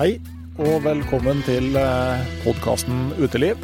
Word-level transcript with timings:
Hei, 0.00 0.14
og 0.56 0.78
velkommen 0.80 1.42
til 1.44 1.74
podkasten 2.40 3.10
Uteliv. 3.20 3.60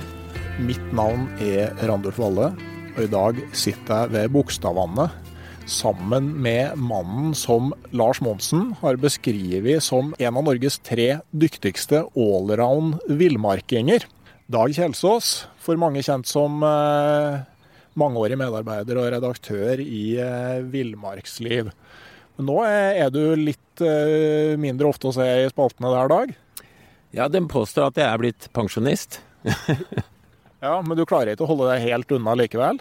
Mitt 0.61 0.91
navn 0.93 1.23
er 1.41 1.71
Randulf 1.89 2.19
Valle, 2.21 2.51
og 2.93 2.99
i 3.01 3.09
dag 3.09 3.41
sitter 3.57 4.03
jeg 4.03 4.13
ved 4.13 4.35
Bogstadvannet 4.35 5.33
sammen 5.65 6.29
med 6.45 6.77
mannen 6.77 7.33
som 7.33 7.73
Lars 7.97 8.21
Monsen 8.21 8.75
har 8.83 9.01
beskrevet 9.01 9.81
som 9.81 10.13
en 10.13 10.37
av 10.43 10.45
Norges 10.45 10.77
tre 10.85 11.23
dyktigste 11.33 12.05
allround 12.13 13.01
villmarkinger. 13.09 14.05
Dag 14.53 14.77
Kjelsås, 14.77 15.47
for 15.57 15.81
mange 15.81 16.05
kjent 16.05 16.29
som 16.29 16.61
eh, 16.69 17.41
mangeårig 17.97 18.37
medarbeider 18.37 19.01
og 19.01 19.09
redaktør 19.17 19.81
i 19.81 20.19
eh, 20.21 20.61
Villmarksliv. 20.69 21.73
Nå 22.37 22.61
er 22.69 23.07
er 23.07 23.09
du 23.09 23.23
litt 23.41 23.63
eh, 23.85 24.57
mindre 24.61 24.89
ofte 24.91 25.11
å 25.11 25.15
se 25.17 25.27
i 25.45 25.49
spaltene 25.53 25.93
der, 25.93 26.13
Dag? 26.13 26.35
Ja, 27.17 27.29
den 27.33 27.49
påstår 27.49 27.91
at 27.91 27.99
jeg 28.01 28.09
er 28.09 28.21
blitt 28.23 28.51
pensjonist. 28.57 29.21
Ja, 30.65 30.79
men 30.83 30.97
du 30.97 31.05
klarer 31.07 31.35
ikke 31.35 31.45
å 31.45 31.51
holde 31.51 31.69
deg 31.69 31.85
helt 31.85 32.13
unna 32.17 32.35
likevel? 32.39 32.81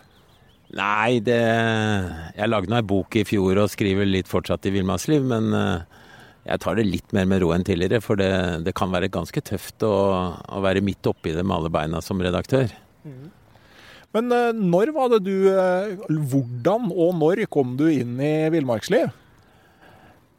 Nei, 0.75 1.19
det 1.23 1.37
Jeg 1.37 2.49
lagde 2.49 2.71
nå 2.71 2.79
ei 2.79 2.87
bok 2.87 3.17
i 3.19 3.25
fjor 3.27 3.59
og 3.61 3.71
skriver 3.71 4.07
litt 4.07 4.31
fortsatt 4.31 4.65
i 4.65 4.73
villmannsliv, 4.73 5.25
men 5.27 5.51
eh, 5.53 6.01
jeg 6.47 6.61
tar 6.63 6.79
det 6.79 6.87
litt 6.87 7.13
mer 7.15 7.27
med 7.29 7.43
ro 7.43 7.51
enn 7.55 7.65
tidligere. 7.67 8.01
For 8.03 8.19
det, 8.19 8.31
det 8.65 8.73
kan 8.77 8.93
være 8.93 9.11
ganske 9.13 9.43
tøft 9.45 9.85
å, 9.85 9.93
å 10.39 10.63
være 10.65 10.83
midt 10.85 11.05
oppi 11.09 11.35
det 11.35 11.43
med 11.45 11.57
alle 11.59 11.73
beina 11.73 12.01
som 12.05 12.21
redaktør. 12.23 12.71
Men 14.15 14.31
eh, 14.33 14.49
når 14.55 14.95
var 14.95 15.11
det 15.13 15.21
du 15.27 15.35
Hvordan 16.31 16.89
og 16.95 17.17
når 17.19 17.43
kom 17.51 17.75
du 17.77 17.89
inn 17.91 18.15
i 18.23 18.33
villmarksliv? 18.55 19.11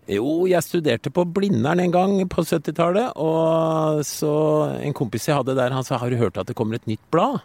Jo, 0.07 0.47
jeg 0.47 0.63
studerte 0.63 1.11
på 1.11 1.25
Blindern 1.35 1.81
en 1.83 1.91
gang 1.91 2.13
på 2.31 2.45
70-tallet, 2.47 3.17
og 3.19 4.05
så 4.07 4.31
en 4.79 4.95
kompis 4.95 5.27
jeg 5.27 5.35
hadde 5.41 5.57
der, 5.59 5.73
han 5.75 5.83
sa 5.85 5.99
'har 5.99 6.11
du 6.11 6.17
hørt 6.17 6.39
at 6.39 6.47
det 6.47 6.55
kommer 6.55 6.75
et 6.77 6.87
nytt 6.87 7.01
blad'? 7.11 7.41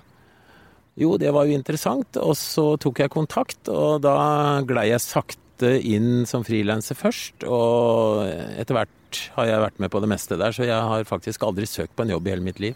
Jo, 0.97 1.17
det 1.17 1.33
var 1.33 1.45
jo 1.45 1.51
interessant, 1.57 2.17
og 2.17 2.35
så 2.37 2.77
tok 2.77 2.99
jeg 2.99 3.09
kontakt, 3.09 3.69
og 3.69 4.01
da 4.03 4.61
glei 4.61 4.89
jeg 4.91 4.99
sakte 5.01 5.81
inn 5.81 6.25
som 6.25 6.43
frilanser 6.43 6.95
først, 6.95 7.43
og 7.47 8.25
etter 8.59 8.73
hvert 8.75 9.31
har 9.35 9.45
jeg 9.45 9.59
vært 9.61 9.79
med 9.79 9.89
på 9.89 9.99
det 10.01 10.09
meste 10.09 10.37
der, 10.37 10.51
så 10.51 10.63
jeg 10.63 10.81
har 10.81 11.03
faktisk 11.03 11.41
aldri 11.43 11.65
søkt 11.65 11.95
på 11.95 12.01
en 12.03 12.09
jobb 12.13 12.27
i 12.27 12.29
hele 12.29 12.43
mitt 12.43 12.59
liv. 12.59 12.75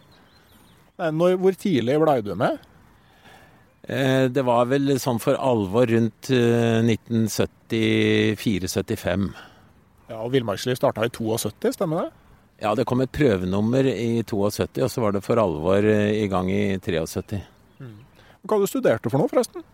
Når, 0.97 1.37
hvor 1.37 1.51
tidlig 1.51 1.99
blei 2.01 2.21
du 2.21 2.35
med? 2.35 2.57
Eh, 3.87 4.27
Det 4.29 4.43
var 4.45 4.65
vel 4.65 4.97
sånn 4.97 5.19
for 5.19 5.35
alvor 5.35 5.85
rundt 5.85 6.29
eh, 6.31 6.81
1974-75. 6.81 9.33
Ja, 10.09 10.19
og 10.21 10.31
Villmarksliv 10.35 10.77
starta 10.77 11.05
i 11.07 11.11
72, 11.13 11.73
stemmer 11.77 12.05
det? 12.05 12.11
Ja, 12.63 12.71
det 12.77 12.85
kom 12.87 13.01
et 13.03 13.11
prøvenummer 13.15 13.87
i 13.89 14.21
72, 14.23 14.83
og 14.85 14.91
så 14.93 15.03
var 15.03 15.15
det 15.15 15.23
for 15.25 15.41
alvor 15.41 15.83
eh, 15.83 16.21
i 16.21 16.27
gang 16.31 16.51
i 16.53 16.77
73. 16.79 17.41
Hva 18.45 18.59
du 18.61 18.67
studerte 18.69 19.09
for 19.09 19.17
noe, 19.19 19.31
forresten? 19.31 19.65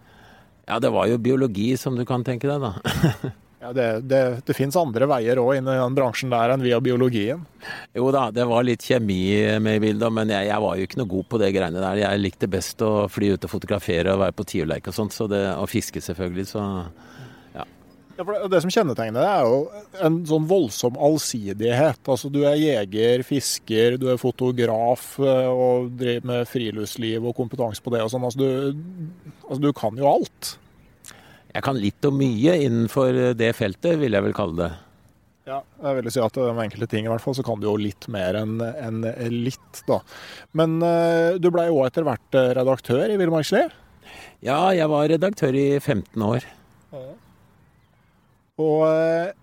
Ja, 0.69 0.79
det 0.79 0.89
var 0.93 1.09
jo 1.11 1.19
biologi, 1.21 1.73
som 1.77 1.97
du 1.99 2.05
kan 2.07 2.23
tenke 2.27 2.49
deg, 2.49 2.63
da. 2.63 3.31
Ja, 3.61 3.69
Det, 3.77 3.87
det, 4.09 4.19
det 4.47 4.55
fins 4.57 4.73
andre 4.73 5.05
veier 5.05 5.37
òg 5.37 5.59
inn 5.59 5.67
i 5.69 5.75
den 5.77 5.93
bransjen 5.93 6.31
der 6.33 6.49
enn 6.49 6.63
via 6.65 6.79
biologien. 6.81 7.43
Jo 7.93 8.07
da, 8.09 8.23
det 8.33 8.47
var 8.49 8.65
litt 8.65 8.81
kjemi 8.81 9.19
med 9.61 9.77
i 9.77 9.83
bildet, 9.83 10.09
men 10.17 10.31
jeg, 10.33 10.47
jeg 10.49 10.63
var 10.63 10.79
jo 10.79 10.87
ikke 10.87 10.97
noe 10.97 11.11
god 11.11 11.27
på 11.29 11.39
det 11.43 11.51
greiene 11.53 11.83
der. 11.83 11.99
Jeg 12.01 12.23
likte 12.23 12.49
best 12.49 12.81
å 12.81 13.05
fly 13.05 13.29
ut 13.35 13.45
og 13.45 13.51
fotografere 13.53 14.15
og 14.15 14.23
være 14.23 14.33
på 14.39 14.47
tiurleik 14.49 14.89
og 14.89 14.97
sånt, 14.97 15.13
så 15.13 15.29
det, 15.29 15.43
og 15.61 15.69
fiske 15.69 16.01
selvfølgelig, 16.01 16.47
så 16.55 16.63
Ja, 18.21 18.25
det, 18.27 18.51
det 18.53 18.59
som 18.61 18.71
kjennetegner 18.73 19.23
det, 19.23 19.29
er 19.33 19.47
jo 19.49 20.03
en 20.05 20.19
sånn 20.29 20.45
voldsom 20.49 20.97
allsidighet. 21.01 22.01
Altså, 22.05 22.29
Du 22.33 22.43
er 22.45 22.59
jeger, 22.59 23.23
fisker, 23.25 23.97
du 23.97 24.11
er 24.13 24.21
fotograf 24.21 25.15
eh, 25.17 25.49
og 25.49 25.95
driver 25.97 26.27
med 26.29 26.49
friluftsliv 26.49 27.25
og 27.25 27.33
kompetanse 27.39 27.81
på 27.81 27.93
det 27.95 28.03
og 28.05 28.13
sånn. 28.13 28.27
Altså, 28.27 28.45
du, 28.45 29.33
altså, 29.47 29.61
du 29.63 29.71
kan 29.77 29.97
jo 29.97 30.09
alt. 30.11 30.53
Jeg 31.51 31.65
kan 31.65 31.81
litt 31.81 32.07
og 32.07 32.15
mye 32.15 32.55
innenfor 32.63 33.35
det 33.35 33.51
feltet, 33.57 33.97
vil 33.99 34.13
jeg 34.15 34.27
vel 34.29 34.37
kalle 34.37 34.59
det. 34.61 34.71
Ja, 35.49 35.57
jeg 35.81 35.97
vil 35.97 36.13
si 36.13 36.21
at 36.21 36.37
med 36.37 36.63
enkelte 36.67 36.87
ting 36.91 37.07
i 37.07 37.11
hvert 37.11 37.23
fall, 37.23 37.35
så 37.35 37.43
kan 37.43 37.59
du 37.59 37.65
jo 37.65 37.73
litt 37.81 38.05
mer 38.13 38.37
enn 38.37 38.61
en 38.61 39.01
litt, 39.33 39.81
da. 39.89 39.97
Men 40.53 40.77
eh, 40.85 41.41
du 41.41 41.49
blei 41.49 41.65
jo 41.71 41.81
etter 41.87 42.05
hvert 42.05 42.37
eh, 42.37 42.53
redaktør 42.61 43.09
i 43.09 43.17
Villmarksliv. 43.19 43.73
Ja, 44.45 44.61
jeg 44.77 44.89
var 44.93 45.09
redaktør 45.09 45.57
i 45.57 45.67
15 45.79 46.21
år. 46.29 46.45
Og 48.61 48.85
eh, 48.87 49.33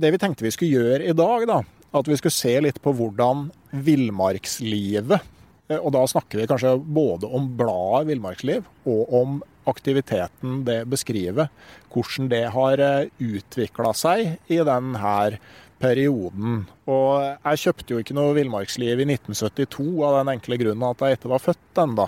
det 0.00 0.12
vi 0.14 0.20
tenkte 0.20 0.46
vi 0.46 0.52
skulle 0.54 0.82
gjøre 0.82 1.06
i 1.10 1.16
dag, 1.16 1.46
da, 1.50 1.60
at 1.94 2.10
vi 2.10 2.18
skulle 2.18 2.34
se 2.34 2.54
litt 2.64 2.80
på 2.82 2.94
hvordan 2.96 3.48
villmarkslivet 3.86 5.16
eh, 5.18 5.80
Og 5.80 5.92
da 5.94 6.04
snakker 6.10 6.40
vi 6.40 6.48
kanskje 6.50 6.76
både 6.78 7.30
om 7.30 7.52
bladet 7.58 8.10
Villmarksliv 8.12 8.66
og 8.90 9.18
om 9.22 9.42
aktiviteten 9.70 10.60
det 10.66 10.82
beskriver. 10.92 11.48
Hvordan 11.92 12.26
det 12.28 12.42
har 12.52 12.80
utvikla 13.16 13.94
seg 13.96 14.34
i 14.52 14.58
denne 14.60 15.38
perioden. 15.80 16.66
Og 16.84 17.14
jeg 17.22 17.62
kjøpte 17.62 17.94
jo 17.94 18.02
ikke 18.02 18.16
noe 18.16 18.34
villmarksliv 18.36 19.00
i 19.00 19.06
1972 19.08 19.86
av 20.04 20.18
den 20.18 20.34
enkle 20.34 20.58
grunnen 20.60 20.84
at 20.90 21.00
jeg 21.00 21.16
ikke 21.16 21.32
var 21.32 21.42
født 21.46 21.80
ennå. 21.80 22.06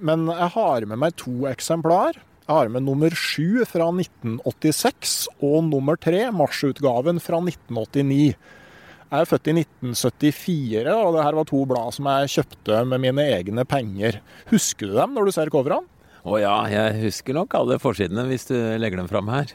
Men 0.00 0.24
jeg 0.32 0.50
har 0.56 0.88
med 0.88 1.02
meg 1.04 1.20
to 1.20 1.44
eksemplar. 1.52 2.16
Jeg 2.50 2.56
har 2.56 2.70
med 2.74 2.82
nummer 2.82 3.14
sju 3.14 3.62
fra 3.62 3.84
1986 3.94 5.10
og 5.38 5.68
nummer 5.68 5.94
tre, 5.94 6.24
marsutgaven 6.34 7.20
fra 7.22 7.38
1989. 7.46 8.32
Jeg 8.34 9.22
er 9.22 9.28
født 9.30 9.50
i 9.52 9.54
1974, 9.60 10.96
og 10.96 11.14
det 11.14 11.26
her 11.28 11.38
var 11.38 11.46
to 11.46 11.60
blad 11.70 11.94
som 11.94 12.08
jeg 12.10 12.32
kjøpte 12.34 12.80
med 12.90 13.04
mine 13.04 13.28
egne 13.36 13.62
penger. 13.70 14.18
Husker 14.50 14.90
du 14.90 14.98
dem 14.98 15.14
når 15.14 15.30
du 15.30 15.34
ser 15.36 15.52
coverne? 15.54 15.86
Å 16.26 16.40
ja, 16.42 16.56
jeg 16.74 16.98
husker 17.04 17.38
nok 17.38 17.54
alle 17.54 17.78
forsidene 17.78 18.26
hvis 18.26 18.50
du 18.50 18.56
legger 18.82 18.98
dem 18.98 19.12
fram 19.14 19.30
her. 19.30 19.54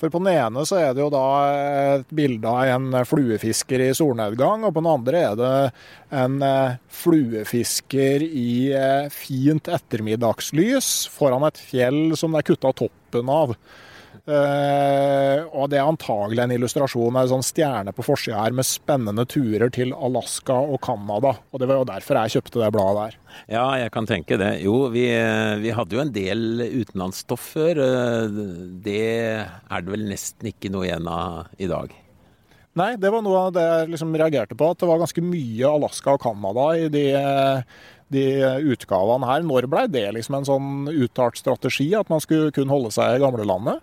For 0.00 0.08
på 0.08 0.22
den 0.22 0.32
ene 0.32 0.62
så 0.64 0.78
er 0.80 0.94
det 0.96 1.02
jo 1.02 1.10
da 1.12 1.24
et 1.98 2.12
bilde 2.16 2.48
av 2.48 2.70
en 2.72 3.02
fluefisker 3.04 3.82
i 3.84 3.90
solnedgang, 3.96 4.64
og 4.64 4.72
på 4.72 4.80
den 4.80 4.88
andre 4.94 5.20
er 5.26 5.36
det 5.36 5.50
en 6.22 6.38
eh, 6.46 6.78
fluefisker 7.02 8.24
i 8.24 8.72
eh, 8.72 9.12
fint 9.12 9.68
ettermiddagslys 9.68 10.88
foran 11.12 11.44
et 11.50 11.60
fjell 11.60 12.16
som 12.16 12.32
det 12.32 12.40
er 12.40 12.48
kutta 12.48 12.72
toppen 12.80 13.32
av. 13.34 13.52
Eh, 14.28 15.40
og 15.56 15.70
det 15.72 15.78
er 15.80 15.88
antagelig 15.88 16.42
en 16.44 16.52
illustrasjon 16.54 17.16
av 17.16 17.22
en 17.24 17.30
sånn 17.32 17.46
stjerne 17.46 17.94
på 17.96 18.04
forsida 18.04 18.42
her 18.44 18.56
med 18.56 18.68
spennende 18.68 19.24
turer 19.30 19.72
til 19.72 19.94
Alaska 19.96 20.58
og 20.60 20.80
Canada. 20.84 21.36
Og 21.50 21.62
det 21.62 21.68
var 21.70 21.80
jo 21.80 21.88
derfor 21.88 22.20
jeg 22.20 22.34
kjøpte 22.36 22.60
det 22.64 22.72
bladet 22.76 23.06
der. 23.06 23.16
Ja, 23.54 23.64
jeg 23.80 23.94
kan 23.94 24.08
tenke 24.10 24.38
det. 24.40 24.52
Jo, 24.64 24.76
vi, 24.92 25.06
vi 25.64 25.72
hadde 25.76 25.96
jo 25.96 26.04
en 26.04 26.12
del 26.14 26.44
utenlandsstoff 26.82 27.48
før. 27.56 27.80
Eh, 27.86 28.38
Det 28.84 29.00
er 29.40 29.82
det 29.86 29.94
vel 29.96 30.06
nesten 30.10 30.52
ikke 30.52 30.72
noe 30.72 30.86
igjen 30.88 31.08
av 31.10 31.48
i 31.58 31.70
dag. 31.70 31.92
Nei, 32.78 32.92
det 33.02 33.10
var 33.10 33.22
noe 33.26 33.46
av 33.48 33.54
det 33.56 33.62
jeg 33.66 33.88
liksom 33.96 34.12
reagerte 34.14 34.54
på. 34.58 34.68
At 34.70 34.78
det 34.82 34.88
var 34.90 35.00
ganske 35.02 35.24
mye 35.26 35.72
Alaska 35.74 36.14
og 36.14 36.22
Canada 36.22 36.68
i 36.78 36.86
de, 36.92 37.06
de 38.14 38.24
utgavene 38.76 39.26
her. 39.26 39.42
Når 39.46 39.66
ble 39.72 39.86
det 39.90 40.06
liksom 40.14 40.38
en 40.38 40.46
sånn 40.46 40.70
uttalt 40.92 41.40
strategi, 41.40 41.88
at 41.98 42.10
man 42.12 42.22
skulle 42.22 42.52
kun 42.54 42.70
holde 42.70 42.92
seg 42.94 43.16
i 43.16 43.22
gamlelandet? 43.24 43.82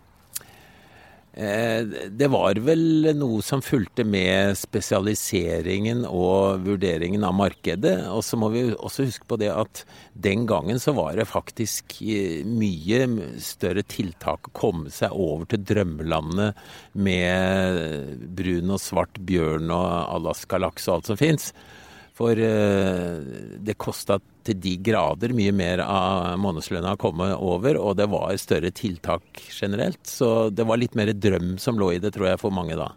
Eh, 1.37 1.85
Det 2.09 2.27
var 2.33 2.57
vel 2.65 3.11
noe 3.13 3.43
som 3.45 3.61
fulgte 3.61 4.01
med 4.07 4.55
spesialiseringen 4.57 6.01
og 6.09 6.63
vurderingen 6.65 7.21
av 7.27 7.35
markedet. 7.37 8.07
Og 8.09 8.23
så 8.25 8.39
må 8.41 8.49
vi 8.55 8.63
også 8.73 9.05
huske 9.05 9.27
på 9.29 9.37
det 9.37 9.51
at 9.53 9.83
den 10.17 10.47
gangen 10.49 10.81
så 10.81 10.95
var 10.97 11.13
det 11.19 11.27
faktisk 11.29 11.99
eh, 12.01 12.41
mye 12.41 13.03
større 13.43 13.85
tiltak 13.85 14.49
å 14.49 14.55
komme 14.57 14.89
seg 14.93 15.13
over 15.13 15.45
til 15.51 15.61
drømmelandet 15.61 16.57
med 16.97 18.25
brun 18.37 18.73
og 18.73 18.81
svart 18.81 19.21
bjørn 19.29 19.69
og 19.69 19.89
Alaska-laks 20.17 20.89
og 20.89 20.97
alt 20.97 21.11
som 21.11 21.21
fins. 21.21 21.51
For 22.17 22.39
eh, 22.41 23.17
det 23.61 23.77
kosta 23.77 24.17
til 24.47 24.57
de 24.63 24.73
grader 24.81 25.35
mye 25.37 25.53
mer 25.53 25.83
av 25.85 26.33
månedslønna 26.41 26.95
å 26.95 26.99
komme 27.01 27.29
over, 27.35 27.77
og 27.77 27.99
det 27.99 28.07
var 28.09 28.33
større 28.41 28.71
tiltak 28.73 29.43
generelt. 29.53 30.01
Så 30.09 30.49
det 30.49 30.65
var 30.65 30.81
litt 30.81 30.97
mer 30.97 31.13
drøm 31.13 31.55
som 31.61 31.77
lå 31.77 31.93
i 31.93 32.01
det, 32.01 32.15
tror 32.15 32.31
jeg, 32.31 32.41
for 32.41 32.55
mange 32.55 32.79
da. 32.79 32.89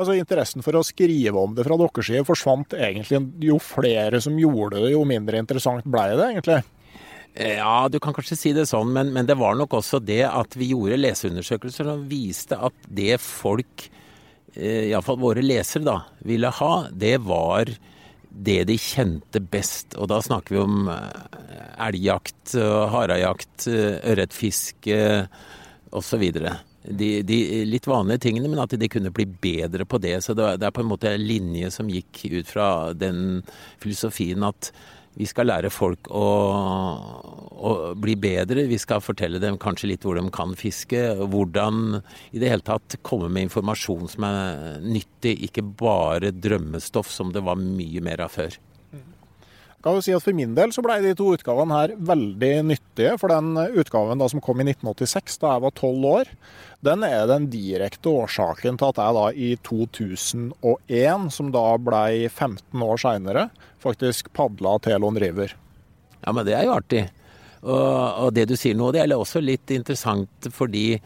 Altså 0.00 0.14
Interessen 0.16 0.64
for 0.64 0.78
å 0.78 0.84
skrive 0.86 1.36
om 1.36 1.52
det 1.56 1.66
fra 1.66 1.76
deres 1.76 2.06
side 2.08 2.24
forsvant 2.24 2.76
egentlig. 2.78 3.20
Jo 3.44 3.58
flere 3.60 4.22
som 4.24 4.38
gjorde 4.40 4.80
det, 4.80 4.94
jo 4.94 5.04
mindre 5.08 5.42
interessant 5.42 5.84
ble 5.84 6.06
det 6.16 6.28
egentlig. 6.30 6.60
Ja, 7.36 7.86
du 7.92 8.00
kan 8.02 8.14
kanskje 8.16 8.38
si 8.38 8.52
det 8.56 8.66
sånn, 8.66 8.90
men, 8.94 9.12
men 9.14 9.28
det 9.28 9.36
var 9.38 9.54
nok 9.58 9.76
også 9.78 10.00
det 10.02 10.24
at 10.26 10.56
vi 10.58 10.72
gjorde 10.72 10.98
leseundersøkelser 10.98 11.86
som 11.86 12.08
viste 12.10 12.58
at 12.58 12.88
det 12.90 13.20
folk, 13.22 13.86
eh, 14.56 14.88
iallfall 14.90 15.20
våre 15.20 15.44
lesere, 15.44 15.84
da, 15.86 16.00
ville 16.26 16.50
ha, 16.58 16.72
det 16.90 17.18
var 17.28 17.70
det 18.30 18.64
de 18.70 18.76
kjente 18.78 19.42
best. 19.42 19.96
Og 19.98 20.08
da 20.10 20.20
snakker 20.22 20.54
vi 20.56 20.62
om 20.62 20.90
eh, 20.92 21.38
elgjakt, 21.86 22.54
eh, 22.54 22.82
harejakt, 22.94 23.66
eh, 23.70 23.98
ørretfiske 24.12 25.00
osv. 25.96 26.24
De, 26.80 27.08
de 27.26 27.38
litt 27.68 27.88
vanlige 27.90 28.24
tingene, 28.26 28.48
men 28.48 28.62
at 28.62 28.72
de 28.78 28.88
kunne 28.88 29.12
bli 29.14 29.26
bedre 29.26 29.84
på 29.84 30.00
det. 30.00 30.16
Så 30.24 30.36
det 30.38 30.54
er 30.56 30.74
på 30.74 30.84
en 30.84 30.92
måte 30.92 31.10
en 31.10 31.26
linje 31.26 31.72
som 31.74 31.90
gikk 31.90 32.24
ut 32.30 32.48
fra 32.48 32.70
den 32.96 33.42
filosofien 33.82 34.46
at 34.46 34.72
vi 35.18 35.26
skal 35.26 35.50
lære 35.50 35.70
folk 35.74 36.08
å, 36.14 36.26
å 37.60 37.72
bli 37.98 38.14
bedre. 38.20 38.66
Vi 38.70 38.78
skal 38.80 39.02
fortelle 39.02 39.40
dem 39.42 39.58
kanskje 39.60 39.90
litt 39.90 40.06
hvor 40.06 40.18
de 40.18 40.24
kan 40.34 40.54
fiske. 40.58 41.02
Hvordan 41.18 42.00
i 42.30 42.40
det 42.40 42.52
hele 42.52 42.66
tatt 42.66 43.00
komme 43.06 43.30
med 43.32 43.48
informasjon 43.48 44.10
som 44.14 44.26
er 44.28 44.80
nyttig, 44.84 45.36
ikke 45.48 45.66
bare 45.82 46.32
drømmestoff 46.34 47.10
som 47.12 47.34
det 47.34 47.44
var 47.46 47.60
mye 47.60 48.04
mer 48.06 48.22
av 48.26 48.36
før. 48.38 48.56
Kan 49.80 49.96
jo 49.96 50.02
si 50.04 50.12
at 50.12 50.24
For 50.24 50.36
min 50.36 50.52
del 50.56 50.74
så 50.76 50.82
ble 50.84 50.98
de 51.00 51.14
to 51.16 51.30
utgavene 51.32 51.76
her 51.76 51.94
veldig 52.10 52.50
nyttige. 52.68 53.14
For 53.20 53.32
den 53.32 53.54
utgaven 53.80 54.20
da 54.20 54.28
som 54.28 54.42
kom 54.44 54.60
i 54.60 54.66
1986, 54.68 55.38
da 55.40 55.54
jeg 55.54 55.64
var 55.64 55.76
tolv 55.78 56.08
år, 56.10 56.32
den 56.84 57.04
er 57.06 57.24
den 57.30 57.48
direkte 57.52 58.12
årsaken 58.12 58.80
til 58.80 58.90
at 58.92 59.00
jeg 59.00 59.16
da 59.16 59.24
i 59.32 59.48
2001, 59.68 61.30
som 61.32 61.48
da 61.54 61.64
ble 61.80 62.28
15 62.28 62.84
år 62.84 63.00
seinere, 63.00 63.48
faktisk 63.80 64.28
padla 64.36 64.76
Telon 64.84 65.16
River. 65.20 65.56
Ja, 66.20 66.36
men 66.36 66.44
det 66.44 66.58
er 66.58 66.68
jo 66.68 66.76
artig. 66.76 67.06
Og, 67.60 67.80
og 68.26 68.34
det 68.36 68.46
du 68.48 68.56
sier 68.56 68.76
nå, 68.76 68.92
det 68.92 69.02
er 69.02 69.16
også 69.16 69.40
litt 69.44 69.72
interessant 69.72 70.48
fordi 70.52 71.00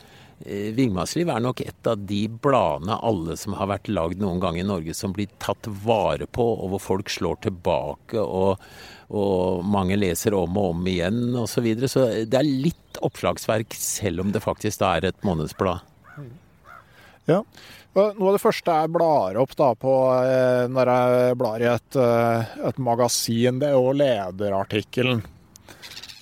eh, 0.45 0.71
er 0.77 1.41
nok 1.43 1.61
et 1.65 1.89
av 1.89 2.01
de 2.09 2.23
bladene 2.29 2.99
alle 3.03 3.37
som 3.41 3.57
har 3.59 3.71
vært 3.71 3.89
lagd 3.89 4.21
noen 4.23 4.41
gang 4.43 4.59
i 4.61 4.67
Norge 4.67 4.95
som 4.95 5.13
blir 5.13 5.31
tatt 5.43 5.67
vare 5.85 6.27
på, 6.27 6.45
og 6.45 6.75
hvor 6.75 6.83
folk 6.83 7.11
slår 7.11 7.41
tilbake 7.49 8.21
og, 8.21 8.63
og 9.09 9.65
mange 9.65 9.99
leser 9.99 10.37
om 10.39 10.59
og 10.61 10.75
om 10.75 10.87
igjen 10.91 11.35
osv. 11.35 11.55
Så, 11.55 11.65
videre. 11.65 11.89
så 11.91 12.07
det 12.29 12.41
er 12.41 12.51
litt 12.69 13.01
oppslagsverk 13.05 13.75
selv 13.79 14.25
om 14.25 14.33
det 14.35 14.45
faktisk 14.45 14.83
da 14.83 14.97
er 14.99 15.11
et 15.11 15.27
månedsblad. 15.27 15.83
Ja. 17.25 17.41
Noe 17.95 18.11
av 18.11 18.35
det 18.35 18.43
første 18.43 18.75
jeg 18.75 18.91
blar 18.91 19.37
opp 19.39 19.53
da 19.57 19.69
på 19.79 19.93
eh, 20.19 20.65
når 20.67 20.91
jeg 20.91 21.37
blar 21.39 21.63
i 21.63 21.69
et, 21.71 21.99
eh, 22.03 22.57
et 22.69 22.81
magasin, 22.83 23.61
det 23.63 23.71
er 23.71 23.77
jo 23.79 23.95
lederartikkelen. 23.95 25.23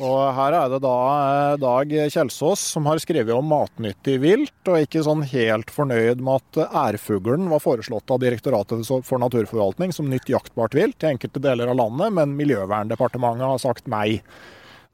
Og 0.03 0.23
her 0.35 0.55
er 0.57 0.71
det 0.73 0.81
da 0.83 0.95
eh, 1.15 1.57
Dag 1.63 1.93
Kjelsås 2.11 2.63
som 2.75 2.89
har 2.91 2.99
skrevet 3.03 3.35
om 3.37 3.47
matnyttig 3.47 4.17
vilt, 4.23 4.57
og 4.67 4.83
ikke 4.83 5.05
sånn 5.07 5.23
helt 5.31 5.71
fornøyd 5.71 6.23
med 6.25 6.41
at 6.41 6.75
ærfuglen 6.89 7.47
var 7.53 7.63
foreslått 7.63 8.11
av 8.11 8.23
Direktoratet 8.25 8.89
for 9.07 9.23
naturforvaltning 9.23 9.95
som 9.95 10.11
nytt 10.11 10.33
jaktbart 10.33 10.75
vilt 10.75 11.07
i 11.07 11.13
enkelte 11.13 11.43
deler 11.45 11.71
av 11.71 11.79
landet, 11.79 12.17
men 12.19 12.35
Miljøverndepartementet 12.41 13.47
har 13.47 13.63
sagt 13.63 13.91
nei. 13.93 14.19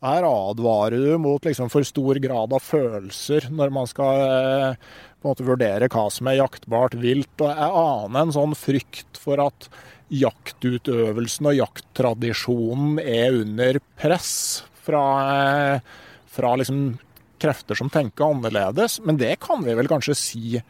Her 0.05 0.29
advarer 0.29 1.01
du 1.01 1.17
mot 1.19 1.43
liksom 1.43 1.73
for 1.73 1.87
stor 1.89 2.21
grad 2.23 2.53
av 2.55 2.63
følelser 2.63 3.49
når 3.51 3.73
man 3.75 3.89
skal 3.91 4.21
eh, 4.29 5.39
vurdere 5.41 5.89
hva 5.91 6.07
som 6.13 6.29
er 6.31 6.43
jaktbart 6.43 6.95
vilt. 7.01 7.33
Og 7.41 7.49
jeg 7.49 7.79
aner 7.81 8.21
en 8.21 8.35
sånn 8.37 8.55
frykt 8.59 9.19
for 9.19 9.41
at 9.43 9.71
jaktutøvelsen 10.15 11.51
og 11.51 11.59
jakttradisjonen 11.59 13.01
er 13.03 13.41
under 13.43 13.81
press 13.99 14.68
fra, 14.89 15.05
eh, 15.35 15.81
fra 16.27 16.57
liksom 16.57 16.99
krefter 17.39 17.79
som 17.79 17.91
tenker 17.93 18.25
annerledes. 18.33 18.99
Men 19.05 19.21
det 19.21 19.37
kan 19.45 19.63
vi 19.65 19.77
vel 19.79 19.91
kanskje 19.91 20.17
si 20.17 20.63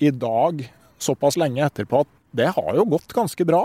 i 0.00 0.10
dag, 0.10 0.64
såpass 1.00 1.38
lenge 1.40 1.64
etterpå, 1.64 2.04
at 2.04 2.12
det 2.36 2.52
har 2.56 2.76
jo 2.76 2.88
gått 2.88 3.14
ganske 3.16 3.46
bra. 3.48 3.64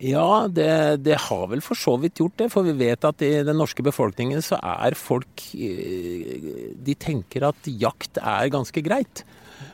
Ja, 0.00 0.46
det, 0.48 1.02
det 1.04 1.18
har 1.26 1.44
vel 1.50 1.60
for 1.60 1.76
så 1.76 1.98
vidt 2.00 2.22
gjort 2.22 2.38
det. 2.40 2.48
For 2.52 2.64
vi 2.64 2.72
vet 2.78 3.04
at 3.04 3.20
i 3.24 3.42
den 3.44 3.58
norske 3.60 3.84
befolkningen 3.84 4.40
så 4.44 4.56
er 4.56 4.96
folk 4.96 5.44
eh, 5.52 6.72
De 6.80 6.96
tenker 6.96 7.44
at 7.50 7.68
jakt 7.68 8.16
er 8.16 8.48
ganske 8.52 8.80
greit. 8.86 9.24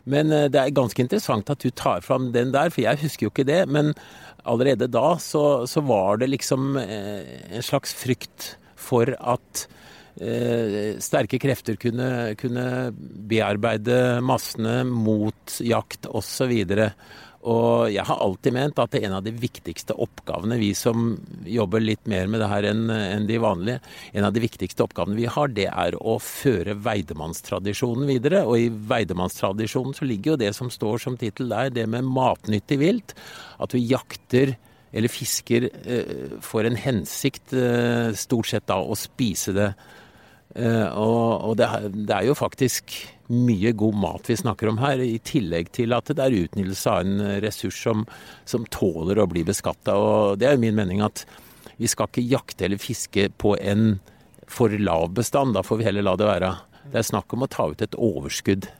Men 0.02 0.34
eh, 0.34 0.48
det 0.50 0.62
er 0.62 0.74
ganske 0.74 0.98
interessant 1.02 1.52
at 1.52 1.62
du 1.62 1.70
tar 1.70 2.02
fram 2.02 2.32
den 2.34 2.50
der, 2.54 2.74
for 2.74 2.82
jeg 2.82 3.04
husker 3.04 3.28
jo 3.28 3.34
ikke 3.34 3.46
det. 3.46 3.62
Men 3.70 3.94
allerede 4.42 4.90
da 4.90 5.14
så, 5.22 5.62
så 5.70 5.82
var 5.86 6.18
det 6.18 6.32
liksom 6.32 6.74
en 6.78 7.66
slags 7.66 7.94
frykt 7.94 8.56
for 8.76 9.12
at 9.16 9.66
eh, 10.20 10.96
sterke 11.02 11.40
krefter 11.42 11.78
kunne, 11.80 12.10
kunne 12.40 12.66
bearbeide 13.28 14.20
massene 14.24 14.82
mot 14.88 15.60
jakt 15.64 16.08
osv. 16.08 16.52
Og 17.46 17.92
jeg 17.94 18.02
har 18.02 18.22
alltid 18.24 18.54
ment 18.56 18.80
at 18.82 18.90
det 18.90 19.00
er 19.00 19.06
en 19.06 19.20
av 19.20 19.26
de 19.26 19.30
viktigste 19.38 19.94
oppgavene 20.02 20.58
vi 20.58 20.72
som 20.74 21.12
jobber 21.46 21.84
litt 21.84 22.08
mer 22.10 22.26
med 22.30 22.42
det 22.42 22.48
her 22.50 22.66
enn 22.72 22.90
en 22.90 23.28
de 23.28 23.38
vanlige, 23.42 23.78
en 24.18 24.26
av 24.26 24.34
de 24.34 24.42
viktigste 24.42 24.82
oppgavene 24.82 25.18
vi 25.18 25.28
har, 25.30 25.52
det 25.54 25.68
er 25.70 25.94
å 26.00 26.16
føre 26.22 26.74
veidemannstradisjonen 26.82 28.10
videre. 28.10 28.42
Og 28.50 28.64
i 28.64 28.70
veidemannstradisjonen 28.90 29.94
så 29.94 30.08
ligger 30.10 30.34
jo 30.34 30.40
det 30.42 30.52
som 30.58 30.72
står 30.74 31.04
som 31.06 31.18
tittel 31.20 31.54
der, 31.54 31.70
det 31.70 31.86
med 31.90 32.08
matnyttig 32.08 32.80
vilt. 32.82 33.14
At 33.62 33.70
du 33.70 33.78
jakter 33.78 34.56
eller 34.92 35.10
fisker 35.12 35.68
eh, 35.84 36.36
for 36.44 36.64
en 36.68 36.76
hensikt, 36.78 37.52
eh, 37.56 38.12
stort 38.16 38.48
sett 38.50 38.66
da 38.70 38.78
å 38.80 38.96
spise 38.98 39.52
det. 39.56 39.70
Eh, 40.56 40.86
og, 40.96 41.56
det, 41.58 41.66
er- 41.66 41.90
jo 42.28 42.36
faktisk 42.38 42.94
mye 43.28 43.72
god 43.76 43.96
mat 43.98 44.28
vi 44.30 44.36
snakker 44.38 44.70
om 44.70 44.78
her, 44.78 45.02
i 45.02 45.18
tillegg 45.18 45.72
til 45.74 45.92
at 45.96 46.12
det 46.14 46.22
er 46.22 46.36
utnyttelse 46.44 46.92
av 46.92 47.02
en 47.02 47.40
ressurs 47.42 47.80
som, 47.82 48.04
som 48.46 48.64
tåler 48.70 49.18
å 49.18 49.26
bli 49.28 49.42
beskatta. 49.44 49.96
Og 49.98 50.38
det 50.38 50.46
er 50.48 50.54
jo 50.56 50.62
min 50.62 50.78
mening 50.78 51.02
at 51.04 51.24
vi 51.76 51.90
skal 51.90 52.08
ikke 52.08 52.24
jakte 52.30 52.64
eller 52.68 52.80
fiske 52.80 53.26
på 53.36 53.56
en 53.58 53.98
for 54.46 54.70
lav 54.78 55.10
bestand. 55.18 55.56
Da 55.58 55.64
får 55.66 55.82
vi 55.82 55.88
heller 55.90 56.06
la 56.06 56.14
det 56.16 56.30
være. 56.30 56.52
Det 56.92 57.00
er 57.02 57.08
snakk 57.10 57.34
om 57.34 57.42
å 57.44 57.50
ta 57.50 57.66
ut 57.68 57.82
et 57.82 57.98
overskudd. 57.98 58.70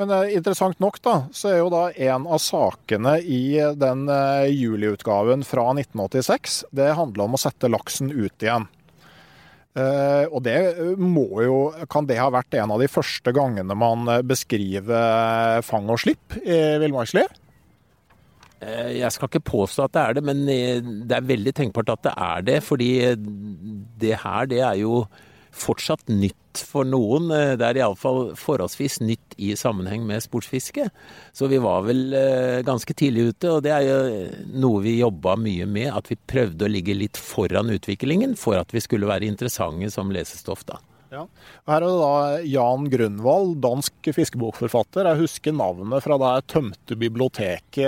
Men 0.00 0.12
eh, 0.16 0.34
interessant 0.38 0.78
nok, 0.80 0.96
da, 1.04 1.14
så 1.36 1.52
er 1.52 1.58
jo 1.60 1.70
da 1.72 1.84
en 1.92 2.24
av 2.24 2.40
sakene 2.40 3.18
i 3.20 3.60
den 3.76 4.06
eh, 4.08 4.48
juliutgaven 4.48 5.44
fra 5.44 5.66
1986, 5.74 6.62
det 6.72 6.94
handler 6.96 7.26
om 7.26 7.36
å 7.36 7.42
sette 7.42 7.68
laksen 7.68 8.08
ut 8.14 8.46
igjen. 8.46 8.64
Eh, 9.78 10.24
og 10.26 10.40
det 10.42 10.56
må 10.98 11.28
jo 11.44 11.58
Kan 11.86 12.08
det 12.08 12.16
ha 12.18 12.24
vært 12.34 12.56
en 12.58 12.72
av 12.74 12.80
de 12.82 12.88
første 12.90 13.30
gangene 13.30 13.76
man 13.78 14.08
eh, 14.10 14.24
beskriver 14.26 15.62
fang 15.62 15.86
og 15.94 16.00
slipp 16.02 16.40
i 16.42 16.56
villmarksliv? 16.82 17.28
Eh, 18.60 18.96
Jeg 18.98 19.12
skal 19.14 19.30
ikke 19.30 19.44
påstå 19.52 19.86
at 19.86 19.94
det 19.94 20.02
er 20.02 20.18
det, 20.18 20.24
men 20.26 20.42
eh, 20.50 20.80
det 20.82 21.16
er 21.20 21.28
veldig 21.28 21.54
tenkbart 21.60 21.92
at 21.94 22.08
det 22.08 22.16
er 22.16 22.46
det. 22.48 22.58
Fordi 22.66 22.90
det 24.02 24.16
her, 24.24 24.50
det 24.50 24.64
er 24.64 24.80
jo 24.82 25.04
fortsatt 25.52 26.08
nytt 26.08 26.36
for 26.66 26.84
noen. 26.84 27.30
Eh, 27.30 27.56
Det 27.56 27.66
er 27.66 27.80
iallfall 27.80 28.34
forholdsvis 28.36 29.00
nytt 29.00 29.36
i 29.38 29.52
sammenheng 29.56 30.04
med 30.06 30.22
sportsfiske. 30.22 30.88
Så 31.32 31.48
vi 31.48 31.58
var 31.58 31.82
vel 31.86 32.12
eh, 32.14 32.62
ganske 32.66 32.94
tidlig 32.94 33.30
ute, 33.34 33.50
og 33.50 33.62
det 33.62 33.72
er 33.72 33.86
jo 33.86 33.98
noe 34.60 34.82
vi 34.82 34.98
jobba 34.98 35.36
mye 35.36 35.66
med. 35.66 35.92
At 35.94 36.10
vi 36.10 36.16
prøvde 36.16 36.66
å 36.66 36.70
ligge 36.70 36.94
litt 36.96 37.16
foran 37.16 37.70
utviklingen 37.70 38.36
for 38.36 38.58
at 38.58 38.72
vi 38.74 38.80
skulle 38.80 39.06
være 39.10 39.28
interessante 39.30 39.90
som 39.90 40.10
lesestoff, 40.10 40.64
da. 40.66 40.78
Ja. 41.10 41.24
Her 41.66 41.82
er 41.82 41.88
det 41.88 41.94
da 41.98 42.42
Jan 42.46 42.84
Grunwald, 42.92 43.56
dansk 43.64 44.10
fiskebokforfatter. 44.14 45.08
Jeg 45.10 45.18
husker 45.24 45.56
navnet 45.58 46.04
fra 46.04 46.18
det 46.22 46.34
tømte 46.52 46.94
biblioteket 46.98 47.82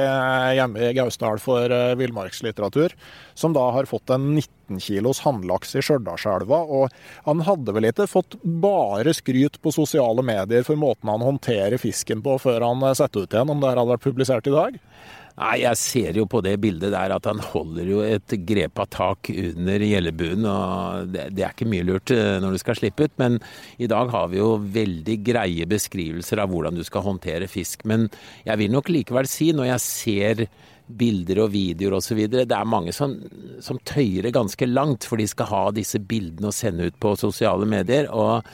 hjemme 0.58 0.88
i 0.88 0.90
Gausdal 0.96 1.38
for 1.42 1.70
eh, 1.70 1.94
villmarkslitteratur, 2.00 2.96
som 3.38 3.54
da 3.54 3.68
har 3.76 3.86
fått 3.86 4.10
en 4.10 4.32
19 4.34 4.82
kilos 4.82 5.22
hannlaks 5.22 5.76
i 5.78 5.84
Stjørdalselva. 5.86 6.64
Og 6.66 6.90
han 7.28 7.46
hadde 7.46 7.76
vel 7.76 7.86
ikke 7.92 8.10
fått 8.10 8.40
bare 8.42 9.14
skryt 9.14 9.60
på 9.62 9.74
sosiale 9.74 10.26
medier 10.26 10.66
for 10.66 10.80
måten 10.80 11.12
han 11.12 11.22
håndterer 11.22 11.78
fisken 11.78 12.26
på 12.26 12.40
før 12.42 12.66
han 12.72 12.82
eh, 12.82 12.98
setter 12.98 13.22
ut 13.22 13.38
igjen, 13.38 13.54
om 13.54 13.62
det 13.62 13.70
her 13.70 13.84
hadde 13.84 13.94
vært 13.94 14.08
publisert 14.10 14.50
i 14.50 14.58
dag? 14.58 14.82
Nei, 15.32 15.62
jeg 15.62 15.78
ser 15.80 16.18
jo 16.20 16.26
på 16.28 16.42
det 16.44 16.58
bildet 16.60 16.92
der 16.92 17.14
at 17.14 17.26
han 17.28 17.40
holder 17.52 17.88
jo 17.88 18.02
et 18.04 18.34
grepa 18.46 18.84
tak 18.92 19.30
under 19.32 19.84
gjellebuen, 19.86 20.44
og 20.48 21.12
det, 21.14 21.30
det 21.36 21.46
er 21.46 21.54
ikke 21.54 21.70
mye 21.72 21.86
lurt 21.88 22.12
eh, 22.12 22.36
når 22.42 22.52
du 22.52 22.60
skal 22.60 22.76
slippe 22.76 23.08
ut. 23.08 23.14
Men 23.22 23.38
i 23.80 23.88
dag 23.90 24.12
har 24.12 24.28
vi 24.32 24.42
jo 24.42 24.50
veldig 24.74 25.16
greie 25.24 25.68
beskrivelser 25.70 26.42
av 26.42 26.52
hvordan 26.52 26.76
du 26.76 26.84
skal 26.84 27.06
håndtere 27.06 27.48
fisk. 27.50 27.86
Men 27.88 28.10
jeg 28.44 28.60
vil 28.60 28.76
nok 28.76 28.92
likevel 28.92 29.30
si, 29.30 29.50
når 29.56 29.72
jeg 29.72 29.86
ser 29.86 30.44
bilder 30.92 31.40
og 31.46 31.52
videoer 31.54 31.96
osv. 31.96 32.20
Det 32.28 32.44
er 32.44 32.68
mange 32.68 32.92
som, 32.92 33.16
som 33.64 33.80
tøyer 33.88 34.28
ganske 34.34 34.68
langt, 34.68 35.08
for 35.08 35.20
de 35.20 35.28
skal 35.30 35.48
ha 35.48 35.64
disse 35.72 36.02
bildene 36.02 36.52
å 36.52 36.54
sende 36.54 36.90
ut 36.90 37.00
på 37.00 37.16
sosiale 37.20 37.68
medier. 37.68 38.10
og 38.12 38.44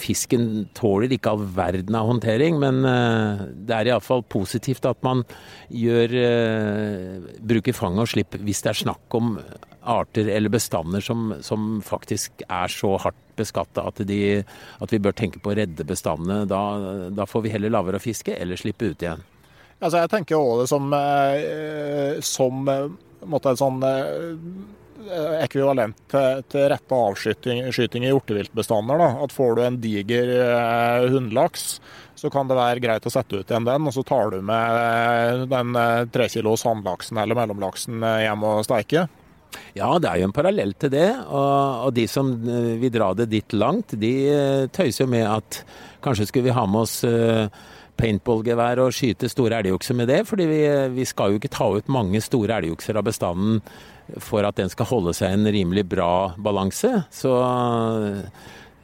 Fisken 0.00 0.68
tåler 0.76 1.12
ikke 1.12 1.34
all 1.34 1.42
verden 1.56 1.96
av 1.98 2.08
håndtering, 2.08 2.56
men 2.62 2.84
eh, 2.88 3.42
det 3.68 3.76
er 3.76 3.90
iallfall 3.90 4.24
positivt 4.24 4.86
at 4.88 5.02
man 5.04 5.24
gjør, 5.68 6.14
eh, 6.20 7.34
bruker 7.40 7.76
fang 7.76 8.00
og 8.00 8.08
slipp 8.08 8.38
hvis 8.40 8.64
det 8.64 8.72
er 8.72 8.80
snakk 8.84 9.18
om 9.18 9.34
arter 9.80 10.28
eller 10.28 10.52
bestander 10.52 11.00
som, 11.00 11.34
som 11.44 11.80
faktisk 11.84 12.44
er 12.48 12.72
så 12.72 12.94
hardt 13.00 13.20
beskatta 13.40 13.86
at, 13.88 14.00
at 14.00 14.92
vi 14.92 15.02
bør 15.02 15.16
tenke 15.16 15.40
på 15.40 15.52
å 15.52 15.56
redde 15.56 15.86
bestandene. 15.88 16.44
Da, 16.48 16.62
da 17.14 17.26
får 17.28 17.46
vi 17.46 17.52
heller 17.54 17.72
la 17.72 17.84
være 17.84 18.00
å 18.00 18.04
fiske 18.04 18.36
eller 18.36 18.60
slippe 18.60 18.92
ut 18.92 19.04
igjen. 19.04 19.24
Altså, 19.80 20.02
jeg 20.02 20.10
tenker 20.12 20.36
også 20.36 20.60
det 20.60 20.68
som, 20.68 20.90
eh, 20.92 22.20
som 22.24 22.68
eh, 22.68 22.90
måtte 23.32 23.56
sånn 23.56 23.80
eh, 23.86 24.26
ekvivalent 25.40 25.98
til, 26.10 26.42
til 26.50 26.66
rette 26.72 27.00
avskyting 27.06 28.04
i 28.04 28.10
hjorteviltbestander. 28.10 29.00
Da. 29.00 29.08
At 29.24 29.34
får 29.34 29.56
du 29.56 29.62
en 29.64 29.80
diger 29.82 30.34
eh, 30.36 31.06
hundlaks, 31.12 31.80
så 32.18 32.30
kan 32.32 32.50
det 32.50 32.58
være 32.58 32.82
greit 32.84 33.06
å 33.08 33.12
sette 33.12 33.40
ut 33.40 33.48
igjen 33.48 33.68
den, 33.68 33.88
og 33.88 33.96
så 33.96 34.04
tar 34.06 34.34
du 34.34 34.42
med 34.44 34.82
eh, 34.82 35.46
den 35.50 35.80
trekilos 36.12 36.66
tre 36.66 36.74
hannlaksen 36.74 37.22
eller 37.22 37.38
mellomlaksen 37.38 38.04
eh, 38.04 38.22
hjem 38.26 38.46
og 38.50 38.62
steiker. 38.68 39.08
Ja, 39.74 39.90
det 40.02 40.08
er 40.10 40.20
jo 40.20 40.28
en 40.28 40.34
parallell 40.34 40.72
til 40.78 40.92
det. 40.94 41.08
Og, 41.26 41.86
og 41.86 41.92
de 41.96 42.06
som 42.10 42.32
eh, 42.38 42.72
vil 42.80 42.94
dra 42.94 43.12
det 43.18 43.30
dit 43.32 43.56
langt, 43.56 43.96
de 44.00 44.14
eh, 44.30 44.64
tøyser 44.72 45.04
jo 45.04 45.10
med 45.10 45.26
at 45.28 45.62
kanskje 46.04 46.28
skulle 46.30 46.50
vi 46.50 46.56
ha 46.56 46.66
med 46.70 46.84
oss 46.84 47.00
eh, 47.06 47.46
paintballgevær 48.00 48.82
og 48.84 48.94
skyte 48.96 49.28
store 49.30 49.60
elgokser 49.60 49.96
med 49.98 50.08
det. 50.08 50.22
fordi 50.28 50.46
vi, 50.48 50.60
vi 50.96 51.06
skal 51.08 51.32
jo 51.32 51.40
ikke 51.40 51.52
ta 51.52 51.68
ut 51.76 51.90
mange 51.92 52.22
store 52.24 52.60
elgokser 52.60 52.96
av 52.96 53.06
bestanden 53.06 53.60
for 54.18 54.46
at 54.46 54.58
den 54.58 54.70
skal 54.72 54.88
holde 54.90 55.14
seg 55.16 55.34
en 55.34 55.50
rimelig 55.50 55.86
bra 55.90 56.32
balanse. 56.40 57.04
Så 57.14 57.34
eh, 57.44 58.24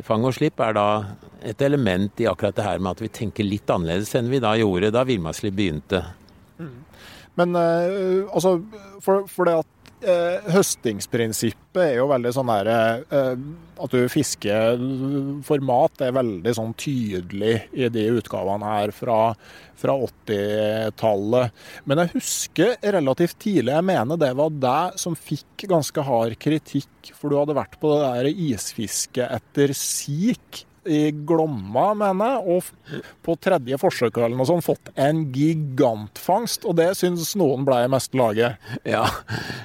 fang 0.06 0.26
og 0.26 0.37
slipp 0.37 0.61
er 0.62 0.76
da 0.76 0.88
et 1.47 1.62
element 1.62 2.21
i 2.23 2.28
akkurat 2.30 2.56
det 2.56 2.66
her 2.66 2.83
med 2.83 2.97
at 2.97 3.04
vi 3.04 3.12
tenker 3.12 3.47
litt 3.47 3.71
annerledes 3.71 4.14
enn 4.18 4.30
vi 4.33 4.42
da 4.42 4.54
gjorde 4.59 4.92
da 4.95 5.04
villmarksliv 5.09 5.54
begynte. 5.56 6.02
Men 7.37 7.56
eh, 7.61 8.25
altså, 8.33 8.59
for, 9.04 9.26
for 9.30 9.49
det 9.49 9.59
at 9.62 9.75
eh, 10.08 10.48
høstingsprinsippet 10.54 11.82
er 11.82 11.96
jo 11.98 12.08
veldig 12.10 12.32
sånn 12.34 12.50
der 12.50 12.70
eh, 12.72 13.32
At 13.82 13.92
du 13.92 14.06
fisker 14.12 14.80
for 15.46 15.64
mat 15.66 16.04
er 16.04 16.14
veldig 16.16 16.54
sånn 16.56 16.72
tydelig 16.80 17.58
i 17.76 17.90
de 17.92 18.06
utgavene 18.16 18.70
her 18.70 18.94
fra, 18.96 19.18
fra 19.76 19.96
80-tallet. 20.06 21.66
Men 21.84 22.02
jeg 22.02 22.14
husker 22.14 22.76
relativt 22.96 23.38
tidlig, 23.44 23.75
jeg 23.75 23.88
mener 23.90 24.20
det 24.20 24.32
var 24.38 24.54
deg 24.54 25.02
som 25.02 25.18
fikk 25.18 25.66
ganske 25.68 26.06
hard 26.06 26.38
kritikk, 26.40 27.12
for 27.12 27.28
du 27.30 27.40
hadde 27.40 27.58
vært 27.58 27.76
på 27.82 27.92
det 27.92 28.06
der 28.06 28.46
isfisket 28.48 29.28
etter 29.28 29.76
sik 29.76 30.64
i 30.87 31.11
Glomma, 31.26 31.90
mener 31.99 32.37
jeg, 32.37 32.57
og 32.57 33.05
på 33.26 33.37
tredje 33.43 33.78
forsøk 33.81 34.19
eller 34.21 34.37
noe 34.38 34.49
sånt 34.49 34.66
fått 34.66 34.90
en 35.00 35.25
gigantfangst. 35.35 36.66
Og 36.69 36.76
det 36.78 36.90
syns 36.99 37.35
noen 37.38 37.66
ble 37.66 37.83
i 37.85 37.93
meste 37.93 38.19
laget. 38.19 38.61
Ja, 38.87 39.05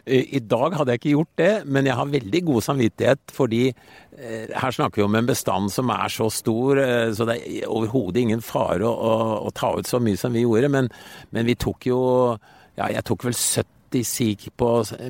i 0.05 0.41
dag 0.41 0.77
hadde 0.77 0.95
jeg 0.95 1.01
ikke 1.01 1.15
gjort 1.15 1.41
det, 1.41 1.51
men 1.65 1.89
jeg 1.89 1.97
har 1.99 2.13
veldig 2.13 2.43
god 2.47 2.65
samvittighet 2.65 3.35
fordi 3.35 3.63
eh, 3.71 4.47
her 4.49 4.75
snakker 4.75 5.01
vi 5.01 5.07
om 5.07 5.19
en 5.19 5.29
bestand 5.29 5.71
som 5.73 5.91
er 5.93 6.13
så 6.13 6.29
stor, 6.33 6.81
eh, 6.81 7.09
så 7.15 7.27
det 7.29 7.37
er 7.41 7.69
overhodet 7.69 8.23
ingen 8.23 8.45
fare 8.45 8.87
å, 8.87 8.91
å, 8.91 9.35
å 9.47 9.53
ta 9.55 9.73
ut 9.77 9.89
så 9.89 10.01
mye 10.03 10.19
som 10.19 10.33
vi 10.35 10.45
gjorde. 10.45 10.71
Men, 10.73 10.89
men 11.35 11.49
vi 11.49 11.59
tok 11.59 11.91
jo 11.91 12.01
Ja, 12.79 12.87
jeg 12.87 13.03
tok 13.03 13.25
vel 13.27 13.35
70 13.35 14.05
sik 14.07 14.45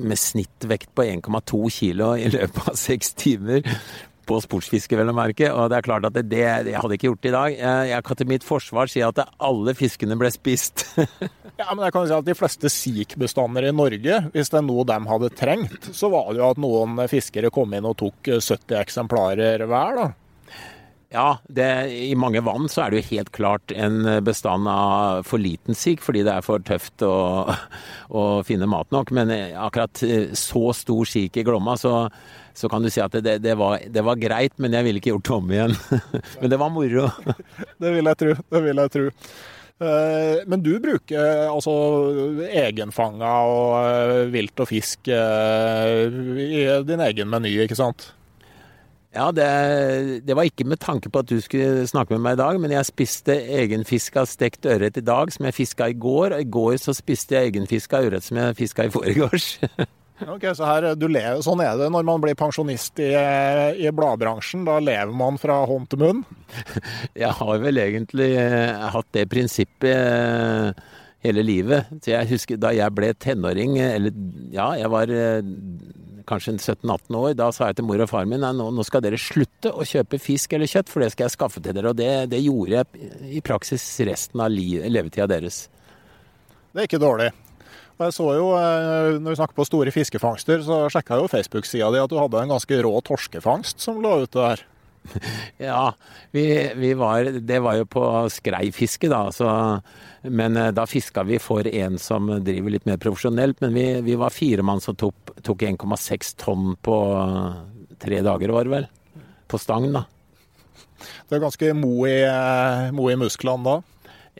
med 0.02 0.18
snittvekt 0.18 0.90
på 0.98 1.04
1,2 1.06 1.60
kilo 1.70 2.08
i 2.18 2.26
løpet 2.32 2.72
av 2.72 2.78
seks 2.78 3.12
timer. 3.14 3.62
På 4.32 4.40
sportsfiske, 4.40 4.96
vel 4.96 5.12
å 5.12 5.16
merke. 5.16 5.50
Og 5.52 5.68
det 5.68 5.78
er 5.78 5.84
klart 5.84 6.08
at 6.08 6.16
det, 6.16 6.24
det, 6.32 6.40
jeg 6.70 6.78
hadde 6.80 6.96
ikke 6.96 7.10
gjort 7.10 7.28
i 7.28 7.34
dag. 7.34 7.56
Jeg, 7.90 8.04
kan 8.06 8.18
til 8.18 8.30
mitt 8.30 8.46
forsvar 8.46 8.88
si 8.88 9.02
at 9.04 9.20
alle 9.36 9.76
fiskene 9.76 10.16
ble 10.20 10.32
spist. 10.32 10.86
Ja, 11.60 11.68
men 11.76 11.84
jeg 11.84 11.92
kan 11.92 12.06
si 12.08 12.14
at 12.16 12.24
De 12.24 12.34
fleste 12.34 12.70
sikbestander 12.72 13.66
i 13.68 13.74
Norge, 13.76 14.16
hvis 14.32 14.48
det 14.50 14.56
er 14.58 14.64
noe 14.64 14.86
de 14.88 14.96
hadde 15.06 15.28
trengt, 15.36 15.90
så 15.94 16.08
var 16.10 16.32
det 16.32 16.40
jo 16.40 16.48
at 16.48 16.60
noen 16.64 17.02
fiskere 17.12 17.52
kom 17.54 17.76
inn 17.76 17.86
og 17.86 17.98
tok 18.00 18.32
70 18.40 18.78
eksemplarer 18.80 19.66
hver. 19.68 20.00
da. 20.00 20.06
Ja, 21.12 21.38
det, 21.52 21.66
i 21.92 22.14
mange 22.16 22.40
vann 22.44 22.70
så 22.72 22.86
er 22.86 22.92
det 22.94 23.02
jo 23.02 23.08
helt 23.10 23.32
klart 23.36 23.72
en 23.76 24.06
bestand 24.24 24.68
av 24.70 25.26
for 25.28 25.42
liten 25.42 25.76
sigg, 25.76 26.00
fordi 26.00 26.22
det 26.24 26.32
er 26.38 26.46
for 26.46 26.62
tøft 26.64 27.04
å, 27.04 27.12
å 28.08 28.22
finne 28.48 28.68
mat 28.70 28.88
nok. 28.94 29.12
Men 29.12 29.32
akkurat 29.32 30.02
eh, 30.06 30.30
så 30.38 30.70
stor 30.76 31.08
sigg 31.08 31.36
i 31.36 31.44
Glomma, 31.44 31.76
så, 31.80 32.06
så 32.56 32.70
kan 32.72 32.84
du 32.84 32.88
si 32.92 33.02
at 33.04 33.12
det, 33.20 33.38
det, 33.44 33.56
var, 33.60 33.82
det 33.92 34.04
var 34.06 34.20
greit, 34.20 34.56
men 34.56 34.72
jeg 34.72 34.88
ville 34.88 35.02
ikke 35.02 35.12
gjort 35.12 35.28
det 35.28 35.36
om 35.36 35.52
igjen. 35.58 35.76
men 36.40 36.54
det 36.54 36.60
var 36.64 36.72
moro. 36.72 37.10
Det 37.82 37.90
vil 37.92 38.08
jeg 38.08 38.22
tro. 38.24 38.38
Det 38.54 38.62
vil 38.64 38.80
jeg 38.84 38.94
tro. 38.96 39.10
Eh, 39.82 40.42
Men 40.46 40.62
du 40.62 40.72
bruker 40.82 41.48
altså 41.50 41.72
egenfanga 42.46 43.32
og 43.50 43.76
eh, 43.82 44.24
vilt 44.32 44.62
og 44.62 44.68
fisk 44.70 45.10
eh, 45.10 46.06
i 46.46 46.66
din 46.86 47.02
egen 47.08 47.30
meny, 47.32 47.56
ikke 47.64 47.78
sant? 47.78 48.12
Ja, 49.12 49.26
det, 49.36 49.46
det 50.24 50.34
var 50.36 50.48
ikke 50.48 50.64
med 50.64 50.80
tanke 50.80 51.10
på 51.12 51.20
at 51.20 51.28
du 51.28 51.36
skulle 51.44 51.84
snakke 51.88 52.16
med 52.16 52.22
meg 52.24 52.38
i 52.38 52.40
dag, 52.40 52.60
men 52.62 52.72
jeg 52.72 52.88
spiste 52.88 53.34
egenfiska 53.60 54.24
stekt 54.28 54.64
ørret 54.64 54.96
i 54.96 55.04
dag, 55.04 55.32
som 55.34 55.48
jeg 55.48 55.56
fiska 55.58 55.90
i 55.92 55.96
går. 56.00 56.32
Og 56.32 56.40
i 56.40 56.48
går 56.48 56.78
så 56.80 56.94
spiste 56.96 57.36
jeg 57.36 57.52
egenfiska 57.52 58.00
ørret 58.06 58.24
som 58.24 58.40
jeg 58.40 58.56
fiska 58.62 58.88
i 58.88 58.94
forgårs. 58.94 59.56
Ok, 60.28 60.44
så 60.54 60.66
her, 60.68 60.84
du 60.94 61.08
lever, 61.10 61.40
Sånn 61.42 61.58
er 61.64 61.72
det 61.80 61.88
når 61.90 62.04
man 62.06 62.20
blir 62.22 62.36
pensjonist 62.38 63.00
i, 63.02 63.10
i 63.82 63.90
bladbransjen. 63.90 64.62
Da 64.68 64.76
lever 64.78 65.10
man 65.18 65.38
fra 65.40 65.56
hånd 65.66 65.88
til 65.90 65.98
munn. 66.02 66.20
Jeg 67.24 67.32
har 67.40 67.62
vel 67.62 67.80
egentlig 67.82 68.28
eh, 68.38 68.84
hatt 68.94 69.08
det 69.16 69.24
prinsippet 69.32 69.88
eh, 69.90 70.84
hele 71.26 71.42
livet. 71.46 71.90
Så 72.04 72.12
jeg 72.12 72.30
husker 72.32 72.60
da 72.60 72.72
jeg 72.74 72.94
ble 72.94 73.12
tenåring, 73.18 73.76
eh, 73.80 73.96
eller 73.96 74.14
ja, 74.54 74.72
jeg 74.78 74.90
var 74.92 75.10
kanskje 76.32 76.56
17-18 76.56 77.18
år, 77.18 77.36
da 77.38 77.50
sa 77.54 77.68
jeg 77.70 77.78
til 77.78 77.86
mor 77.88 78.02
og 78.02 78.10
far 78.10 78.26
min 78.28 78.42
nei, 78.42 78.52
nå, 78.56 78.70
nå 78.74 78.86
skal 78.88 79.04
dere 79.04 79.20
slutte 79.20 79.72
å 79.72 79.86
kjøpe 79.86 80.20
fisk 80.22 80.56
eller 80.56 80.70
kjøtt, 80.70 80.90
for 80.92 81.04
det 81.04 81.12
skal 81.14 81.28
jeg 81.28 81.36
skaffe 81.36 81.62
til 81.62 81.76
dere. 81.76 81.92
Og 81.92 82.00
det, 82.00 82.10
det 82.32 82.42
gjorde 82.42 82.80
jeg 82.80 83.12
i 83.38 83.44
praksis 83.44 83.84
resten 84.08 84.42
av 84.42 84.52
levetida 84.52 85.28
deres. 85.30 85.66
Det 86.72 86.84
er 86.84 86.88
ikke 86.88 87.02
dårlig. 87.02 87.30
Og 87.98 88.06
jeg 88.08 88.14
så 88.16 88.28
jo, 88.34 88.46
eh, 88.56 89.20
Når 89.20 89.34
vi 89.34 89.38
snakker 89.38 89.58
på 89.58 89.68
store 89.68 89.92
fiskefangster, 89.94 90.62
så 90.64 90.88
sjekka 90.90 91.20
jo 91.20 91.30
Facebook-sida 91.30 91.92
di 91.92 92.00
at 92.02 92.10
du 92.10 92.18
hadde 92.18 92.40
en 92.40 92.54
ganske 92.56 92.82
rå 92.82 92.92
torskefangst 93.04 93.84
som 93.84 94.00
lå 94.02 94.22
ute 94.24 94.38
der. 94.38 94.64
Ja, 95.56 95.94
vi, 96.30 96.72
vi 96.76 96.94
var 96.94 97.24
Det 97.24 97.58
var 97.58 97.76
jo 97.78 97.86
på 97.86 98.04
skreifiske, 98.32 99.10
da. 99.12 99.26
Så, 99.34 99.48
men 100.22 100.56
eh, 100.56 100.72
da 100.74 100.86
fiska 100.86 101.24
vi 101.28 101.38
for 101.42 101.66
en 101.68 101.98
som 102.02 102.30
driver 102.44 102.76
litt 102.76 102.88
mer 102.88 103.00
profesjonelt. 103.02 103.60
Men 103.64 103.74
vi, 103.76 103.86
vi 104.06 104.16
var 104.18 104.34
fire 104.34 104.64
mann 104.66 104.82
som 104.82 104.98
tok, 104.98 105.36
tok 105.42 105.66
1,6 105.68 106.34
tonn 106.42 106.74
på 106.82 106.98
tre 108.02 108.20
dager, 108.24 108.54
var 108.54 108.66
det 108.66 108.76
vel. 108.76 108.90
På 109.50 109.60
stang, 109.60 109.90
da. 109.94 110.06
Det 111.28 111.36
er 111.36 111.42
ganske 111.42 111.72
mo 111.74 111.94
i, 112.06 112.18
mo 112.94 113.08
i 113.10 113.18
musklene 113.18 113.66
da? 113.66 113.78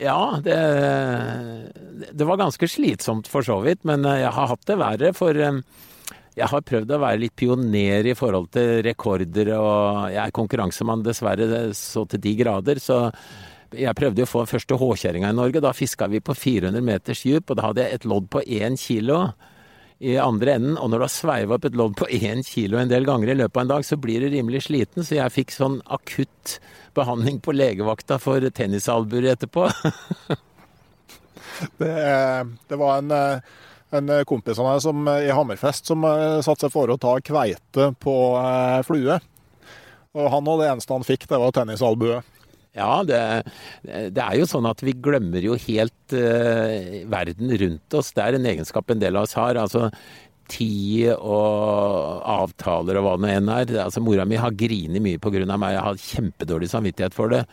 Ja, 0.01 0.39
det, 0.41 0.57
det 2.17 2.25
var 2.25 2.39
ganske 2.41 2.69
slitsomt 2.71 3.29
for 3.29 3.45
så 3.45 3.59
vidt. 3.67 3.83
Men 3.89 4.07
jeg 4.09 4.31
har 4.33 4.51
hatt 4.55 4.69
det 4.71 4.79
verre. 4.81 5.13
For 5.17 5.37
jeg 6.33 6.49
har 6.49 6.65
prøvd 6.65 6.95
å 6.95 7.01
være 7.03 7.21
litt 7.21 7.35
pioner 7.37 8.07
i 8.09 8.17
forhold 8.17 8.49
til 8.55 8.81
rekorder, 8.87 9.53
og 9.59 10.13
jeg 10.15 10.23
er 10.23 10.35
konkurransemann 10.35 11.05
dessverre 11.05 11.65
så 11.77 12.07
til 12.09 12.23
de 12.25 12.35
grader. 12.39 12.81
Så 12.81 12.99
jeg 13.77 13.97
prøvde 13.97 14.25
å 14.25 14.29
få 14.29 14.45
den 14.45 14.53
første 14.53 14.79
håkjerringa 14.81 15.33
i 15.33 15.37
Norge. 15.37 15.61
Da 15.65 15.75
fiska 15.77 16.09
vi 16.13 16.23
på 16.25 16.37
400 16.37 16.85
meters 16.85 17.25
dyp, 17.27 17.51
og 17.51 17.59
da 17.59 17.67
hadde 17.69 17.85
jeg 17.85 17.99
et 17.99 18.07
lodd 18.09 18.31
på 18.33 18.45
én 18.49 18.79
kilo 18.81 19.27
i 20.03 20.17
andre 20.19 20.57
enden. 20.57 20.79
Og 20.81 20.89
når 20.91 21.03
du 21.03 21.07
har 21.07 21.13
sveiva 21.15 21.59
opp 21.59 21.67
et 21.69 21.77
lodd 21.79 21.99
på 22.01 22.09
én 22.09 22.41
kilo 22.47 22.81
en 22.81 22.91
del 22.91 23.05
ganger 23.09 23.35
i 23.35 23.37
løpet 23.43 23.59
av 23.59 23.67
en 23.67 23.75
dag, 23.75 23.85
så 23.87 23.99
blir 24.01 24.25
du 24.25 24.33
rimelig 24.33 24.65
sliten. 24.71 25.05
Så 25.05 25.19
jeg 25.19 25.35
fikk 25.35 25.53
sånn 25.53 25.83
akutt 25.93 26.57
behandling 26.97 27.43
på 27.45 27.55
legevakta 27.57 28.17
for 28.23 28.45
tennisalbuer 28.57 29.35
etterpå. 29.35 29.69
det, 31.83 31.93
det 32.73 32.81
var 32.81 33.05
en 33.05 33.15
en 33.97 34.13
eh, 34.13 34.25
kompis 34.29 34.61
av 34.61 34.69
meg 34.69 34.83
som, 34.85 35.03
eh, 35.09 35.29
i 35.29 35.35
Hammerfest 35.35 35.91
som 35.91 36.05
eh, 36.09 36.41
satte 36.45 36.67
seg 36.67 36.75
for 36.75 36.93
å 36.93 36.99
ta 37.01 37.17
kveite 37.25 37.93
på 38.03 38.17
flue. 38.89 39.19
Og 40.13 40.29
han 40.33 40.49
og 40.49 40.61
det 40.61 40.71
eneste 40.71 40.95
han 40.97 41.07
fikk, 41.07 41.29
det 41.29 41.41
var 41.41 41.55
tennisalbue. 41.57 42.21
Ja, 42.77 43.03
det, 43.05 43.21
det, 43.85 44.21
er 44.23 44.37
jo 44.41 44.49
sånn 44.49 44.69
at 44.69 44.81
vi 44.85 44.95
glemmer 44.97 45.45
jo 45.45 45.59
helt 45.61 46.15
uh, 46.17 47.03
verden 47.13 47.53
rundt 47.61 47.97
oss. 47.99 48.15
Det 48.17 48.25
er 48.25 48.37
en 48.39 48.49
egenskap 48.49 48.89
en 48.93 49.01
del 49.01 49.19
av 49.21 49.27
oss 49.27 49.37
har. 49.37 49.61
Altså 49.61 49.91
tid 50.53 51.13
og 51.13 52.25
avtaler 52.33 52.97
og 53.01 53.05
hva 53.07 53.13
det 53.17 53.25
nå 53.27 53.33
enn 53.35 53.53
er. 53.53 53.75
Altså, 53.85 54.01
mora 54.05 54.25
mi 54.29 54.41
har 54.41 54.57
grinet 54.57 55.05
mye 55.05 55.21
pga. 55.21 55.45
meg. 55.53 55.77
Jeg 55.77 55.85
har 55.85 56.03
kjempedårlig 56.07 56.71
samvittighet 56.73 57.17
for 57.17 57.33
det. 57.33 57.45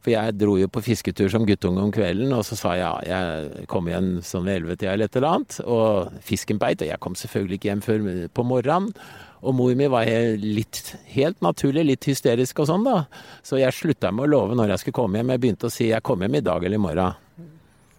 For 0.00 0.14
jeg 0.14 0.36
dro 0.40 0.54
jo 0.56 0.68
på 0.72 0.80
fisketur 0.84 1.28
som 1.32 1.44
guttunge 1.48 1.82
om 1.84 1.90
kvelden, 1.92 2.32
og 2.32 2.44
så 2.48 2.56
sa 2.56 2.70
jeg 2.78 3.08
ja, 3.10 3.18
jeg 3.28 3.66
kom 3.68 3.88
igjen 3.90 4.14
sånn 4.24 4.46
ved 4.48 4.62
ellevetida 4.62 4.94
eller 4.94 5.10
et 5.10 5.18
eller 5.18 5.34
annet, 5.34 5.58
og 5.68 6.22
fisken 6.24 6.60
beit. 6.60 6.80
Og 6.80 6.88
jeg 6.88 7.02
kom 7.04 7.18
selvfølgelig 7.20 7.60
ikke 7.60 7.68
hjem 7.68 7.82
før 7.84 8.06
på 8.32 8.46
morgenen. 8.48 8.94
Og 9.40 9.54
mor 9.56 9.72
mi 9.76 9.86
var 9.88 10.08
litt, 10.40 10.82
helt 11.14 11.38
naturlig 11.44 11.86
litt 11.88 12.08
hysterisk 12.08 12.60
og 12.60 12.68
sånn, 12.68 12.84
da. 12.84 13.04
Så 13.44 13.60
jeg 13.60 13.76
slutta 13.76 14.12
med 14.12 14.26
å 14.26 14.32
love 14.34 14.56
når 14.56 14.74
jeg 14.74 14.84
skulle 14.84 14.98
komme 15.00 15.20
hjem. 15.20 15.32
Jeg 15.32 15.44
begynte 15.44 15.68
å 15.68 15.72
si 15.72 15.88
jeg 15.88 16.04
kommer 16.04 16.28
hjem 16.28 16.40
i 16.40 16.44
dag 16.48 16.64
eller 16.64 16.80
i 16.80 16.84
morgen. 16.84 17.46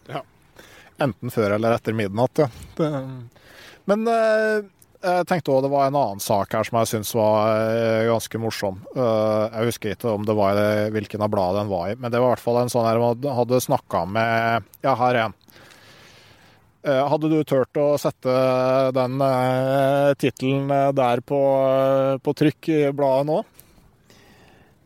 Ja. 0.10 0.22
Enten 1.02 1.34
før 1.34 1.58
eller 1.58 1.78
etter 1.78 1.98
midnatt, 1.98 2.44
ja. 2.46 2.50
Det... 2.78 2.92
Men 3.90 4.06
eh, 4.10 4.62
jeg 5.02 5.26
tenkte 5.30 5.50
også 5.50 5.66
det 5.66 5.72
var 5.74 5.88
en 5.90 5.98
annen 5.98 6.22
sak 6.22 6.54
her 6.54 6.68
som 6.68 6.78
jeg 6.78 6.90
syns 6.92 7.12
var 7.18 7.56
eh, 7.58 8.08
ganske 8.10 8.42
morsom. 8.42 8.82
Eh, 8.94 9.46
jeg 9.48 9.72
husker 9.72 9.96
ikke 9.96 10.14
om 10.14 10.28
det 10.28 10.36
var 10.38 10.60
hvilken 10.94 11.26
av 11.26 11.32
bladene 11.34 11.64
den 11.64 11.72
var 11.72 11.90
i, 11.90 11.96
men 11.98 12.14
det 12.14 12.22
var 12.22 12.30
i 12.30 12.34
hvert 12.36 12.44
fall 12.44 12.62
en 12.62 12.72
sånn 12.72 12.86
her 12.86 13.02
man 13.02 13.26
hadde 13.40 13.64
snakka 13.66 14.06
med 14.06 14.68
Ja, 14.86 14.94
her 15.00 15.16
er 15.16 15.24
en. 15.24 15.38
Eh, 16.86 17.02
hadde 17.14 17.32
du 17.34 17.40
turt 17.46 17.82
å 17.82 17.88
sette 18.02 18.36
den 18.98 19.26
tittelen 20.22 20.70
der 20.98 21.26
på, 21.26 21.42
på, 22.22 22.38
trykk 22.38 22.72
i 22.74 22.80
bladet 22.94 23.30
nå? 23.32 23.42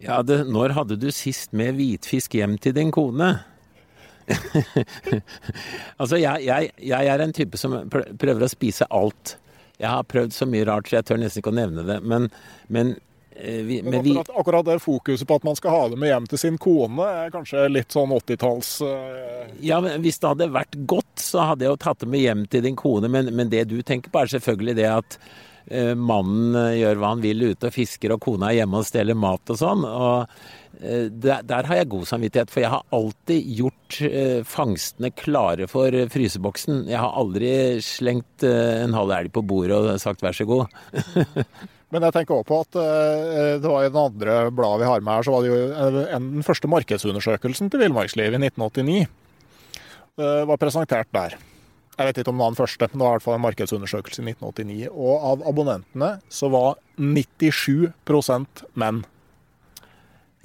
Ja, 0.05 0.21
det, 0.23 0.45
når 0.51 0.75
hadde 0.79 0.99
du 1.01 1.09
sist 1.15 1.51
med 1.55 1.75
hvitfisk 1.75 2.35
hjem 2.39 2.55
til 2.61 2.75
din 2.77 2.91
kone? 2.95 3.33
altså, 5.99 6.17
jeg, 6.17 6.45
jeg, 6.47 6.71
jeg 6.79 7.09
er 7.11 7.23
en 7.23 7.35
type 7.35 7.59
som 7.59 7.81
prøver 7.91 8.45
å 8.47 8.51
spise 8.51 8.87
alt. 8.95 9.35
Jeg 9.81 9.91
har 9.91 10.07
prøvd 10.07 10.35
så 10.35 10.47
mye 10.49 10.65
rart, 10.67 10.89
så 10.89 10.99
jeg 10.99 11.09
tør 11.09 11.21
nesten 11.21 11.43
ikke 11.43 11.53
å 11.53 11.59
nevne 11.59 11.85
det. 11.87 11.99
Men, 12.07 12.27
men 12.71 12.93
eh, 13.35 13.61
vi, 13.67 13.79
men 13.83 13.99
akkurat, 14.01 14.31
akkurat, 14.41 14.67
det 14.67 14.77
fokuset 14.83 15.27
på 15.27 15.39
at 15.39 15.47
man 15.47 15.57
skal 15.59 15.75
ha 15.75 15.87
det 15.91 16.01
med 16.01 16.13
hjem 16.13 16.27
til 16.31 16.41
sin 16.41 16.59
kone, 16.61 17.07
er 17.25 17.33
kanskje 17.33 17.67
litt 17.71 17.95
sånn 17.95 18.13
80-talls 18.15 18.75
uh... 18.87 19.55
Ja, 19.63 19.81
men 19.83 20.03
hvis 20.05 20.21
det 20.21 20.31
hadde 20.33 20.51
vært 20.55 20.77
godt, 20.87 21.15
så 21.21 21.49
hadde 21.51 21.67
jeg 21.67 21.75
jo 21.75 21.81
tatt 21.87 22.03
det 22.05 22.11
med 22.11 22.23
hjem 22.23 22.45
til 22.51 22.63
din 22.67 22.79
kone. 22.79 23.11
Men, 23.11 23.33
men 23.35 23.51
det 23.53 23.67
du 23.71 23.79
tenker 23.81 24.13
på, 24.13 24.23
er 24.23 24.35
selvfølgelig 24.37 24.77
det 24.79 24.91
at 24.91 25.17
uh, 25.71 25.95
mannen 25.95 26.59
gjør 26.79 27.01
hva 27.01 27.15
han 27.15 27.25
vil 27.25 27.49
ute 27.51 27.71
og 27.71 27.75
fisker, 27.75 28.15
og 28.15 28.23
kona 28.23 28.51
er 28.51 28.61
hjemme 28.61 28.83
og 28.83 28.87
steller 28.87 29.19
mat 29.19 29.55
og 29.55 29.59
sånn. 29.63 29.89
og 29.89 30.63
Eh, 30.64 30.64
der, 30.81 31.43
der, 31.47 31.67
har 31.69 31.79
jeg 31.79 31.91
god 31.91 32.05
samvittighet, 32.09 32.51
for 32.51 32.63
jeg 32.63 32.71
har 32.73 32.83
alltid 32.95 33.51
gjort 33.59 33.99
eh, 34.07 34.41
fangstene 34.47 35.11
klare 35.15 35.69
for 35.71 35.95
eh, 35.95 36.09
fryseboksen. 36.11 36.85
Jeg 36.91 37.01
har 37.01 37.15
aldri 37.19 37.53
slengt 37.85 38.45
eh, 38.45 38.83
en 38.83 38.97
halv 38.97 39.13
elg 39.15 39.33
på 39.35 39.45
bordet 39.45 39.77
og 39.77 40.01
sagt 40.01 40.25
vær 40.25 40.35
så 40.35 40.47
god. 40.49 40.71
Men 41.93 42.03
jeg 42.07 42.15
tenker 42.15 42.35
også 42.35 42.49
på 42.49 42.61
at 42.65 42.77
eh, 42.81 43.55
det 43.61 43.71
var 43.71 43.85
i 43.85 43.91
den 43.91 44.01
andre 44.01 44.37
bladet 44.51 44.83
vi 44.83 44.89
har 44.89 45.03
med 45.05 45.13
her, 45.13 45.25
så 45.27 45.35
var 45.35 45.45
det 45.45 45.51
jo 45.51 45.59
eh, 45.71 45.99
den 46.11 46.45
første 46.45 46.71
markedsundersøkelsen 46.71 47.71
til 47.71 47.83
villmarkslivet 47.85 48.35
i 48.39 48.49
1989. 48.49 49.05
Det 50.15 50.31
var 50.49 50.59
presentert 50.59 51.11
der. 51.15 51.35
Jeg 51.95 52.09
vet 52.09 52.17
ikke 52.19 52.31
om 52.31 52.39
det 52.39 52.43
var 52.43 52.51
den 52.51 52.59
første, 52.59 52.87
men 52.91 52.99
det 52.99 53.05
var 53.05 53.13
i 53.13 53.15
hvert 53.15 53.23
fall 53.23 53.37
en 53.37 53.45
markedsundersøkelse 53.45 54.23
i 54.23 54.31
1989. 54.33 54.87
Og 54.91 55.27
av 55.31 55.43
abonnentene 55.47 56.09
så 56.27 56.49
var 56.51 56.79
97% 56.99 58.65
menn. 58.75 59.03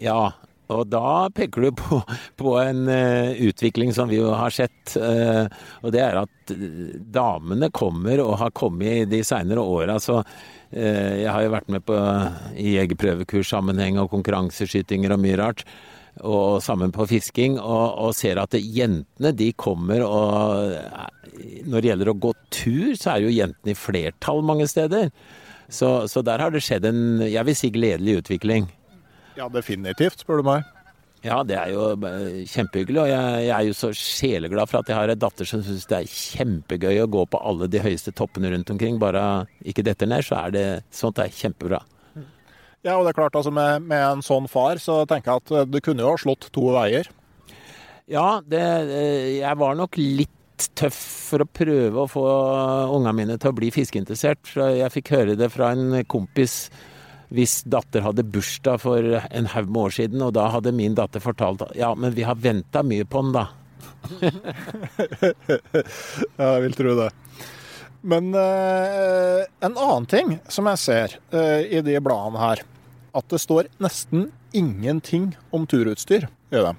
Ja, 0.00 0.32
og 0.70 0.86
da 0.90 1.28
peker 1.34 1.66
du 1.66 1.70
på, 1.76 1.98
på 2.40 2.54
en 2.60 2.86
uh, 2.88 3.34
utvikling 3.42 3.92
som 3.94 4.10
vi 4.10 4.20
jo 4.20 4.30
har 4.36 4.54
sett. 4.54 4.94
Uh, 4.94 5.50
og 5.82 5.94
det 5.94 6.02
er 6.04 6.22
at 6.22 6.54
uh, 6.54 6.94
damene 7.10 7.72
kommer 7.74 8.22
og 8.22 8.38
har 8.42 8.54
kommet 8.56 9.10
de 9.10 9.22
seinere 9.26 9.64
åra. 9.64 9.98
Så 10.02 10.22
jeg 10.70 11.26
har 11.26 11.42
jo 11.42 11.50
vært 11.50 11.70
med 11.74 11.82
på 11.82 11.96
i 12.54 12.76
jegerprøvekurssammenheng 12.76 13.96
og 13.98 14.12
konkurranseskytinger 14.12 15.10
og 15.10 15.18
mye 15.18 15.40
rart. 15.40 15.64
Og 16.22 16.60
sammen 16.62 16.94
på 16.94 17.08
fisking. 17.10 17.56
Og, 17.58 17.86
og 17.98 18.14
ser 18.14 18.38
at 18.38 18.54
jentene 18.54 19.34
de 19.34 19.50
kommer 19.58 20.04
og 20.06 20.78
Når 21.66 21.74
det 21.74 21.90
gjelder 21.90 22.12
å 22.12 22.18
gå 22.22 22.34
tur, 22.54 22.94
så 22.94 23.16
er 23.16 23.26
jo 23.26 23.34
jentene 23.34 23.74
i 23.74 23.78
flertall 23.78 24.44
mange 24.46 24.70
steder. 24.70 25.10
Så, 25.66 26.06
så 26.10 26.22
der 26.22 26.42
har 26.42 26.54
det 26.54 26.62
skjedd 26.62 26.86
en, 26.86 27.02
jeg 27.26 27.46
vil 27.46 27.58
si, 27.58 27.74
gledelig 27.74 28.20
utvikling. 28.22 28.70
Ja, 29.40 29.48
definitivt, 29.48 30.20
spør 30.20 30.42
du 30.42 30.48
meg. 30.50 30.68
Ja, 31.24 31.42
det 31.44 31.56
er 31.56 31.70
jo 31.74 31.84
eh, 32.08 32.42
kjempehyggelig. 32.48 33.00
Og 33.02 33.08
jeg, 33.10 33.44
jeg, 33.44 33.52
er 33.56 33.66
jo 33.68 33.76
så 33.76 33.90
sjeleglad 33.96 34.70
for 34.70 34.80
at 34.80 34.90
jeg 34.90 34.96
har 34.96 35.12
en 35.12 35.20
datter 35.20 35.48
som 35.48 35.62
syns 35.64 35.86
det 35.88 35.98
er 35.98 36.12
kjempegøy 36.12 37.02
å 37.02 37.10
gå 37.12 37.26
på 37.28 37.40
alle 37.50 37.68
de 37.72 37.82
høyeste 37.84 38.12
toppene 38.16 38.52
rundt 38.52 38.72
omkring. 38.72 38.98
Bare 39.00 39.46
ikke 39.60 39.84
detter 39.86 40.08
ned, 40.08 40.24
så 40.24 40.42
er 40.46 40.54
det 40.56 40.66
sånt 40.96 41.20
er 41.20 41.32
kjempebra. 41.32 41.80
Ja, 42.80 42.96
og 42.96 43.04
det 43.04 43.12
er 43.12 43.18
klart, 43.18 43.36
altså 43.36 43.52
med, 43.52 43.84
med, 43.84 44.00
en 44.00 44.24
sånn 44.24 44.46
far, 44.48 44.80
så 44.80 45.02
tenker 45.08 45.34
jeg 45.34 45.42
at 45.42 45.72
du 45.72 45.80
kunne 45.84 46.04
jo 46.04 46.14
ha 46.14 46.20
slått 46.20 46.48
to 46.54 46.70
veier. 46.72 47.08
Ja, 48.10 48.40
det, 48.40 48.62
eh, 48.92 49.26
jeg 49.42 49.60
var 49.60 49.76
nok 49.76 50.00
litt 50.00 50.36
tøff 50.76 51.00
for 51.30 51.44
å 51.44 51.48
prøve 51.48 52.04
å 52.04 52.08
få 52.08 52.24
ungene 52.96 53.16
mine 53.16 53.36
til 53.40 53.52
å 53.52 53.56
bli 53.56 53.68
fiskeinteressert. 53.72 54.56
Jeg 54.56 54.92
fikk 54.96 55.12
høre 55.16 55.36
det 55.36 55.48
fra 55.52 55.72
en 55.76 56.00
kompis 56.08 56.66
hvis 57.30 57.60
datter 57.70 58.02
hadde 58.02 58.26
bursdag 58.26 58.80
for 58.82 59.06
en 59.30 59.48
haug 59.52 59.70
med 59.70 59.82
år 59.86 59.96
siden, 60.00 60.22
og 60.26 60.34
da 60.34 60.48
hadde 60.50 60.74
min 60.74 60.96
datter 60.98 61.22
fortalt 61.22 61.62
ja, 61.78 61.92
men 61.94 62.14
vi 62.16 62.26
har 62.26 62.38
venta 62.38 62.82
mye 62.86 63.06
på 63.06 63.22
den, 63.22 63.32
da. 63.36 63.46
ja, 66.40 66.48
jeg 66.56 66.62
vil 66.66 66.76
tro 66.78 66.96
det. 66.98 67.10
Men 68.00 68.34
eh, 68.34 69.46
en 69.60 69.76
annen 69.76 70.06
ting 70.10 70.36
som 70.48 70.68
jeg 70.72 70.82
ser 70.82 71.16
eh, 71.36 71.68
i 71.68 71.82
de 71.84 71.98
bladene 72.02 72.40
her, 72.40 72.62
at 73.16 73.26
det 73.30 73.42
står 73.42 73.68
nesten 73.82 74.30
ingenting 74.56 75.34
om 75.54 75.66
turutstyr 75.70 76.26
i 76.26 76.62
dem. 76.64 76.78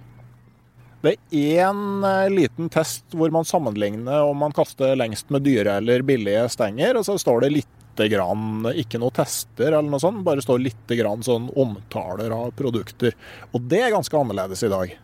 Det 1.02 1.16
er 1.34 1.64
én 1.66 2.04
uh, 2.06 2.30
liten 2.30 2.70
test 2.70 3.16
hvor 3.18 3.32
man 3.34 3.48
sammenligner 3.48 4.22
om 4.22 4.38
man 4.38 4.54
kaster 4.54 4.94
lengst 5.00 5.32
med 5.34 5.42
dyre 5.48 5.80
eller 5.82 6.04
billige 6.06 6.44
stenger, 6.54 7.00
og 7.00 7.08
så 7.08 7.18
står 7.22 7.46
det 7.46 7.56
litt 7.56 7.81
grann, 8.12 8.66
ikke 8.78 9.00
noe 9.02 9.14
tester 9.16 9.72
eller 9.72 9.90
noe 9.90 10.02
sånt, 10.02 10.24
bare 10.26 10.44
står 10.44 10.64
lite 10.64 10.98
grann 11.00 11.24
sånn 11.26 11.50
omtaler 11.60 12.34
av 12.36 12.52
produkter. 12.58 13.16
Og 13.52 13.68
det 13.72 13.82
er 13.86 13.96
ganske 13.96 14.18
annerledes 14.18 14.64
i 14.68 14.72
dag. 14.72 15.00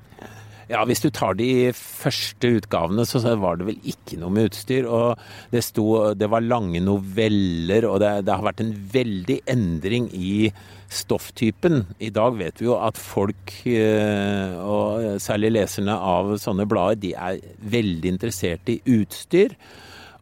Ja, 0.68 0.82
hvis 0.84 1.00
du 1.00 1.08
tar 1.16 1.38
de 1.40 1.72
første 1.72 2.50
utgavene, 2.58 3.06
så 3.08 3.22
var 3.40 3.60
det 3.60 3.70
vel 3.70 3.86
ikke 3.88 4.18
noe 4.20 4.34
med 4.36 4.50
utstyr. 4.50 4.88
Og 4.92 5.16
det 5.54 5.64
sto 5.64 5.86
Det 6.14 6.28
var 6.28 6.44
lange 6.44 6.82
noveller, 6.84 7.88
og 7.88 8.02
det, 8.04 8.26
det 8.28 8.36
har 8.36 8.44
vært 8.44 8.66
en 8.66 8.74
veldig 8.92 9.38
endring 9.48 10.10
i 10.12 10.52
stofftypen. 10.92 11.86
I 12.04 12.12
dag 12.12 12.36
vet 12.40 12.60
vi 12.60 12.68
jo 12.68 12.76
at 12.84 13.00
folk, 13.00 13.54
eh, 13.64 14.60
og 14.60 15.22
særlig 15.24 15.54
leserne 15.56 15.96
av 15.96 16.36
sånne 16.42 16.68
blader, 16.68 17.00
de 17.00 17.14
er 17.16 17.40
veldig 17.64 18.16
interessert 18.18 18.72
i 18.72 18.82
utstyr. 18.98 19.56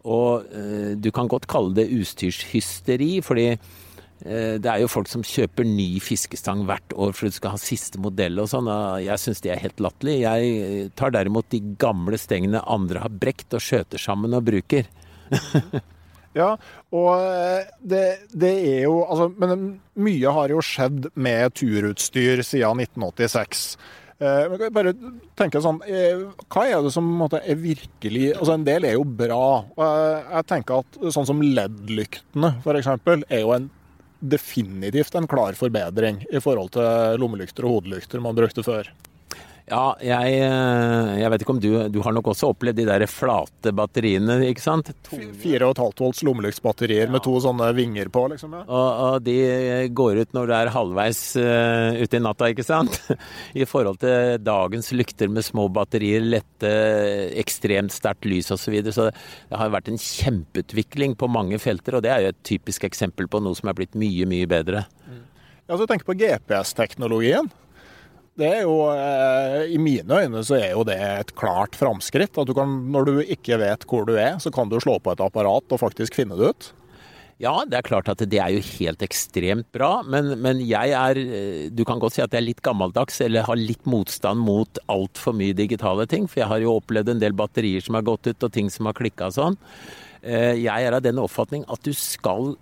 Og 0.06 0.46
eh, 0.54 0.94
du 1.02 1.10
kan 1.15 1.30
godt 1.32 1.50
kalle 1.50 1.74
det 1.78 1.89
utstyrshysteri, 1.94 3.18
fordi 3.26 3.56
Eh, 4.24 4.56
det 4.63 4.70
er 4.72 4.80
jo 4.82 4.89
folk 4.89 5.10
som 5.12 5.26
kjøper 5.26 5.68
ny 5.68 6.00
fiskestang 6.04 6.63
hvert 6.70 6.94
år 6.96 7.12
for 7.13 7.28
du 7.28 7.36
skal 7.36 7.54
ha 7.54 7.60
siste 7.62 8.00
modell 8.02 8.39
og 8.41 8.50
sånn. 8.52 8.70
Jeg 9.04 9.22
syns 9.22 9.44
det 9.44 9.52
er 9.54 9.63
helt 9.63 9.82
latterlig. 9.84 10.22
Jeg 10.24 10.94
tar 10.98 11.13
derimot 11.15 11.50
de 11.54 11.62
gamle 11.82 12.20
stengene 12.20 12.63
andre 12.63 13.04
har 13.04 13.12
brekt 13.12 13.54
og 13.56 13.63
skjøter 13.63 14.02
sammen 14.02 14.38
og 14.38 14.48
bruker. 14.48 14.88
ja, 16.39 16.54
og 16.96 17.12
eh, 17.20 17.68
det, 17.82 18.06
det, 18.32 18.54
er 18.56 18.82
jo 18.86 19.00
Altså, 19.04 19.30
men 19.41 19.68
mye 20.00 20.34
har 20.38 20.54
jo 20.54 20.63
skjedd 20.63 21.12
med 21.13 21.58
turutstyr 21.60 22.44
siden 22.46 22.86
1986. 22.86 23.68
Eh, 24.15 24.69
bare 24.71 24.93
tenke 25.36 25.60
sånn, 25.60 25.82
Hva 25.84 26.62
er 26.63 26.84
det 26.86 26.91
som 26.95 27.08
er 27.25 27.58
virkelig 27.60 28.30
altså 28.38 28.54
En 28.56 28.63
del 28.63 28.86
er 28.88 28.93
jo 28.95 29.04
bra. 29.04 29.65
Jeg 29.75 30.45
tenker 30.47 30.86
at 30.86 30.99
sånn 31.12 31.28
som 31.28 31.41
LED-lyktene 31.43 32.54
f.eks. 32.63 32.88
er 33.28 33.41
jo 33.41 33.51
en 33.58 33.67
definitivt 34.25 35.17
en 35.19 35.28
klar 35.28 35.58
forbedring 35.60 36.23
i 36.32 36.39
forhold 36.39 36.71
til 36.78 37.19
lommelykter 37.19 37.67
og 37.67 37.82
hodelykter 37.82 38.23
man 38.23 38.38
brukte 38.38 38.63
før. 38.65 38.88
Ja, 39.65 39.95
jeg, 39.97 40.34
eh, 40.45 41.12
jeg, 41.17 41.30
vet 41.34 41.41
ikke 41.41 41.54
om 41.56 41.60
du 41.62 41.69
Du 41.89 41.97
har 42.06 42.13
nok 42.13 42.28
også 42.30 42.51
opplevd 42.54 42.78
de 42.78 42.84
der 42.86 43.06
flate 43.10 43.71
batteriene, 43.73 44.38
ikke 44.51 44.62
sant? 44.62 44.91
4,5 45.10 45.80
volts 45.97 46.21
lommelyktsbatterier 46.28 47.08
ja. 47.08 47.13
med 47.15 47.23
to 47.25 47.34
sånne 47.41 47.71
vinger 47.78 48.12
på, 48.13 48.28
liksom. 48.36 48.54
Ja. 48.60 48.62
Og, 48.67 49.01
og, 49.08 49.25
de 49.25 49.89
går 49.97 50.21
ut 50.21 50.38
når 50.38 50.51
du 50.51 50.54
er 50.60 50.71
halvveis 50.75 51.23
uh, 51.41 51.97
ute 51.97 52.19
i 52.19 52.21
natta, 52.21 52.51
ikke 52.54 52.67
sant? 52.67 52.99
I 53.62 53.65
forhold 53.65 54.04
til 54.06 54.38
dagens 54.45 54.91
lykter 54.93 55.34
med 55.34 55.47
små 55.47 55.65
batterier, 55.73 56.21
lette, 56.21 56.75
ekstremt 57.34 57.95
sterkt 57.95 58.30
lys 58.30 58.54
osv. 58.54 58.65
Så, 58.65 58.73
videre. 58.73 58.93
så 58.93 59.10
det 59.10 59.58
har 59.62 59.73
vært 59.73 59.89
en 59.89 60.01
kjempeutvikling 60.01 61.17
på 61.17 61.30
mange 61.32 61.58
felter, 61.62 61.97
og 61.97 62.06
det 62.06 62.13
er 62.13 62.23
jo 62.23 62.34
et 62.36 62.45
typisk 62.45 62.86
eksempel 62.86 63.30
på 63.32 63.41
noe 63.41 63.58
som 63.58 63.69
er 63.69 63.78
blitt 63.78 63.97
mye, 63.97 64.30
mye 64.30 64.49
bedre. 64.49 64.86
Mm. 65.10 65.21
Ja, 65.65 65.78
så 65.78 65.89
tenk 65.89 66.06
på 66.06 66.17
GPS-teknologien 66.17 67.49
det 68.36 68.48
er 68.52 68.63
jo, 68.65 68.80
eh, 68.91 69.62
I 69.71 69.78
mine 69.80 70.21
øyne 70.24 70.41
så 70.43 70.58
er 70.60 70.74
jo 70.74 70.84
det 70.88 70.98
et 71.00 71.36
klart 71.39 71.78
framskritt. 71.80 72.36
At 72.36 72.50
du 72.50 72.56
kan, 72.56 72.71
når 72.91 73.08
du 73.08 73.13
ikke 73.24 73.60
vet 73.62 73.86
hvor 73.88 74.08
du 74.08 74.17
er, 74.19 74.36
så 74.43 74.52
kan 74.52 74.67
du 74.71 74.76
slå 74.84 74.98
på 75.00 75.13
et 75.13 75.24
apparat 75.24 75.71
og 75.71 75.80
faktisk 75.80 76.17
finne 76.19 76.36
det 76.36 76.52
ut. 76.52 76.67
Ja, 77.39 77.54
det 77.67 77.78
er 77.78 77.88
klart 77.88 78.08
at 78.12 78.21
det 78.32 78.39
er 78.39 78.54
jo 78.56 78.62
helt 78.63 79.02
ekstremt 79.04 79.67
bra, 79.76 80.00
men, 80.08 80.38
men, 80.39 80.62
jeg 80.63 80.93
er 80.95 81.17
Du 81.76 81.82
kan 81.84 82.00
godt 82.00 82.15
si 82.15 82.21
at 82.24 82.32
jeg 82.32 82.39
er 82.39 82.48
litt 82.48 82.62
gammeldags, 82.63 83.19
eller 83.24 83.43
har 83.43 83.60
litt 83.60 83.84
motstand 83.84 84.39
mot 84.39 84.80
altfor 84.88 85.36
mye 85.36 85.56
digitale 85.56 86.08
ting. 86.08 86.30
For 86.32 86.43
jeg 86.43 86.52
har 86.52 86.63
jo 86.63 86.78
opplevd 86.80 87.12
en 87.12 87.24
del 87.24 87.36
batterier 87.36 87.84
som 87.84 88.00
har 88.00 88.08
gått 88.08 88.28
ut, 88.28 88.39
og 88.43 88.56
ting 88.56 88.71
som 88.71 88.88
har 88.88 88.95
klikka 88.95 89.32
sånn. 89.36 89.56
Eh, 90.24 90.56
jeg 90.63 90.88
er 90.88 90.95
av 90.95 91.04
den 91.04 91.19
oppfatning 91.24 91.63
at 91.71 91.84
du 91.88 91.91
skal 91.95 92.56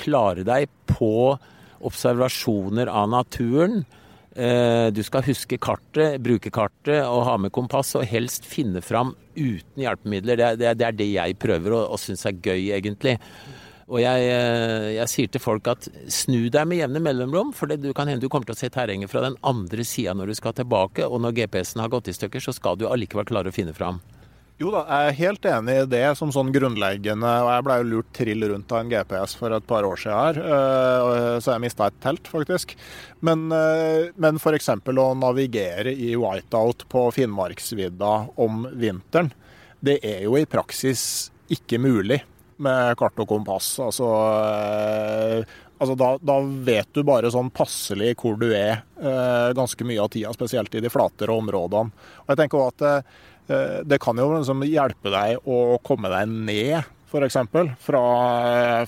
klare 0.00 0.44
deg 0.44 0.68
på 0.88 1.36
observasjoner 1.84 2.88
av 2.88 3.08
naturen 3.12 3.84
Eh, 3.84 4.03
du 4.34 4.98
skal 5.06 5.22
huske 5.22 5.60
kartet, 5.62 6.16
bruke 6.18 6.50
kartet 6.50 7.04
og 7.06 7.20
ha 7.28 7.36
med 7.38 7.52
kompass, 7.54 7.92
og 7.94 8.06
helst 8.10 8.48
finne 8.50 8.82
fram 8.82 9.12
uten 9.36 9.84
hjelpemidler. 9.84 10.40
Det, 10.40 10.48
det, 10.58 10.72
det 10.80 10.88
er 10.88 10.96
det 10.98 11.06
jeg 11.12 11.36
prøver 11.38 11.76
og, 11.76 11.84
og 11.94 12.02
syns 12.02 12.26
er 12.26 12.40
gøy, 12.42 12.72
egentlig. 12.74 13.14
Og 13.84 14.00
jeg, 14.00 14.28
eh, 14.32 14.94
jeg, 14.96 15.08
sier 15.12 15.30
til 15.32 15.42
folk 15.42 15.68
at 15.68 15.88
snu 16.12 16.48
deg 16.52 16.68
med 16.68 16.80
jevne 16.80 17.02
mellomrom, 17.04 17.52
for 17.56 17.68
det 17.68 17.82
du 17.82 17.90
kan 17.96 18.08
hende 18.08 18.24
du 18.24 18.30
kommer 18.32 18.48
til 18.48 18.56
å 18.56 18.60
se 18.62 18.70
terrenget 18.72 19.12
fra 19.12 19.24
den 19.26 19.36
andre 19.44 19.84
sida 19.84 20.14
når 20.16 20.32
du 20.32 20.38
skal 20.38 20.56
tilbake, 20.56 21.04
og 21.04 21.20
når 21.20 21.36
GPS-en 21.36 21.84
har 21.84 21.92
gått 21.92 22.08
i 22.08 22.16
stykker, 22.16 22.40
så 22.40 22.54
skal 22.56 22.80
du 22.80 22.86
allikevel 22.88 23.28
klare 23.28 23.52
å 23.52 23.56
finne 23.56 23.76
fram. 23.76 24.00
Jo 24.62 24.70
da, 24.70 24.84
jeg 24.86 25.10
er 25.10 25.16
helt 25.18 25.46
enig 25.50 25.74
i 25.80 25.86
det 25.90 26.04
som 26.14 26.30
sånn 26.30 26.52
grunnleggende. 26.54 27.26
og 27.42 27.48
Jeg 27.50 27.64
ble 27.66 27.78
jo 27.80 27.86
lurt 27.88 28.10
trill 28.14 28.44
rundt 28.52 28.70
av 28.70 28.84
en 28.84 28.92
GPS 28.92 29.34
for 29.34 29.54
et 29.56 29.66
par 29.66 29.86
år 29.88 29.98
siden 29.98 30.14
her, 30.20 30.38
eh, 30.38 31.38
så 31.42 31.56
jeg 31.56 31.64
mista 31.64 31.88
et 31.90 31.98
telt, 32.04 32.30
faktisk. 32.30 32.76
Men, 33.18 33.50
eh, 33.50 34.12
men 34.14 34.38
f.eks. 34.38 34.70
å 34.70 35.08
navigere 35.18 35.90
i 35.90 36.14
whiteout 36.14 36.86
på 36.86 37.02
Finnmarksvidda 37.16 38.12
om 38.38 38.68
vinteren, 38.78 39.32
det 39.82 39.98
er 40.06 40.22
jo 40.28 40.38
i 40.38 40.46
praksis 40.46 41.32
ikke 41.50 41.82
mulig 41.82 42.22
med 42.62 42.94
kart 42.96 43.18
og 43.18 43.26
kompass. 43.34 43.74
Altså, 43.82 44.06
eh, 44.38 45.42
altså 45.82 45.98
da, 45.98 46.14
da, 46.22 46.40
vet 46.40 46.94
du 46.94 47.02
bare 47.02 47.34
sånn 47.34 47.50
passelig 47.50 48.14
hvor 48.22 48.38
du 48.38 48.52
er 48.54 48.86
ganske 49.52 49.84
mye 49.84 50.00
av 50.00 50.08
tida, 50.14 50.30
spesielt 50.32 50.72
i 50.78 50.80
de 50.80 50.88
flatere 50.88 51.34
områdene. 51.34 51.90
Og 52.22 52.30
jeg 52.30 52.38
tenker 52.38 52.62
også 52.62 52.86
at 52.94 53.00
Eh, 53.02 53.33
det 53.46 53.98
kan 54.00 54.16
jo 54.16 54.30
liksom 54.32 54.62
hjelpe 54.64 55.10
deg 55.12 55.44
å 55.44 55.76
komme 55.84 56.08
deg 56.08 56.30
ned, 56.32 56.90
f.eks. 57.10 57.36
Fra, 57.84 58.02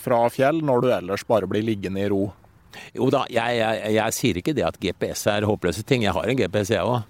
fra 0.03 0.21
fjell, 0.33 0.63
når 0.65 0.83
du 0.83 0.91
ellers 0.97 1.27
bare 1.29 1.49
blir 1.51 1.67
liggende 1.67 2.03
i 2.03 2.11
ro. 2.11 2.25
Jo 2.97 3.09
da, 3.13 3.25
jeg, 3.33 3.59
jeg, 3.61 3.93
jeg 3.97 4.17
sier 4.17 4.41
ikke 4.41 4.55
det 4.57 4.65
at 4.67 4.79
GPS 4.81 5.27
er 5.33 5.49
håpløse 5.49 5.85
ting. 5.87 6.05
Jeg 6.07 6.17
har 6.17 6.29
en 6.29 6.39
GPS, 6.39 6.73
jeg 6.75 6.85
òg. 6.87 7.05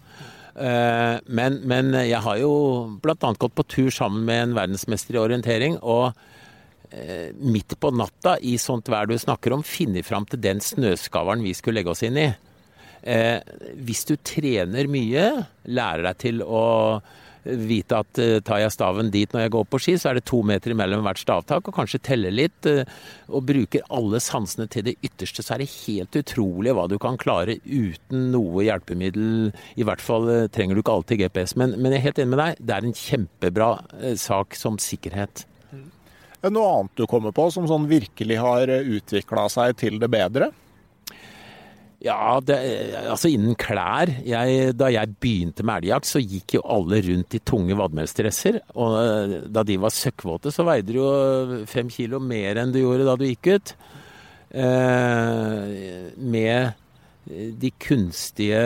Eh, 0.57 1.17
men, 1.27 1.61
men, 1.69 1.93
jeg 2.07 2.23
har 2.25 2.41
jo 2.41 2.53
bl.a. 3.03 3.17
gått 3.37 3.57
på 3.57 3.67
tur 3.69 3.93
sammen 3.93 4.25
med 4.29 4.43
en 4.43 4.57
verdensmester 4.57 5.19
i 5.19 5.23
orientering. 5.23 5.79
Og 5.83 6.11
eh, 6.91 7.31
midt 7.37 7.77
på 7.81 7.93
natta, 7.95 8.37
i 8.41 8.57
sånt 8.63 8.91
vær 8.93 9.11
du 9.11 9.17
snakker 9.21 9.57
om, 9.57 9.67
finner 9.67 10.07
fram 10.07 10.29
til 10.31 10.43
den 10.43 10.63
snøskaveren 10.65 11.45
vi 11.45 11.55
skulle 11.57 11.81
legge 11.81 11.95
oss 11.95 12.05
inn 12.07 12.21
i. 12.23 12.31
Hvis 13.07 14.01
du 14.09 14.17
trener 14.27 14.89
mye, 14.91 15.27
lærer 15.71 16.03
deg 16.09 16.17
til 16.19 16.41
å 16.43 16.63
vite 17.47 17.99
at 18.03 18.21
uh, 18.21 18.39
tar 18.45 18.61
jeg 18.63 18.75
staven 18.75 19.11
dit 19.15 19.33
når 19.33 19.47
jeg 19.47 19.53
går 19.55 19.67
på 19.71 19.81
ski, 19.83 19.95
så 20.01 20.11
er 20.11 20.19
det 20.19 20.27
to 20.29 20.43
meter 20.47 20.75
imellom 20.75 21.05
hvert 21.07 21.21
stavtak, 21.23 21.69
og 21.69 21.77
kanskje 21.77 22.03
telle 22.11 22.33
litt. 22.35 22.69
Uh, 22.69 22.85
og 23.31 23.47
bruker 23.49 23.87
alle 23.95 24.21
sansene 24.23 24.69
til 24.71 24.87
det 24.89 24.97
ytterste, 25.07 25.45
så 25.45 25.57
er 25.57 25.65
det 25.65 25.71
helt 25.87 26.19
utrolig 26.19 26.75
hva 26.77 26.87
du 26.91 26.97
kan 27.03 27.19
klare 27.21 27.59
uten 27.65 28.31
noe 28.35 28.67
hjelpemiddel. 28.67 29.51
I 29.79 29.87
hvert 29.87 30.05
fall 30.05 30.29
uh, 30.31 30.47
trenger 30.53 30.77
du 30.77 30.85
ikke 30.85 30.99
alltid 30.99 31.25
GPS. 31.25 31.57
Men, 31.61 31.77
men, 31.79 31.95
jeg 31.95 32.03
er 32.03 32.09
helt 32.11 32.23
enig 32.23 32.35
med 32.35 32.43
deg, 32.43 32.63
det 32.63 32.77
er 32.77 32.89
en 32.89 33.01
kjempebra 33.07 33.71
sak 34.21 34.57
som 34.59 34.81
sikkerhet. 34.83 35.47
Noe 36.47 36.69
annet 36.77 37.01
du 37.01 37.07
kommer 37.11 37.33
på 37.35 37.49
som 37.51 37.67
sånn 37.67 37.89
virkelig 37.91 38.37
har 38.39 38.71
utvikla 38.71 39.49
seg 39.51 39.75
til 39.81 39.99
det 40.03 40.11
bedre? 40.13 40.53
Ja, 42.07 42.39
det, 42.45 42.57
altså 43.11 43.31
innen 43.33 43.57
klær. 43.59 44.11
Jeg, 44.27 44.73
da 44.79 44.91
jeg 44.93 45.17
begynte 45.23 45.67
med 45.67 45.83
elgjakt, 45.83 46.09
så 46.09 46.23
gikk 46.23 46.57
jo 46.59 46.65
alle 46.77 47.01
rundt 47.07 47.37
i 47.39 47.43
tunge 47.43 47.77
vadmelsdresser. 47.79 48.61
Og 48.79 48.97
eh, 49.01 49.37
da 49.51 49.65
de 49.67 49.79
var 49.83 49.95
søkkvåte, 49.95 50.53
så 50.55 50.67
veide 50.69 50.93
du 50.93 51.01
jo 51.01 51.11
fem 51.71 51.91
kilo 51.93 52.21
mer 52.23 52.63
enn 52.63 52.75
du 52.75 52.83
gjorde 52.83 53.09
da 53.09 53.17
du 53.19 53.27
gikk 53.29 53.51
ut. 53.57 53.75
Eh, 54.57 56.13
med 56.17 56.83
de 57.27 57.73
kunstige 57.83 58.61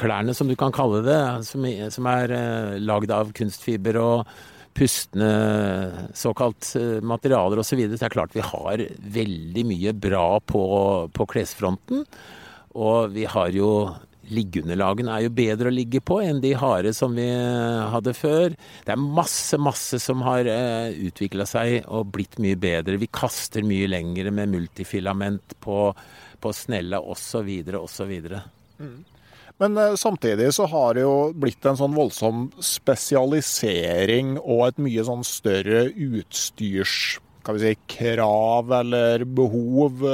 klærne, 0.00 0.34
som 0.34 0.48
du 0.48 0.56
kan 0.56 0.72
kalle 0.74 1.02
det, 1.04 1.20
som, 1.46 1.66
som 1.92 2.08
er 2.10 2.32
eh, 2.38 2.78
lagd 2.80 3.12
av 3.12 3.34
kunstfiber 3.36 4.00
og 4.00 4.32
pustende 4.74 6.08
såkalt 6.16 6.72
eh, 6.78 7.00
materialer 7.04 7.60
osv. 7.60 7.72
Så, 7.72 7.80
videre. 7.80 7.96
så 7.98 8.04
det 8.04 8.10
er 8.10 8.16
klart 8.16 8.36
vi 8.36 8.46
har 8.46 8.86
veldig 9.18 9.66
mye 9.68 9.92
bra 9.96 10.26
på, 10.40 10.64
på 11.12 11.28
klesfronten. 11.34 12.06
Og 12.72 13.12
vi 13.16 13.28
har 13.28 13.52
jo 13.56 13.68
Liggeunderlagene 14.32 15.10
er 15.12 15.24
jo 15.24 15.32
bedre 15.34 15.68
å 15.68 15.74
ligge 15.74 15.98
på 16.00 16.20
enn 16.22 16.38
de 16.40 16.52
harde 16.56 16.92
som 16.94 17.12
vi 17.18 17.26
hadde 17.26 18.14
før. 18.16 18.54
Det 18.86 18.94
er 18.94 19.00
masse, 19.02 19.58
masse 19.60 19.98
som 20.00 20.22
har 20.24 20.46
eh, 20.48 20.94
utvikla 21.08 21.44
seg 21.48 21.88
og 21.90 22.12
blitt 22.14 22.38
mye 22.40 22.56
bedre. 22.56 23.00
Vi 23.02 23.10
kaster 23.12 23.66
mye 23.66 23.90
lengre 23.90 24.32
med 24.32 24.54
multifilament 24.54 25.56
på, 25.60 25.90
på 26.40 26.54
snella 26.54 27.02
osv. 27.02 27.50
osv. 27.82 28.14
Mm. 28.78 28.96
Men 29.62 29.78
uh, 29.78 29.94
samtidig 29.94 30.50
så 30.56 30.66
har 30.66 30.96
det 30.98 31.04
jo 31.04 31.16
blitt 31.38 31.62
en 31.68 31.78
sånn 31.78 31.94
voldsom 31.94 32.48
spesialisering 32.58 34.34
og 34.42 34.66
et 34.66 34.80
mye 34.82 35.04
sånn 35.06 35.22
større 35.26 35.86
utstyrs 35.94 37.20
kan 37.42 37.56
vi 37.56 37.60
si, 37.60 37.78
krav 37.90 38.72
eller 38.72 39.24
behov. 39.26 40.04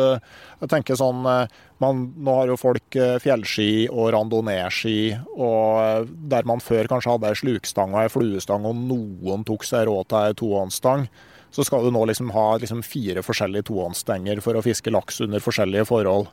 Jeg 0.62 0.70
tenker 0.72 0.96
sånn 0.98 1.26
eh, 1.28 1.56
man, 1.82 2.06
Nå 2.16 2.36
har 2.38 2.52
jo 2.52 2.58
folk 2.60 2.96
eh, 2.98 3.18
fjellski 3.22 3.86
og 3.92 4.12
randonee-ski, 4.14 5.00
og 5.36 6.08
der 6.32 6.48
man 6.48 6.64
før 6.64 6.88
kanskje 6.90 7.14
hadde 7.14 7.32
ei 7.32 7.40
slukstang 7.42 7.94
og 7.94 8.00
ei 8.04 8.12
fluestang, 8.12 8.64
og 8.64 8.80
noen 8.80 9.44
tok 9.48 9.66
seg 9.68 9.88
råd 9.88 10.08
til 10.10 10.20
ei 10.22 10.38
tohåndsstang, 10.40 11.06
så 11.54 11.64
skal 11.64 11.84
du 11.86 11.92
nå 11.94 12.04
liksom 12.08 12.32
ha 12.34 12.48
liksom 12.60 12.82
fire 12.84 13.24
forskjellige 13.24 13.68
tohåndsstenger 13.70 14.42
for 14.44 14.58
å 14.58 14.64
fiske 14.64 14.92
laks 14.92 15.22
under 15.24 15.44
forskjellige 15.44 15.88
forhold. 15.88 16.28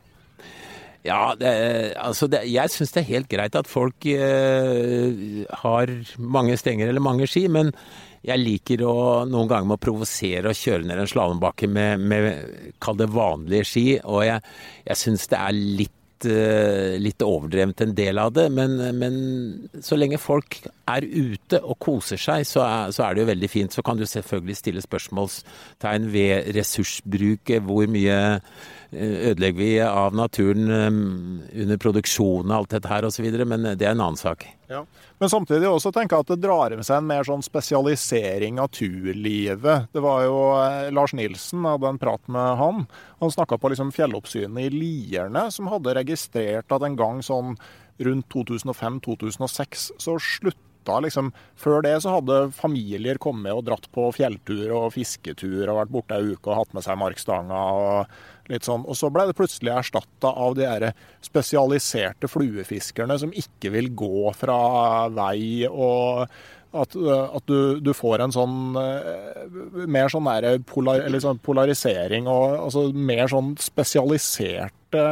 Ja, 1.05 1.35
det, 1.37 1.51
altså 2.01 2.27
det, 2.31 2.41
jeg 2.49 2.71
syns 2.73 2.95
det 2.95 3.03
er 3.03 3.11
helt 3.11 3.29
greit 3.29 3.55
at 3.59 3.69
folk 3.69 4.07
eh, 4.09 5.45
har 5.61 5.91
mange 6.17 6.57
stenger 6.57 6.89
eller 6.89 7.03
mange 7.03 7.27
ski, 7.29 7.45
men 7.51 7.69
jeg 8.25 8.41
liker 8.41 8.81
å 8.89 8.95
noen 9.29 9.49
ganger 9.51 9.69
må 9.69 9.77
provosere 9.77 10.49
og 10.49 10.57
kjøre 10.57 10.87
ned 10.89 11.03
en 11.03 11.11
slalåmbakke 11.11 11.69
med, 11.69 12.01
med 12.01 12.73
kall 12.81 12.97
det 12.97 13.11
vanlige 13.13 13.67
ski. 13.69 13.85
Og 14.01 14.23
jeg, 14.25 14.41
jeg 14.87 15.01
syns 15.03 15.29
det 15.29 15.41
er 15.43 15.59
litt 15.81 15.93
litt, 16.15 16.25
eh, 16.25 16.99
litt 16.99 17.21
overdrevent 17.21 17.81
en 17.81 17.95
del 17.95 18.17
av 18.17 18.33
det. 18.33 18.49
Men, 18.49 18.77
men, 18.97 19.69
så 19.81 19.95
lenge 19.95 20.17
folk 20.17 20.61
er 20.87 21.03
ute 21.03 21.61
og 21.61 21.77
koser 21.79 22.17
seg, 22.17 22.45
så 22.45 22.61
er, 22.63 22.91
så 22.91 23.03
er, 23.05 23.13
det 23.13 23.21
jo 23.21 23.31
veldig 23.31 23.49
fint. 23.49 23.73
Så 23.73 23.83
kan 23.83 23.97
du 23.97 24.05
selvfølgelig 24.05 24.55
stille 24.55 24.81
spørsmålstegn 24.81 26.11
ved 26.11 26.55
ressursbruket. 26.55 27.63
Hvor 27.63 27.87
mye 27.87 28.39
eh, 28.91 29.31
ødelegger 29.31 29.59
vi 29.59 29.79
av 29.81 30.15
naturen 30.15 30.69
under 30.69 31.77
produksjonen 31.77 32.51
og 32.51 32.57
alt 32.57 32.77
dette 32.77 32.89
her 32.89 33.05
osv. 33.05 33.25
Men 33.45 33.75
det 33.75 33.85
er 33.85 33.93
en 33.93 34.01
annen 34.01 34.19
sak. 34.19 34.45
Ja. 34.71 34.81
Men 35.21 35.29
samtidig 35.29 35.69
også 35.69 35.91
tenker 35.93 36.17
jeg 36.17 36.25
at 36.25 36.33
det 36.33 36.41
drar 36.45 36.73
med 36.75 36.85
seg 36.87 36.99
en 36.99 37.09
mer 37.09 37.25
sånn 37.27 37.43
spesialisering 37.45 38.59
av 38.61 38.71
turlivet. 38.73 39.89
Det 39.93 40.03
var 40.03 40.25
jo 40.25 40.37
eh, 40.57 40.91
Lars 40.95 41.13
Nilsen, 41.17 41.65
hadde 41.69 41.91
en 41.91 42.01
prat 42.01 42.31
med 42.31 42.59
han. 42.61 42.85
Han 43.21 43.33
snakka 43.33 43.59
på 43.61 43.73
liksom 43.73 43.93
fjelloppsynet 43.95 44.67
i 44.67 44.73
Lierne, 44.73 45.47
som 45.53 45.69
hadde 45.71 45.97
registrert 45.99 46.71
at 46.73 46.85
en 46.85 46.97
gang 46.99 47.21
sånn 47.25 47.55
rundt 48.05 48.27
2005-2006 48.33 49.91
så 50.01 50.17
slutta 50.19 50.61
liksom 51.01 51.31
Før 51.57 51.79
det 51.81 51.95
så 52.03 52.11
hadde 52.13 52.51
familier 52.53 53.17
kommet 53.17 53.55
og 53.57 53.63
dratt 53.65 53.87
på 53.95 54.03
fjelltur 54.13 54.69
og 54.69 54.91
fisketur 54.93 55.63
og 55.63 55.79
vært 55.79 55.93
borte 55.95 56.19
ei 56.19 56.35
uke 56.35 56.51
og 56.51 56.59
hatt 56.59 56.75
med 56.77 56.85
seg 56.85 56.99
markstanga. 57.01 57.57
og 57.57 58.34
Litt 58.51 58.67
sånn. 58.67 58.83
Og 58.85 58.97
så 58.97 59.09
ble 59.13 59.25
det 59.29 59.37
plutselig 59.37 59.73
erstatta 59.73 60.29
av 60.29 60.57
de 60.57 60.67
her 60.69 60.91
spesialiserte 61.25 62.29
fluefiskerne 62.29 63.17
som 63.21 63.33
ikke 63.33 63.71
vil 63.73 63.89
gå 63.97 64.29
fra 64.37 64.59
vei, 65.13 65.65
og 65.65 66.27
at, 66.75 66.95
at 66.99 67.45
du, 67.47 67.79
du, 67.79 67.91
får 67.95 68.25
en 68.25 68.33
sånn 68.35 68.77
eh, 68.79 69.45
mer 69.87 70.11
sånn, 70.11 70.27
polar, 70.67 71.05
sånn 71.23 71.39
polarisering 71.45 72.27
og 72.27 72.57
altså 72.67 72.89
mer 72.91 73.29
sånn 73.31 73.53
spesialiserte 73.61 75.05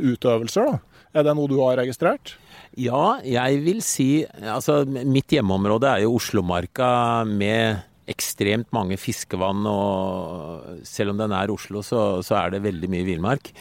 utøvelser. 0.00 0.70
da. 0.70 1.02
Er 1.10 1.26
det 1.26 1.34
noe 1.34 1.50
du 1.50 1.58
har 1.58 1.78
registrert? 1.80 2.36
Ja, 2.78 3.18
jeg 3.26 3.62
vil 3.64 3.80
si 3.82 4.22
Altså, 4.38 4.84
mitt 4.86 5.32
hjemmeområde 5.34 5.88
er 5.90 6.04
jo 6.04 6.14
Oslomarka 6.20 6.90
med 7.26 7.82
ekstremt 8.10 8.70
mange 8.74 8.98
fiskevann, 9.00 9.64
og 9.70 10.84
selv 10.88 11.12
om 11.12 11.20
det 11.20 11.26
er 11.26 11.32
nær 11.34 11.54
Oslo, 11.54 11.84
så, 11.86 12.02
så 12.26 12.38
er 12.40 12.54
det 12.54 12.64
veldig 12.66 12.90
mye 12.92 13.06
villmark. 13.06 13.52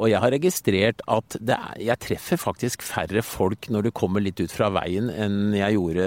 Og 0.00 0.08
jeg 0.08 0.22
har 0.22 0.32
registrert 0.32 1.02
at 1.10 1.36
er, 1.42 1.74
jeg 1.90 2.00
treffer 2.00 2.40
faktisk 2.40 2.84
færre 2.86 3.24
folk 3.26 3.68
når 3.72 3.88
du 3.88 3.90
kommer 3.96 4.24
litt 4.24 4.40
ut 4.40 4.52
fra 4.54 4.70
veien, 4.72 5.10
enn 5.12 5.52
jeg 5.58 5.76
gjorde 5.76 6.06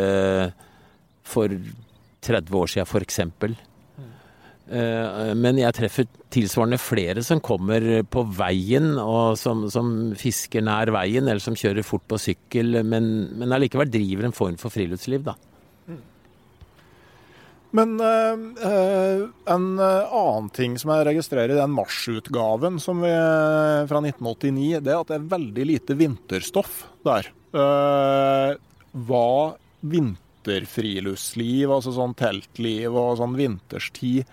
for 1.28 1.54
30 2.24 2.58
år 2.58 2.74
siden, 2.74 2.90
f.eks. 2.90 3.20
Eh, 4.74 5.32
men 5.38 5.60
jeg 5.60 5.76
treffer 5.76 6.08
tilsvarende 6.34 6.80
flere 6.82 7.24
som 7.26 7.42
kommer 7.44 8.02
på 8.10 8.26
veien, 8.34 8.96
og 8.98 9.38
som, 9.40 9.68
som 9.74 10.14
fisker 10.18 10.64
nær 10.66 10.94
veien, 10.96 11.28
eller 11.28 11.44
som 11.44 11.58
kjører 11.58 11.86
fort 11.86 12.08
på 12.10 12.22
sykkel, 12.22 12.80
men, 12.88 13.10
men 13.38 13.56
allikevel 13.56 13.92
driver 13.94 14.30
en 14.30 14.38
form 14.38 14.58
for 14.62 14.74
friluftsliv, 14.74 15.28
da. 15.28 15.38
Men 17.74 17.96
uh, 17.98 19.30
en 19.50 19.64
eh, 19.82 20.14
annen 20.14 20.50
ting 20.54 20.76
som 20.78 20.92
jeg 20.94 21.08
registrerer 21.08 21.56
i 21.56 21.58
den 21.58 21.74
marsutgaven 21.74 22.78
fra 22.78 24.02
1989, 24.04 24.84
det 24.86 24.94
er 24.94 25.00
at 25.00 25.10
det 25.10 25.18
er 25.18 25.32
veldig 25.32 25.66
lite 25.72 25.98
vinterstoff 25.98 26.84
der. 27.08 27.32
Uh, 27.50 28.54
var 28.94 29.56
vinterfriluftsliv, 29.82 31.74
altså 31.74 31.96
sånn 31.98 32.14
teltliv 32.18 32.94
og 32.94 33.18
sånn 33.18 33.34
vinterstid, 33.42 34.30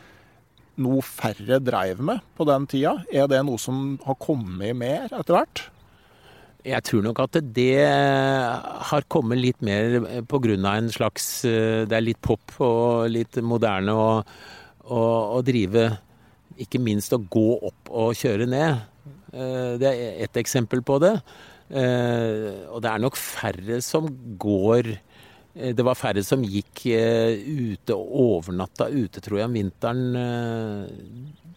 noe 0.81 1.01
færre 1.05 1.63
dreiv 1.65 2.01
med 2.05 2.21
på 2.37 2.45
den 2.49 2.69
tida? 2.69 2.99
Er 3.09 3.29
det 3.33 3.41
noe 3.49 3.61
som 3.61 3.97
har 4.05 4.21
kommet 4.21 4.77
mer 4.77 5.09
etter 5.09 5.37
hvert? 5.39 5.65
Jeg 6.61 6.85
tror 6.85 7.05
nok 7.07 7.21
at 7.23 7.39
det 7.57 7.81
har 8.91 9.07
kommet 9.09 9.41
litt 9.41 9.63
mer 9.65 9.97
pga. 10.29 10.57
en 10.75 10.91
slags 10.93 11.45
eh, 11.49 11.87
Det 11.89 11.97
er 11.97 12.05
litt 12.05 12.21
pop 12.21 12.53
og 12.61 13.09
litt 13.09 13.37
moderne 13.41 13.95
å, 13.97 14.09
å, 14.85 15.01
å 15.37 15.43
drive 15.43 15.87
Ikke 16.61 16.79
minst 16.79 17.13
å 17.17 17.19
gå 17.19 17.57
opp 17.71 17.89
og 17.89 18.13
kjøre 18.15 18.47
ned. 18.47 18.83
Eh, 19.33 19.79
det 19.81 19.89
er 19.89 20.25
ett 20.27 20.37
eksempel 20.37 20.83
på 20.83 20.99
det. 21.01 21.15
Eh, 21.71 22.67
og 22.69 22.83
det 22.85 22.91
er 22.91 23.01
nok 23.01 23.17
færre 23.17 23.81
som 23.81 24.11
går 24.39 24.99
det 25.51 25.83
var 25.83 25.99
færre 25.99 26.23
som 26.23 26.45
gikk 26.47 26.85
ute 26.87 27.91
og 27.91 28.13
overnatta 28.23 28.87
ute, 28.87 29.19
tror 29.19 29.41
jeg, 29.41 29.49
om 29.49 29.57
vinteren. 29.59 30.05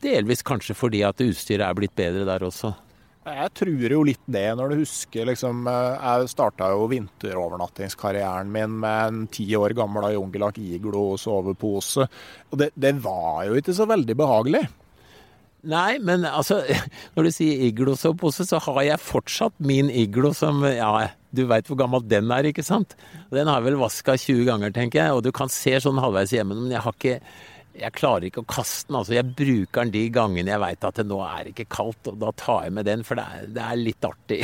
Delvis 0.02 0.42
kanskje 0.42 0.74
fordi 0.74 1.04
at 1.06 1.22
utstyret 1.22 1.62
er 1.68 1.78
blitt 1.78 1.94
bedre 1.96 2.26
der 2.26 2.42
også. 2.48 2.72
Jeg 3.24 3.52
tror 3.56 3.92
jo 3.96 4.02
litt 4.04 4.24
det, 4.28 4.50
når 4.60 4.74
du 4.74 4.82
husker 4.82 5.30
liksom 5.30 5.64
eh, 5.72 5.94
Jeg 5.96 6.32
starta 6.34 6.74
jo 6.74 6.90
vinterovernattingskarrieren 6.92 8.52
min 8.52 8.76
med 8.84 9.04
en 9.08 9.26
ti 9.32 9.46
år 9.56 9.76
gammel 9.78 10.10
Jungelak 10.12 10.60
Iglo 10.60 11.14
sovepose. 11.20 12.08
Og 12.52 12.60
det, 12.60 12.74
det, 12.76 12.98
var 13.04 13.46
jo 13.48 13.56
ikke 13.60 13.76
så 13.78 13.88
veldig 13.88 14.18
behagelig. 14.20 14.66
Nei, 15.64 15.96
men 16.04 16.28
altså 16.28 16.60
Når 17.16 17.30
du 17.30 17.32
sier 17.32 17.64
iglo-sovepose, 17.70 18.44
så 18.50 18.60
har 18.66 18.82
jeg 18.84 19.00
fortsatt 19.00 19.56
min 19.64 19.88
iglo 19.88 20.34
som 20.36 20.60
Ja, 20.68 21.14
du 21.32 21.46
veit 21.48 21.72
hvor 21.72 21.80
gammel 21.80 22.04
den 22.04 22.28
er, 22.36 22.52
ikke 22.52 22.66
sant? 22.68 22.98
Den 23.32 23.48
har 23.48 23.62
jeg 23.62 23.72
vel 23.72 23.80
vaska 23.82 24.18
20 24.20 24.44
ganger, 24.52 24.76
tenker 24.76 25.00
jeg. 25.00 25.16
Og 25.16 25.24
du 25.24 25.32
kan 25.32 25.52
se 25.52 25.78
sånn 25.80 26.02
halvveis 26.04 26.36
hjemme, 26.36 26.60
men 26.60 26.76
jeg 26.76 26.84
har 26.84 27.00
ikke 27.00 27.18
jeg 27.74 27.96
klarer 27.98 28.28
ikke 28.28 28.44
å 28.44 28.50
kaste 28.50 28.90
den. 28.90 29.00
altså 29.00 29.16
Jeg 29.18 29.34
bruker 29.34 29.84
den 29.84 29.94
de 29.96 30.04
gangene 30.14 30.54
jeg 30.54 30.62
veit 30.62 30.88
at 30.88 31.00
det 31.00 31.08
nå 31.10 31.20
er 31.26 31.50
ikke 31.52 31.70
kaldt, 31.72 32.12
og 32.12 32.20
da 32.22 32.32
tar 32.38 32.68
jeg 32.68 32.76
med 32.78 32.88
den, 32.90 33.06
for 33.08 33.20
det 33.20 33.26
er, 33.26 33.50
det 33.56 33.66
er 33.66 33.82
litt 33.82 34.08
artig. 34.08 34.42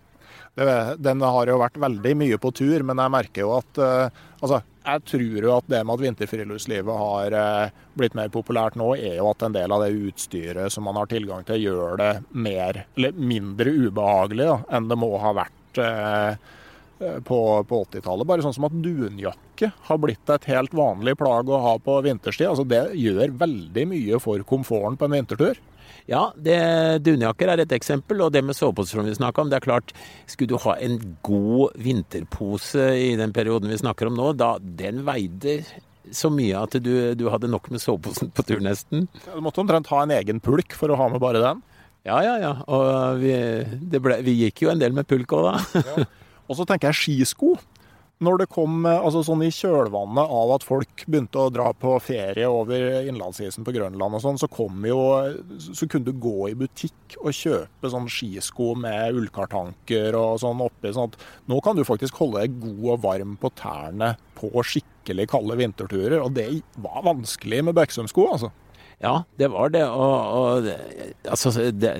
den 1.06 1.22
har 1.22 1.48
jo 1.48 1.60
vært 1.60 1.78
veldig 1.80 2.12
mye 2.20 2.40
på 2.42 2.52
tur, 2.58 2.84
men 2.84 3.00
jeg 3.00 3.14
merker 3.16 3.46
jo 3.46 3.54
at 3.60 3.80
uh, 3.80 4.26
Altså, 4.40 4.62
jeg 4.86 5.02
tror 5.04 5.44
jo 5.44 5.50
at 5.52 5.66
det 5.68 5.82
med 5.84 5.98
at 5.98 6.02
vinterfriluftslivet 6.06 7.00
har 7.02 7.34
uh, 7.36 7.80
blitt 8.00 8.14
mer 8.16 8.30
populært 8.32 8.78
nå, 8.80 8.94
er 8.96 9.18
jo 9.18 9.26
at 9.28 9.44
en 9.44 9.52
del 9.52 9.74
av 9.76 9.84
det 9.84 9.90
utstyret 10.08 10.72
som 10.72 10.86
man 10.88 10.96
har 10.96 11.10
tilgang 11.10 11.44
til, 11.44 11.66
gjør 11.66 12.00
det 12.00 12.12
mer, 12.32 12.86
eller 12.96 13.20
mindre 13.20 13.74
ubehagelig 13.88 14.48
da, 14.48 14.56
enn 14.78 14.88
det 14.88 14.96
må 15.00 15.12
ha 15.20 15.34
vært. 15.42 15.76
Uh, 15.76 16.56
på, 17.00 17.40
på 17.68 17.80
80-tallet. 17.86 18.28
Bare 18.28 18.44
sånn 18.44 18.54
som 18.56 18.68
at 18.68 18.76
dunjakke 18.84 19.72
har 19.88 20.00
blitt 20.02 20.32
et 20.32 20.48
helt 20.50 20.74
vanlig 20.76 21.16
plagg 21.20 21.50
å 21.50 21.60
ha 21.64 21.74
på 21.82 21.98
vinterstid. 22.06 22.50
Altså 22.50 22.66
Det 22.68 22.82
gjør 23.00 23.36
veldig 23.40 23.86
mye 23.90 24.20
for 24.22 24.44
komforten 24.48 24.98
på 25.00 25.08
en 25.08 25.18
vintertur. 25.18 25.60
Ja, 26.10 26.30
det, 26.34 26.56
dunjakker 27.06 27.52
er 27.52 27.62
et 27.62 27.74
eksempel, 27.76 28.22
og 28.24 28.32
det 28.34 28.42
med 28.46 28.56
soveposer 28.58 28.98
som 28.98 29.06
vi 29.08 29.14
snakka 29.16 29.44
om. 29.44 29.52
Det 29.52 29.60
er 29.60 29.66
klart, 29.66 29.92
skulle 30.30 30.54
du 30.54 30.64
ha 30.64 30.76
en 30.82 30.98
god 31.26 31.76
vinterpose 31.78 32.90
i 32.98 33.12
den 33.20 33.34
perioden 33.36 33.70
vi 33.70 33.80
snakker 33.80 34.10
om 34.10 34.18
nå, 34.18 34.32
da 34.38 34.56
den 34.60 35.04
veide 35.06 35.60
så 36.10 36.30
mye 36.32 36.58
at 36.58 36.74
du, 36.82 36.92
du 37.14 37.26
hadde 37.30 37.50
nok 37.50 37.68
med 37.70 37.82
soveposen 37.82 38.32
på 38.34 38.44
tur, 38.48 38.62
nesten. 38.64 39.06
Ja, 39.26 39.36
du 39.36 39.44
måtte 39.44 39.62
omtrent 39.62 39.90
ha 39.92 40.02
en 40.02 40.14
egen 40.16 40.40
pulk 40.42 40.74
for 40.76 40.90
å 40.90 40.98
ha 40.98 41.10
med 41.12 41.22
bare 41.22 41.42
den? 41.42 41.60
Ja, 42.08 42.16
ja, 42.24 42.36
ja. 42.40 42.54
Og 42.72 43.20
vi, 43.20 43.34
ble, 44.00 44.16
vi 44.24 44.38
gikk 44.46 44.64
jo 44.64 44.72
en 44.72 44.80
del 44.80 44.96
med 44.96 45.08
pulk 45.08 45.36
òg, 45.36 45.50
da. 45.50 45.84
Ja. 45.84 46.08
Og 46.50 46.58
så 46.58 46.66
tenker 46.66 46.90
jeg 46.90 47.00
skisko. 47.00 47.54
Når 48.20 48.42
det 48.42 48.50
kom 48.52 48.82
altså 48.84 49.22
sånn 49.24 49.46
i 49.46 49.52
kjølvannet 49.54 50.32
av 50.36 50.50
at 50.52 50.64
folk 50.66 51.06
begynte 51.06 51.40
å 51.40 51.52
dra 51.52 51.70
på 51.72 51.94
ferie 52.04 52.44
over 52.52 53.06
innlandsisen 53.08 53.64
på 53.64 53.72
Grønland 53.72 54.18
og 54.18 54.20
sånn, 54.20 54.36
så 54.36 54.48
jo 54.84 54.98
Så 55.56 55.88
kunne 55.88 56.04
du 56.04 56.12
gå 56.12 56.50
i 56.50 56.58
butikk 56.58 57.16
og 57.22 57.32
kjøpe 57.32 57.88
sånn 57.88 58.10
skisko 58.12 58.74
med 58.76 59.16
ullkartanker 59.16 60.18
og 60.18 60.36
sånn 60.42 60.60
oppi. 60.60 60.92
sånn 60.92 61.08
at 61.08 61.16
nå 61.48 61.62
kan 61.64 61.76
du 61.76 61.84
faktisk 61.84 62.20
holde 62.20 62.44
deg 62.44 62.60
god 62.60 62.84
og 62.92 63.02
varm 63.06 63.38
på 63.40 63.48
tærne 63.56 64.16
på 64.36 64.52
skikkelig 64.68 65.26
kalde 65.30 65.56
vinterturer. 65.56 66.20
Og 66.20 66.34
det 66.36 66.62
var 66.76 67.00
vanskelig 67.08 67.64
med 67.64 67.74
Beksum-sko, 67.74 68.28
altså. 68.34 68.52
Ja, 69.00 69.22
det 69.40 69.48
var 69.52 69.72
det. 69.72 69.86
Og, 69.88 70.16
og 70.36 70.68
altså, 71.24 71.70
det, 71.72 71.94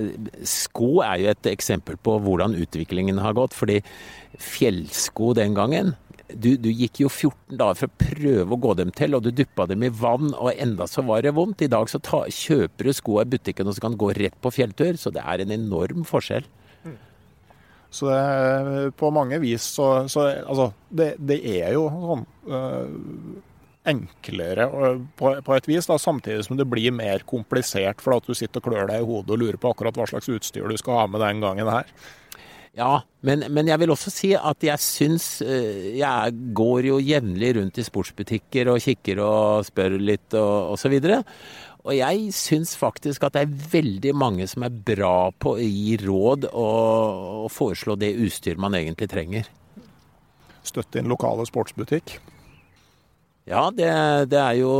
sko 0.44 1.00
er 1.06 1.22
jo 1.22 1.32
et 1.32 1.48
eksempel 1.48 1.96
på 1.96 2.18
hvordan 2.20 2.58
utviklingen 2.60 3.22
har 3.24 3.36
gått. 3.38 3.56
Fordi 3.56 3.80
fjellsko 4.40 5.32
den 5.38 5.56
gangen 5.56 5.94
du, 6.30 6.52
du, 6.60 6.68
gikk 6.70 7.00
jo 7.02 7.08
14 7.10 7.58
dager 7.58 7.78
for 7.80 7.90
å 7.90 8.00
prøve 8.00 8.54
å 8.54 8.60
gå 8.62 8.74
dem 8.78 8.92
til, 8.94 9.16
og 9.16 9.24
du 9.24 9.32
duppa 9.34 9.66
dem 9.70 9.82
i 9.86 9.90
vann, 9.90 10.30
og 10.36 10.52
enda 10.54 10.86
så 10.86 11.02
var 11.06 11.24
det 11.24 11.34
vondt. 11.36 11.64
I 11.66 11.70
dag 11.72 11.90
så 11.90 11.98
ta, 12.04 12.22
kjøper 12.30 12.86
du 12.86 12.94
sko 12.94 13.20
i 13.22 13.28
butikken 13.32 13.66
og 13.66 13.76
så 13.76 13.84
kan 13.84 13.96
du 13.96 14.00
gå 14.00 14.12
rett 14.18 14.36
på 14.42 14.52
fjelltur, 14.54 14.98
så 15.00 15.12
det 15.14 15.24
er 15.24 15.42
en 15.42 15.54
enorm 15.56 16.06
forskjell. 16.08 16.46
Så 17.90 18.06
det, 18.06 18.92
på 19.00 19.10
mange 19.10 19.40
vis 19.42 19.64
så, 19.66 20.06
så 20.06 20.28
Altså, 20.44 20.68
det, 20.94 21.16
det, 21.18 21.40
er 21.58 21.72
jo 21.74 21.88
sånn 21.90 22.20
øh, 22.46 22.92
enklere 23.88 24.66
på, 25.16 25.32
på, 25.40 25.56
et 25.56 25.68
vis, 25.68 25.88
da, 25.88 25.96
samtidig 25.98 26.44
som 26.44 26.58
det 26.58 26.68
blir 26.68 26.92
mer 26.92 27.24
komplisert 27.28 28.02
for 28.04 28.18
at 28.18 28.26
du 28.28 28.36
sitter 28.36 28.60
og 28.60 28.68
klør 28.68 28.90
deg 28.90 29.00
i 29.00 29.08
hodet 29.08 29.34
og 29.34 29.40
lurer 29.40 29.60
på 29.60 29.72
akkurat 29.72 29.96
hva 29.96 30.08
slags 30.10 30.28
utstyr 30.32 30.68
du 30.68 30.76
skal 30.80 31.02
ha 31.02 31.06
med 31.10 31.24
den 31.24 31.40
gangen 31.44 31.70
her. 31.72 31.88
Ja, 32.78 33.00
men, 33.26 33.42
men 33.50 33.66
jeg 33.66 33.80
vil 33.82 33.90
også 33.90 34.12
si 34.14 34.28
at 34.38 34.62
jeg 34.62 34.78
syns 34.78 35.40
eh, 35.42 35.96
Jeg 35.98 36.34
går 36.54 36.86
jo 36.86 37.00
jevnlig 37.02 37.56
rundt 37.56 37.80
i 37.82 37.84
sportsbutikker 37.84 38.70
og 38.70 38.78
kikker 38.84 39.18
og 39.24 39.66
spør 39.66 39.96
litt 39.98 40.36
og 40.38 40.76
osv. 40.76 40.94
Og, 41.00 41.34
Og 41.82 41.96
jeg 41.98 42.30
syns 42.36 42.76
faktisk 42.78 43.26
at 43.26 43.34
det 43.34 43.42
er 43.42 43.70
veldig 43.74 44.14
mange 44.14 44.46
som 44.46 44.62
er 44.62 44.70
bra 44.92 45.32
på 45.34 45.56
å 45.56 45.64
gi 45.66 45.98
råd 46.04 46.46
og, 46.52 47.26
og 47.46 47.50
foreslå 47.50 47.98
det 47.98 48.14
utstyr 48.22 48.60
man 48.60 48.78
egentlig 48.78 49.10
trenger. 49.10 49.50
Støtte 50.62 51.02
inn 51.02 51.10
lokale 51.10 51.48
sportsbutikk. 51.50 52.20
Ja, 53.48 53.64
det, 53.72 53.88
det, 54.30 54.38
er 54.38 54.56
jo 54.60 54.70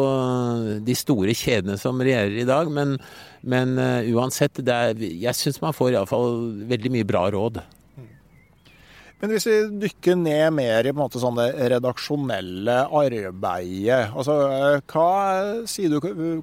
de 0.85 0.95
store 0.99 1.33
kjedene 1.37 1.79
som 1.81 2.01
regjerer 2.03 2.37
i 2.43 2.47
dag, 2.49 2.69
men, 2.71 2.99
men 3.41 3.75
uh, 3.81 4.05
uansett, 4.13 4.61
er, 4.69 4.99
jeg 5.01 5.37
syns 5.39 5.63
man 5.63 5.77
får 5.77 5.95
iallfall 5.95 6.61
veldig 6.71 6.93
mye 6.93 7.09
bra 7.09 7.25
råd. 7.33 7.63
Men 9.21 9.35
hvis 9.35 9.49
vi 9.49 9.57
dykker 9.83 10.17
ned 10.17 10.55
mer 10.57 10.87
i 10.89 10.95
måte 10.97 11.21
sånn 11.21 11.37
det 11.37 11.51
redaksjonelle 11.73 12.77
arbeidet, 12.89 14.15
altså 14.15 14.39
hva 14.89 15.11
sier 15.69 15.93
du 15.93 16.41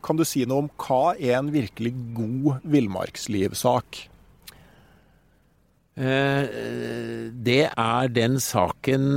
Kan 0.00 0.16
du 0.16 0.22
si 0.24 0.46
noe 0.48 0.62
om 0.62 0.70
hva 0.80 1.12
er 1.18 1.34
en 1.36 1.50
virkelig 1.52 1.90
god 2.16 2.62
villmarkslivsak? 2.72 4.06
Uh, 6.00 6.44
det 7.34 7.66
er 7.68 8.12
den 8.14 8.38
saken 8.40 9.10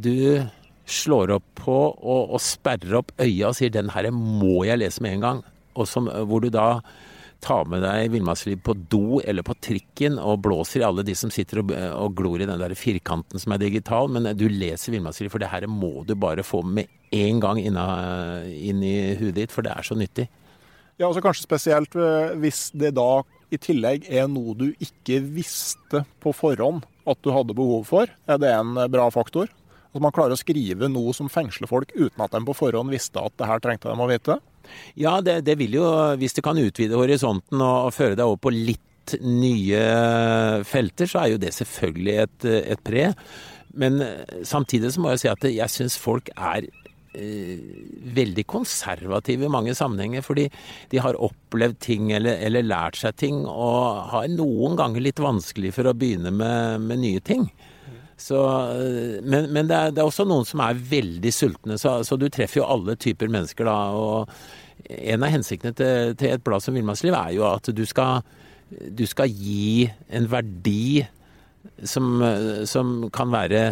du 0.00 0.48
slår 0.88 1.36
opp 1.38 1.48
på 1.62 1.78
og, 1.92 2.34
og 2.34 2.42
sperrer 2.42 2.98
opp 3.00 3.12
øya 3.20 3.50
og 3.50 3.56
sier 3.58 3.70
'den 3.70 3.92
her 3.94 4.10
må 4.10 4.64
jeg 4.66 4.80
lese 4.80 5.02
med 5.02 5.16
en 5.16 5.24
gang', 5.26 5.42
og 5.74 5.88
som, 5.88 6.08
hvor 6.08 6.42
du 6.42 6.50
da 6.50 6.82
tar 7.42 7.66
med 7.66 7.82
deg 7.82 8.12
villmarksliv 8.12 8.60
på 8.62 8.74
do 8.90 9.20
eller 9.26 9.42
på 9.42 9.56
trikken 9.58 10.18
og 10.22 10.44
blåser 10.46 10.82
i 10.82 10.86
alle 10.86 11.02
de 11.02 11.14
som 11.18 11.30
sitter 11.30 11.62
og, 11.62 11.72
og 11.74 12.14
glor 12.14 12.42
i 12.42 12.46
den 12.46 12.60
der 12.60 12.74
firkanten 12.78 13.42
som 13.42 13.54
er 13.54 13.62
digital, 13.64 14.08
men 14.08 14.30
du 14.38 14.46
leser 14.48 14.94
villmarksliv, 14.94 15.30
for 15.32 15.42
det 15.42 15.50
her 15.50 15.66
må 15.66 16.04
du 16.06 16.14
bare 16.14 16.46
få 16.46 16.62
med 16.62 16.86
en 17.12 17.42
gang 17.42 17.58
inna, 17.60 17.86
inn 18.46 18.82
i 18.86 19.14
huet 19.18 19.34
ditt, 19.40 19.54
for 19.54 19.66
det 19.66 19.74
er 19.74 19.82
så 19.82 19.98
nyttig. 19.98 20.28
Ja, 21.00 21.08
altså 21.08 21.22
Kanskje 21.24 21.48
spesielt 21.48 21.96
eh, 21.98 22.34
hvis 22.38 22.68
det 22.78 22.94
da 22.94 23.24
i 23.52 23.58
tillegg 23.60 24.06
er 24.08 24.28
noe 24.30 24.54
du 24.56 24.68
ikke 24.80 25.18
visste 25.34 26.04
på 26.22 26.32
forhånd 26.36 26.86
at 27.10 27.18
du 27.24 27.32
hadde 27.34 27.56
behov 27.58 27.88
for. 27.88 28.12
Er 28.30 28.38
det 28.40 28.52
en 28.54 28.76
bra 28.92 29.08
faktor? 29.12 29.50
At 29.92 30.00
man 30.00 30.14
klarer 30.14 30.36
å 30.36 30.40
skrive 30.40 30.88
noe 30.88 31.12
som 31.16 31.28
fengsler 31.32 31.68
folk 31.70 31.92
uten 31.94 32.24
at 32.24 32.32
de 32.32 32.40
på 32.48 32.56
forhånd 32.56 32.92
visste 32.92 33.20
at 33.20 33.36
det 33.40 33.48
her 33.50 33.60
trengte 33.64 33.92
de 33.92 34.00
å 34.00 34.08
vite? 34.08 34.38
Ja, 34.98 35.18
det, 35.24 35.42
det 35.46 35.58
vil 35.60 35.76
jo, 35.76 35.86
hvis 36.20 36.36
det 36.36 36.44
kan 36.46 36.60
utvide 36.60 36.98
horisonten 36.98 37.60
og, 37.60 37.88
og 37.88 37.96
føre 37.96 38.16
deg 38.16 38.24
over 38.24 38.40
på 38.46 38.54
litt 38.54 39.16
nye 39.20 39.80
felter, 40.68 41.10
så 41.10 41.24
er 41.24 41.32
jo 41.32 41.40
det 41.42 41.50
selvfølgelig 41.56 42.14
et, 42.22 42.46
et 42.76 42.84
pre. 42.86 43.08
Men 43.74 43.98
samtidig 44.46 44.92
så 44.94 45.02
må 45.02 45.12
jeg 45.12 45.24
si 45.24 45.32
at 45.32 45.48
jeg 45.48 45.72
syns 45.72 45.98
folk 46.00 46.28
er 46.36 46.68
eh, 47.16 47.58
veldig 48.16 48.44
konservative 48.50 49.48
i 49.48 49.52
mange 49.52 49.74
sammenhenger. 49.76 50.24
Fordi 50.24 50.46
de 50.92 51.02
har 51.02 51.18
opplevd 51.18 51.80
ting 51.82 52.12
eller, 52.14 52.38
eller, 52.46 52.68
lært 52.68 53.00
seg 53.00 53.16
ting, 53.20 53.42
og 53.48 54.12
har 54.12 54.30
noen 54.32 54.78
ganger 54.78 55.04
litt 55.08 55.22
vanskelig 55.22 55.74
for 55.76 55.88
å 55.88 55.96
begynne 55.96 56.34
med, 56.36 56.88
med 56.88 57.02
nye 57.04 57.24
ting. 57.24 57.48
Så, 58.22 58.38
men, 59.22 59.48
men 59.50 59.66
det, 59.66 59.76
er, 59.76 59.94
det, 59.94 60.02
er, 60.02 60.06
også 60.06 60.26
noen 60.28 60.46
som 60.46 60.62
er 60.62 60.78
veldig 60.78 61.32
sultne, 61.34 61.78
så, 61.80 61.98
så, 62.06 62.18
du 62.20 62.28
treffer 62.30 62.60
jo 62.60 62.68
alle 62.70 62.94
typer 63.00 63.30
mennesker 63.32 63.66
da. 63.66 63.78
Og 63.98 64.30
en 64.86 65.26
av 65.26 65.32
hensiktene 65.34 65.74
til, 65.78 66.14
til 66.20 66.34
et 66.34 66.44
blad 66.44 66.62
som 66.62 66.76
Villmarksliv 66.78 67.16
er 67.18 67.32
jo 67.36 67.46
at 67.50 67.72
du 67.74 67.82
skal, 67.88 68.22
du 68.70 69.04
skal 69.10 69.30
gi 69.32 69.88
en 70.14 70.28
verdi 70.30 71.02
som, 71.86 72.22
som, 72.68 72.94
kan 73.14 73.32
være 73.32 73.64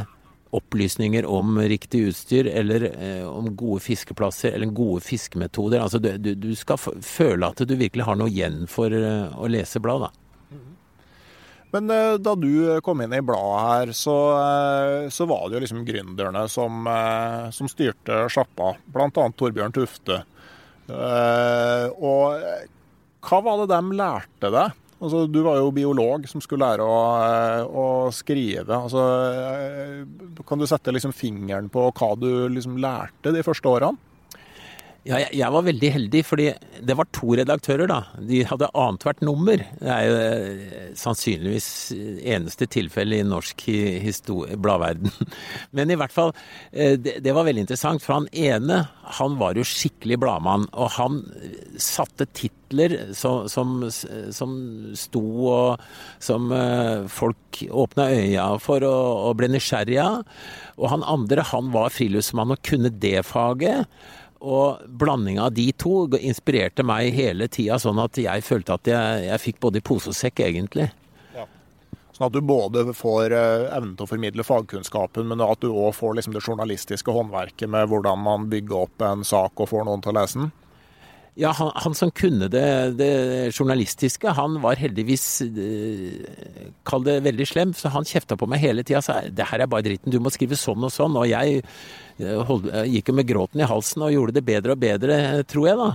opplysninger 0.54 1.26
om 1.30 1.58
riktig 1.70 2.08
utstyr, 2.10 2.48
eller 2.50 2.88
eh, 2.90 3.26
om 3.28 3.52
gode 3.54 3.84
fiskeplasser, 3.84 4.56
eller 4.56 4.72
gode 4.74 5.02
fiskemetoder. 5.06 5.78
Altså 5.82 6.00
du, 6.02 6.34
du, 6.34 6.50
skal 6.58 6.80
føle 7.06 7.52
at 7.52 7.62
du 7.62 7.76
virkelig 7.78 8.08
har 8.08 8.18
noe 8.18 8.30
igjen 8.32 8.64
for 8.70 8.90
uh, 8.90 9.30
å 9.38 9.50
lese 9.50 9.82
blad, 9.82 10.08
da. 10.08 10.19
Men 11.70 11.90
eh, 11.90 12.16
da 12.18 12.34
du 12.34 12.80
kom 12.82 13.02
inn 13.04 13.14
i 13.14 13.22
bladet 13.22 13.62
her, 13.62 13.92
så, 13.94 14.16
eh, 14.40 15.08
så 15.12 15.26
var 15.30 15.46
det 15.46 15.58
jo 15.58 15.62
liksom 15.66 15.84
gründerne 15.86 16.44
som, 16.50 16.82
eh, 16.90 17.46
som 17.54 17.70
styrte 17.70 18.24
sjappa, 18.32 18.74
bl.a. 18.90 19.10
Torbjørn 19.14 19.74
Tufte. 19.76 20.24
Og 20.90 22.40
hva 23.22 23.38
var 23.46 23.60
det 23.60 23.68
de 23.70 23.98
lærte 23.98 24.50
deg? 24.50 24.78
Altså, 25.00 25.22
du 25.30 25.38
var 25.46 25.60
jo 25.60 25.70
biolog 25.72 26.26
som 26.28 26.42
skulle 26.44 26.66
lære 26.66 26.84
å, 26.84 26.96
å 27.70 27.84
skrive. 28.12 28.74
Altså, 28.74 29.04
kan 30.48 30.60
du 30.60 30.66
sette 30.68 30.92
liksom 30.92 31.14
fingeren 31.16 31.70
på 31.72 31.86
hva 31.94 32.10
du 32.18 32.28
liksom 32.52 32.74
lærte 32.82 33.32
de 33.32 33.44
første 33.46 33.70
årene? 33.70 34.09
Ja, 35.08 35.16
jeg, 35.16 35.30
jeg, 35.38 35.48
var 35.54 35.64
veldig 35.64 35.90
heldig, 35.94 36.20
fordi 36.28 36.46
det 36.84 36.94
var 36.98 37.08
to 37.16 37.32
redaktører, 37.38 37.88
da. 37.88 38.02
De 38.20 38.42
hadde 38.44 38.68
annethvert 38.76 39.22
nummer. 39.24 39.62
Det 39.80 39.88
er 39.94 40.02
jo 40.04 40.18
eh, 40.20 40.90
sannsynligvis 41.00 41.68
eneste 42.34 42.68
tilfelle 42.68 43.22
i 43.22 43.24
norsk 43.24 43.64
bladverden. 44.60 45.08
Men 45.76 45.94
i 45.94 45.96
hvert 45.96 46.12
fall, 46.12 46.34
eh, 46.72 46.98
det, 47.00 47.16
det, 47.24 47.32
var 47.32 47.48
veldig 47.48 47.64
interessant. 47.64 48.04
For 48.04 48.18
han 48.18 48.28
ene, 48.36 48.82
han 49.16 49.40
var 49.40 49.56
jo 49.56 49.64
skikkelig 49.64 50.20
bladmann. 50.20 50.68
Og 50.76 50.92
han 50.98 51.22
satte 51.80 52.28
titler 52.36 52.98
som, 53.16 53.48
som, 53.48 53.88
som 53.88 54.52
sto 55.00 55.24
og 55.50 55.80
Som 56.20 56.52
eh, 56.52 57.08
folk 57.08 57.64
åpna 57.72 58.10
øya 58.12 58.50
for 58.60 58.84
og, 58.84 59.30
og 59.30 59.40
ble 59.40 59.48
nysgjerrige 59.56 60.04
av. 60.04 60.40
Og 60.76 60.92
han 60.92 61.08
andre, 61.08 61.48
han 61.56 61.72
var 61.72 61.92
friluftsmann 61.96 62.52
og 62.52 62.60
kunne 62.68 62.92
det 62.92 63.22
faget. 63.32 63.88
Og 64.40 64.80
blandinga 65.00 65.50
av 65.50 65.52
de 65.52 65.66
to 65.76 66.06
inspirerte 66.16 66.84
meg 66.86 67.12
hele 67.12 67.48
tida, 67.52 67.76
sånn 67.80 68.00
at 68.00 68.16
jeg 68.16 68.44
følte 68.46 68.78
at 68.78 68.88
jeg, 68.88 69.26
jeg 69.26 69.42
fikk 69.42 69.60
både 69.60 69.82
i 69.82 69.84
pose 69.84 70.12
og 70.12 70.16
sekk, 70.16 70.40
egentlig. 70.46 70.88
Sånn 72.20 72.26
at 72.28 72.36
du 72.36 72.42
både 72.44 72.82
får 72.92 73.32
uh, 73.32 73.70
evnen 73.72 73.94
til 73.96 74.04
å 74.04 74.10
formidle 74.10 74.44
fagkunnskapen, 74.44 75.24
men 75.30 75.40
at 75.40 75.62
du 75.64 75.70
òg 75.70 75.94
får 75.96 76.18
liksom, 76.18 76.34
det 76.36 76.42
journalistiske 76.44 77.14
håndverket 77.16 77.70
med 77.72 77.88
hvordan 77.88 78.20
man 78.20 78.48
bygger 78.52 78.82
opp 78.82 79.04
en 79.06 79.24
sak 79.24 79.56
og 79.56 79.70
får 79.70 79.86
noen 79.88 80.04
til 80.04 80.12
å 80.12 80.18
lese 80.18 80.42
den? 80.42 80.50
Ja, 81.40 81.54
han, 81.56 81.70
han, 81.74 81.94
som 81.96 82.10
kunne 82.12 82.50
det, 82.52 82.66
det, 82.98 83.12
journalistiske, 83.54 84.28
han 84.36 84.58
var 84.60 84.76
heldigvis 84.76 85.24
eh, 85.46 86.26
Kall 86.84 87.06
det 87.06 87.20
veldig 87.24 87.46
slem, 87.48 87.72
så 87.76 87.92
han 87.94 88.04
kjefta 88.08 88.36
på 88.36 88.48
meg 88.50 88.60
hele 88.60 88.84
tida. 88.84 89.00
Sa 89.04 89.22
det 89.24 89.46
her 89.48 89.64
er 89.64 89.70
bare 89.70 89.86
dritten, 89.86 90.12
du 90.12 90.20
må 90.20 90.32
skrive 90.34 90.58
sånn 90.58 90.84
og 90.84 90.92
sånn. 90.92 91.16
Og 91.16 91.28
jeg 91.30 91.62
eh, 91.62 92.42
hold, 92.48 92.68
gikk 92.92 93.08
jo 93.08 93.16
med 93.16 93.28
gråten 93.30 93.64
i 93.64 93.68
halsen 93.70 94.04
og 94.04 94.12
gjorde 94.12 94.36
det 94.36 94.44
bedre 94.50 94.76
og 94.76 94.82
bedre, 94.82 95.20
tror 95.48 95.70
jeg, 95.70 95.80
da. 95.80 95.90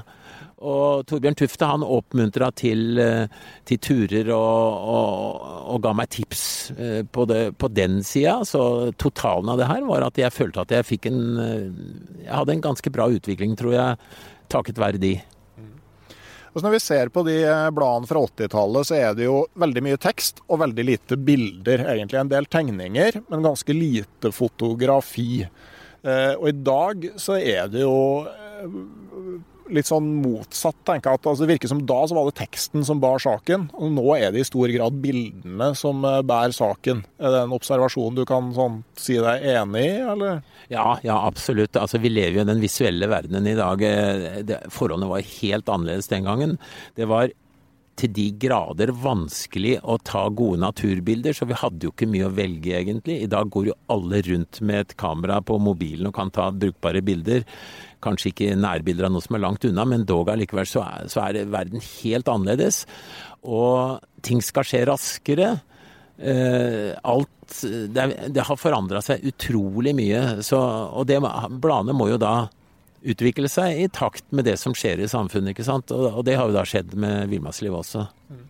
Og 0.66 1.04
Torbjørn 1.06 1.38
Tufte 1.38 1.68
han 1.70 1.84
oppmuntra 1.84 2.50
til, 2.58 2.98
eh, 3.04 3.28
til, 3.70 3.82
turer 3.86 4.32
og, 4.34 4.86
og, 4.96 5.50
og, 5.76 5.82
ga 5.84 5.92
meg 6.00 6.10
tips 6.16 6.46
eh, 6.74 7.02
på, 7.06 7.28
det, 7.30 7.44
på 7.62 7.70
den 7.70 8.00
sida. 8.08 8.40
Så 8.50 8.96
totalen 8.98 9.52
av 9.54 9.62
det 9.62 9.70
her 9.70 9.86
var 9.86 10.08
at 10.08 10.18
jeg 10.18 10.34
følte 10.34 10.66
at 10.66 10.74
jeg 10.74 10.90
fikk 10.96 11.12
en 11.12 11.22
Jeg 12.24 12.34
hadde 12.34 12.56
en 12.56 12.66
ganske 12.72 12.90
bra 12.98 13.12
utvikling, 13.14 13.54
tror 13.60 13.78
jeg 13.78 14.06
takket 14.50 14.82
være 14.82 15.02
de. 15.02 15.16
Og 16.56 16.64
når 16.64 16.78
vi 16.78 16.80
ser 16.80 17.10
på 17.12 17.22
de 17.28 17.36
eh, 17.44 17.70
bladene 17.76 18.08
fra 18.08 18.22
80-tallet, 18.24 18.88
så 18.88 18.96
er 18.96 19.16
det 19.18 19.26
jo 19.28 19.42
veldig 19.60 19.82
mye 19.84 20.00
tekst 20.00 20.40
og 20.48 20.62
veldig 20.62 20.86
lite 20.88 21.18
bilder. 21.20 21.84
Egentlig 21.92 22.22
en 22.22 22.32
del 22.32 22.48
tegninger, 22.48 23.20
men 23.28 23.44
ganske 23.44 23.76
lite 23.76 24.32
fotografi. 24.36 25.44
Eh, 25.44 26.34
og 26.38 26.48
i 26.48 26.56
dag 26.56 27.10
så 27.20 27.36
er 27.42 27.68
det 27.74 27.84
jo 27.84 27.98
eh, 28.32 28.80
litt 29.74 29.90
sånn 29.90 30.08
motsatt, 30.22 30.78
tenker 30.88 31.12
jeg. 31.12 31.20
at 31.20 31.30
altså, 31.30 31.46
Det 31.46 31.54
virker 31.56 31.72
som 31.72 31.84
da 31.88 32.00
så 32.08 32.18
var 32.18 32.30
det 32.30 32.38
teksten 32.40 32.86
som 32.88 33.02
bar 33.04 33.22
saken, 33.22 33.70
og 33.74 33.94
nå 33.96 34.06
er 34.18 34.34
det 34.34 34.44
i 34.44 34.48
stor 34.48 34.72
grad 34.74 35.00
bildene 35.04 35.72
som 35.78 36.04
eh, 36.06 36.22
bærer 36.26 36.56
saken. 36.56 37.06
Er 37.20 37.34
det 37.34 37.44
en 37.46 37.56
observasjon 37.56 38.18
du 38.18 38.26
kan 38.30 38.52
sånn, 38.56 38.82
si 39.00 39.18
deg 39.22 39.48
enig 39.56 39.86
i, 39.86 39.96
eller? 40.16 40.44
Ja, 40.72 41.00
ja, 41.06 41.18
absolutt. 41.26 41.78
Altså, 41.80 42.02
Vi 42.02 42.14
lever 42.14 42.42
jo 42.42 42.46
i 42.46 42.52
den 42.52 42.64
visuelle 42.64 43.10
verdenen 43.12 43.50
i 43.50 43.58
dag. 43.58 43.82
Eh, 43.82 44.44
det, 44.46 44.62
forholdene 44.74 45.10
var 45.12 45.34
helt 45.40 45.72
annerledes 45.72 46.12
den 46.12 46.30
gangen. 46.30 46.60
Det 46.98 47.10
var 47.10 47.34
til 48.00 48.12
de 48.12 48.26
grader 48.40 48.92
vanskelig 49.00 49.78
å 49.88 49.98
ta 50.04 50.26
gode 50.28 50.60
naturbilder, 50.64 51.36
så 51.36 51.48
vi 51.48 51.58
hadde 51.60 51.88
jo 51.88 51.94
ikke 51.94 52.10
mye 52.12 52.28
å 52.28 52.34
velge, 52.36 52.74
egentlig. 52.76 53.22
I 53.24 53.32
dag 53.32 53.50
går 53.52 53.70
jo 53.70 53.78
alle 53.94 54.22
rundt 54.28 54.60
med 54.62 54.82
et 54.84 54.96
kamera 55.00 55.40
på 55.46 55.58
mobilen 55.64 56.10
og 56.10 56.16
kan 56.18 56.32
ta 56.36 56.50
brukbare 56.52 57.04
bilder. 57.06 57.46
Kanskje 58.06 58.32
ikke 58.32 58.58
nærbilder 58.60 59.08
av 59.08 59.16
noe 59.16 59.26
som 59.26 59.38
er 59.38 59.44
langt 59.44 59.66
unna, 59.68 59.86
men 59.90 60.06
dog 60.08 60.30
allikevel 60.32 60.68
så 60.70 60.84
er, 60.86 61.08
så 61.12 61.24
er 61.26 61.42
verden 61.52 61.84
helt 61.84 62.30
annerledes. 62.32 62.84
Og 63.46 64.04
ting 64.26 64.44
skal 64.46 64.68
skje 64.68 64.86
raskere. 64.90 65.56
Uh, 66.16 66.94
alt 67.04 67.32
Det, 67.92 68.04
det 68.34 68.44
har 68.48 68.58
forandra 68.58 69.02
seg 69.06 69.26
utrolig 69.30 69.92
mye. 69.98 70.42
Så, 70.46 70.58
og 70.58 71.06
det, 71.10 71.20
bladene 71.62 71.94
må 71.98 72.10
jo 72.10 72.22
da 72.22 72.48
utvikle 73.06 73.50
seg 73.52 73.84
i 73.84 73.90
takt 73.94 74.26
med 74.34 74.48
det 74.48 74.56
som 74.58 74.74
skjer 74.74 75.04
i 75.04 75.10
samfunnet. 75.10 75.54
ikke 75.54 75.68
sant? 75.68 75.94
Og, 75.94 76.08
og 76.10 76.26
det 76.26 76.40
har 76.40 76.50
jo 76.50 76.56
da 76.56 76.66
skjedd 76.66 76.96
med 76.98 77.30
villmarkslivet 77.30 77.84
også. 77.84 78.08
Mm. 78.34 78.46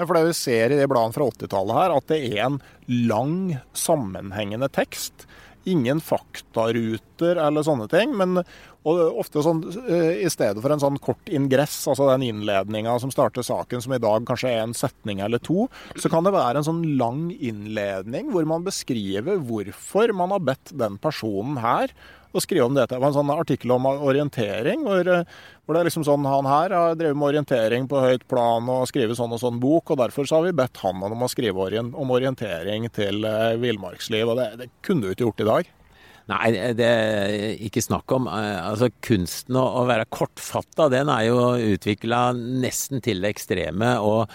Det 0.00 0.06
vi 0.08 0.32
ser 0.34 0.72
i 0.72 0.78
det 0.80 0.88
bladet 0.88 1.14
fra 1.14 1.28
80-tallet 1.28 1.76
her, 1.76 1.94
at 1.94 2.06
det 2.08 2.18
er 2.32 2.42
en 2.46 2.58
lang, 2.88 3.58
sammenhengende 3.76 4.70
tekst 4.72 5.26
ingen 5.68 6.00
faktaruter 6.00 7.36
eller 7.36 7.64
sånne 7.66 7.88
ting. 7.92 8.14
Men 8.16 8.42
ofte 8.84 9.42
sånn, 9.44 9.60
i 9.90 10.28
stedet 10.32 10.62
for 10.62 10.72
en 10.72 10.80
sånn 10.80 10.98
kort 11.02 11.28
ingress, 11.28 11.82
altså 11.90 12.08
den 12.12 12.24
innledninga 12.30 12.94
som 13.02 13.12
starter 13.12 13.44
saken, 13.44 13.82
som 13.84 13.92
i 13.92 14.00
dag 14.00 14.24
kanskje 14.28 14.54
er 14.54 14.62
en 14.64 14.76
setning 14.76 15.20
eller 15.24 15.42
to, 15.42 15.66
så 16.00 16.08
kan 16.12 16.24
det 16.24 16.32
være 16.36 16.62
en 16.62 16.68
sånn 16.70 16.84
lang 17.00 17.28
innledning 17.36 18.30
hvor 18.32 18.48
man 18.48 18.64
beskriver 18.64 19.42
hvorfor 19.44 20.14
man 20.16 20.32
har 20.32 20.48
bedt 20.52 20.72
den 20.80 20.96
personen 21.02 21.60
her 21.60 21.92
å 22.30 22.40
skrive 22.42 22.68
om 22.68 22.76
dette. 22.76 22.94
Det 22.94 23.02
var 23.02 23.10
en 23.10 23.16
sånn 23.18 23.32
artikkel 23.34 23.72
om 23.74 23.88
orientering, 23.90 24.84
hvor, 24.86 25.08
hvor 25.66 25.74
det 25.74 25.80
er 25.80 25.88
liksom 25.88 26.06
sånn 26.06 26.28
Han 26.30 26.46
her 26.46 26.74
har 26.76 26.94
drevet 26.94 27.18
med 27.18 27.32
orientering 27.32 27.88
på 27.90 28.04
høyt 28.04 28.26
plan 28.30 28.68
og 28.70 28.86
skrevet 28.88 29.18
sånn 29.18 29.34
og 29.34 29.42
sånn 29.42 29.58
bok, 29.62 29.90
og 29.90 29.98
derfor 30.00 30.28
så 30.28 30.38
har 30.38 30.46
vi 30.46 30.54
bedt 30.62 30.78
han 30.84 31.02
om 31.02 31.26
å 31.26 31.30
skrive 31.30 31.82
om 31.82 32.14
orientering 32.14 32.86
til 32.94 33.26
villmarksliv. 33.60 34.30
Og 34.30 34.38
det, 34.38 34.48
det 34.62 34.70
kunne 34.86 35.08
du 35.08 35.12
ikke 35.12 35.26
gjort 35.26 35.44
i 35.44 35.50
dag. 35.50 35.74
Nei, 36.28 36.50
det 36.76 36.86
er 36.86 37.62
ikke 37.66 37.82
snakk 37.82 38.12
om. 38.14 38.28
Altså, 38.30 38.90
Kunsten 39.02 39.56
å 39.58 39.86
være 39.88 40.08
kortfatta, 40.12 40.90
den 40.92 41.10
er 41.12 41.26
jo 41.30 41.40
utvikla 41.72 42.30
nesten 42.36 43.02
til 43.04 43.24
det 43.24 43.32
ekstreme. 43.34 43.96
Og 44.04 44.30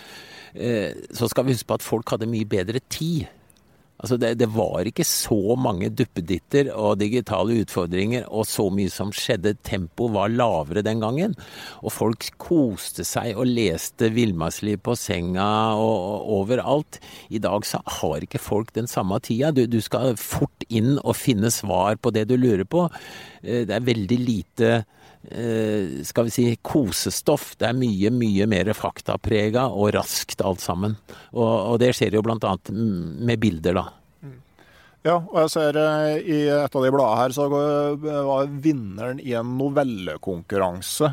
eh, 0.55 0.97
så 1.15 1.29
skal 1.31 1.47
vi 1.47 1.55
huske 1.55 1.69
på 1.69 1.77
at 1.79 1.85
folk 1.85 2.15
hadde 2.15 2.29
mye 2.31 2.47
bedre 2.49 2.81
tid. 2.89 3.29
Altså 3.95 4.17
det, 4.19 4.33
det, 4.41 4.49
var 4.51 4.87
ikke 4.87 5.05
så 5.07 5.55
mange 5.59 5.87
duppeditter 5.95 6.67
og 6.75 6.99
digitale 6.99 7.61
utfordringer 7.63 8.25
og 8.27 8.43
så 8.49 8.67
mye 8.73 8.91
som 8.91 9.13
skjedde. 9.15 9.55
Tempoet 9.65 10.13
var 10.17 10.33
lavere 10.33 10.83
den 10.85 10.99
gangen. 11.03 11.35
Og 11.79 11.93
folk 11.95 12.27
koste 12.41 13.05
seg 13.07 13.39
og 13.39 13.47
leste 13.47 14.11
villmarksliv 14.15 14.81
på 14.83 14.97
senga 14.99 15.47
og, 15.79 15.95
og, 15.95 16.27
overalt. 16.41 16.99
I 17.31 17.39
dag 17.43 17.67
så 17.67 17.79
har 18.01 18.25
ikke 18.25 18.43
folk 18.43 18.75
den 18.75 18.91
samme 18.91 19.21
tida. 19.23 19.53
Du, 19.55 19.63
du, 19.63 19.79
skal 19.85 20.19
fort 20.19 20.67
inn 20.67 20.97
og 20.99 21.15
finne 21.15 21.53
svar 21.53 21.95
på 21.95 22.11
det 22.15 22.27
du 22.27 22.35
lurer 22.35 22.67
på. 22.67 22.89
Eh, 23.45 23.63
det 23.63 23.79
er 23.79 23.89
veldig 23.93 24.19
lite 24.21 24.75
skal 26.05 26.27
vi 26.27 26.33
si, 26.33 26.47
kosestoff. 26.61 27.53
Det 27.59 27.69
er 27.69 27.77
mye, 27.77 28.11
mye 28.13 28.47
mer 28.51 28.71
faktaprega 28.77 29.67
og 29.73 29.93
raskt 29.97 30.43
alt 30.45 30.63
sammen. 30.63 30.97
Og, 31.33 31.53
og 31.73 31.77
det 31.81 31.93
skjer 31.97 32.17
jo 32.17 32.23
bl.a. 32.25 32.55
med 32.71 33.41
bilder, 33.41 33.79
da. 33.81 33.85
Ja, 35.05 35.19
og 35.19 35.35
jeg 35.37 35.51
ser 35.53 35.77
eh, 35.77 36.15
i 36.33 36.37
et 36.49 36.75
av 36.75 36.81
de 36.81 36.89
bladene 36.89 37.17
her 37.19 37.33
så 37.35 37.45
var 37.51 38.47
vinneren 38.63 39.19
i 39.21 39.35
en 39.37 39.51
novellekonkurranse 39.59 41.11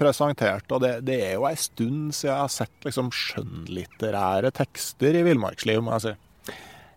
presentert. 0.00 0.72
Og 0.72 0.80
det, 0.80 0.94
det, 1.04 1.18
er 1.26 1.34
jo 1.36 1.44
ei 1.50 1.58
stund 1.60 2.14
siden 2.16 2.30
jeg 2.30 2.38
har 2.40 2.54
sett 2.54 2.88
liksom 2.88 3.12
skjønnlitterære 3.12 4.54
tekster 4.56 5.20
i 5.20 5.24
villmarksliv, 5.26 5.84
må 5.84 5.98
jeg 5.98 6.06
si. 6.06 6.14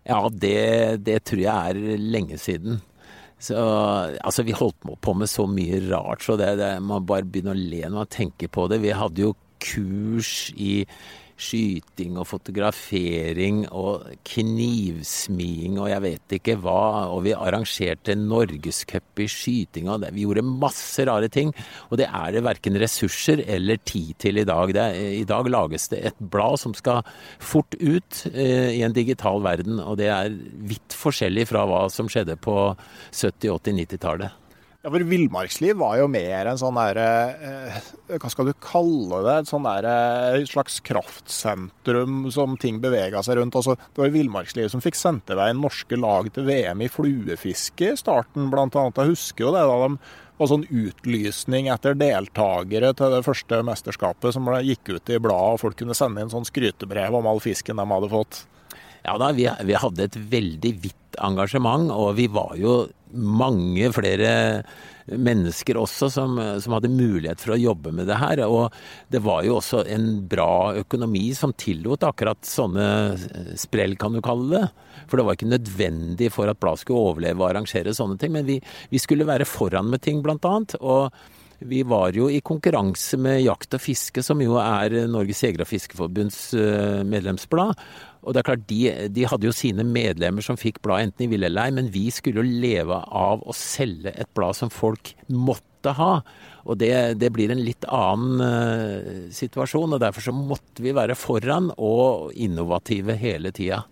Ja, 0.07 0.21
det, 0.31 0.59
det 1.03 1.19
tror 1.27 1.43
jeg 1.43 1.75
er 1.75 1.99
lenge 1.99 2.39
siden. 2.39 2.79
Så, 3.41 3.55
altså, 4.23 4.45
vi 4.47 4.55
holdt 4.55 4.79
på 5.03 5.13
med 5.17 5.29
så 5.29 5.45
mye 5.49 5.81
rart, 5.89 6.23
så 6.23 6.37
det, 6.39 6.53
det, 6.61 6.71
man 6.83 7.05
bare 7.07 7.27
begynner 7.27 7.55
å 7.55 7.59
le 7.59 7.83
når 7.83 7.97
man 8.05 8.13
tenker 8.13 8.51
på 8.51 8.69
det. 8.71 8.79
Vi 8.83 8.95
hadde 8.95 9.25
jo 9.25 9.35
kurs 9.65 10.51
i 10.55 10.85
skyting 11.35 12.15
og 12.19 12.27
fotografering 12.29 13.65
og 13.75 14.05
knivsmiing 14.27 15.79
og 15.81 15.89
jeg 15.91 16.03
vet 16.05 16.35
ikke 16.37 16.57
hva. 16.63 17.11
Og 17.11 17.25
vi 17.27 17.35
arrangerte 17.35 18.15
norgescup 18.19 19.23
i 19.23 19.27
skyting 19.31 19.89
og 19.91 20.07
vi 20.15 20.25
gjorde 20.25 20.45
masse 20.45 21.05
rare 21.07 21.29
ting. 21.31 21.51
Og 21.89 21.99
det 22.01 22.07
er 22.07 22.35
det 22.35 22.45
verken 22.45 22.79
ressurser 22.81 23.43
eller 23.45 23.81
tid 23.83 24.15
til 24.21 24.41
i 24.41 24.47
dag. 24.47 24.75
Er, 24.75 24.95
I 25.21 25.25
dag 25.27 25.49
lages 25.51 25.89
det 25.91 26.01
et 26.11 26.19
blad 26.19 26.59
som 26.61 26.75
skal 26.77 27.03
fort 27.39 27.75
ut 27.81 28.23
eh, 28.31 28.71
i 28.77 28.81
en 28.85 28.95
digital 28.95 29.43
verden, 29.43 29.79
og 29.81 29.99
det 29.99 30.09
er 30.11 30.33
vidt 30.69 30.95
forskjellig 30.95 31.47
fra 31.51 31.65
hva 31.69 31.85
som 31.93 32.09
skjedde 32.11 32.37
på 32.41 32.57
70-, 33.11 33.51
80-, 33.51 33.79
90-tallet. 33.83 34.44
Ja, 34.85 34.91
for 34.93 35.01
Villmarksliv 35.01 35.79
var 35.81 35.95
jo 35.97 36.05
mer 36.13 36.45
en 36.45 36.59
sånn 36.61 36.75
derre 36.77 37.05
eh, 37.41 37.77
Hva 38.21 38.29
skal 38.29 38.51
du 38.51 38.53
kalle 38.61 39.23
det? 39.25 39.37
Et 39.39 39.49
sånn 39.49 39.65
derre 39.65 39.93
eh, 40.35 40.43
slags 40.45 40.75
kraftsentrum 40.85 42.27
som 42.29 42.53
ting 42.61 42.77
bevega 42.83 43.23
seg 43.25 43.39
rundt. 43.39 43.57
Altså, 43.57 43.73
det 43.81 44.03
var 44.03 44.13
Villmarksliv 44.13 44.69
som 44.69 44.83
fikk 44.85 44.99
sendt 44.99 45.33
i 45.33 45.39
vei 45.39 45.47
norske 45.57 45.97
lag 45.97 46.29
til 46.35 46.45
VM 46.45 46.83
i 46.85 46.89
fluefiske 46.93 47.95
i 47.95 47.97
starten, 47.97 48.51
annet. 48.53 49.01
Jeg 49.01 49.15
husker 49.15 49.47
jo 49.47 49.55
det 49.55 49.63
da 49.65 49.79
de 49.87 49.97
var 50.37 50.51
sånn 50.51 50.67
utlysning 50.69 51.71
etter 51.73 51.97
deltakere 51.97 52.91
til 52.93 53.15
det 53.15 53.23
første 53.25 53.63
mesterskapet 53.65 54.37
som 54.37 54.51
gikk 54.61 54.99
ut 54.99 55.09
i 55.09 55.17
bladet, 55.17 55.55
og 55.55 55.63
folk 55.63 55.79
kunne 55.81 55.97
sende 55.97 56.21
inn 56.21 56.29
sånn 56.29 56.45
skrytebrev 56.45 57.17
om 57.17 57.31
all 57.31 57.41
fisken 57.41 57.81
de 57.81 57.87
hadde 57.89 58.11
fått. 58.13 58.43
Ja 59.05 59.17
da, 59.21 59.31
vi, 59.33 59.49
vi 59.65 59.81
hadde 59.81 60.05
et 60.05 60.15
veldig 60.17 60.71
vidt 60.81 61.17
engasjement, 61.25 61.89
og 61.89 62.15
vi 62.17 62.29
var 62.29 62.53
jo 62.59 62.83
mange 63.15 63.91
flere 63.95 64.63
mennesker 65.05 65.77
også 65.77 66.09
som, 66.09 66.39
som, 66.61 66.73
hadde 66.73 66.89
mulighet 66.89 67.41
for 67.43 67.53
å 67.53 67.59
jobbe 67.61 67.91
med 67.93 68.09
det 68.09 68.17
her. 68.17 68.41
Og 68.49 68.73
det 69.13 69.21
var 69.25 69.45
jo 69.45 69.59
også 69.59 69.83
en 69.93 70.07
bra 70.29 70.73
økonomi 70.81 71.27
som 71.37 71.53
tillot 71.53 72.05
akkurat 72.07 72.41
sånne 72.47 72.87
sprell, 73.59 73.95
kan 74.01 74.17
du 74.17 74.23
kalle 74.25 74.49
det. 74.55 74.65
For 75.05 75.19
det 75.19 75.27
var 75.27 75.37
ikke 75.37 75.53
nødvendig 75.53 76.31
for 76.33 76.49
at 76.49 76.59
bladet 76.61 76.83
skulle 76.83 77.11
overleve 77.11 77.43
og 77.43 77.51
arrangere 77.51 77.93
sånne 77.95 78.17
ting. 78.21 78.33
Men 78.33 78.49
vi, 78.49 78.59
vi 78.89 79.01
skulle 79.01 79.29
være 79.29 79.47
foran 79.49 79.91
med 79.93 80.01
ting, 80.05 80.23
blant 80.25 80.45
annet. 80.49 80.77
Og 80.81 81.13
vi 81.65 81.83
var 81.87 82.11
jo 82.15 82.27
i 82.29 82.41
konkurranse 82.43 83.17
med 83.21 83.43
Jakt 83.45 83.77
og 83.77 83.83
fiske, 83.83 84.23
som 84.25 84.41
jo 84.43 84.57
er 84.59 85.05
Norges 85.11 85.43
Jeger- 85.45 85.63
og 85.63 85.69
Fiskerforbunds 85.69 86.39
eh, 86.57 87.01
medlemsblad. 87.07 87.77
Og 88.25 88.33
det 88.33 88.41
er 88.41 88.47
klart, 88.49 88.65
de, 88.69 88.81
de, 89.13 89.27
hadde 89.29 89.47
jo 89.47 89.53
sine 89.55 89.85
medlemmer 89.85 90.45
som 90.45 90.57
fikk 90.57 90.81
blad 90.85 91.05
enten 91.05 91.25
de 91.25 91.29
ville 91.35 91.49
eller 91.49 91.69
ei, 91.69 91.75
men 91.77 91.91
vi 91.93 92.07
skulle 92.13 92.41
jo 92.41 92.61
leve 92.65 92.97
av 93.05 93.45
å 93.45 93.55
selge 93.55 94.13
et 94.17 94.29
blad 94.37 94.57
som 94.57 94.73
folk 94.73 95.13
måtte 95.29 95.93
ha. 95.99 96.11
Og 96.65 96.79
det, 96.81 96.91
det 97.21 97.29
blir 97.33 97.53
en 97.53 97.61
litt 97.61 97.85
annen 97.85 98.41
uh, 98.41 99.25
situasjon, 99.33 99.93
og 99.93 100.01
derfor 100.01 100.25
så 100.25 100.33
måtte 100.33 100.81
vi 100.81 100.95
være 100.97 101.17
foran 101.19 101.69
og 101.77 102.33
innovative 102.33 103.17
hele 103.21 103.53
tida. 103.53 103.83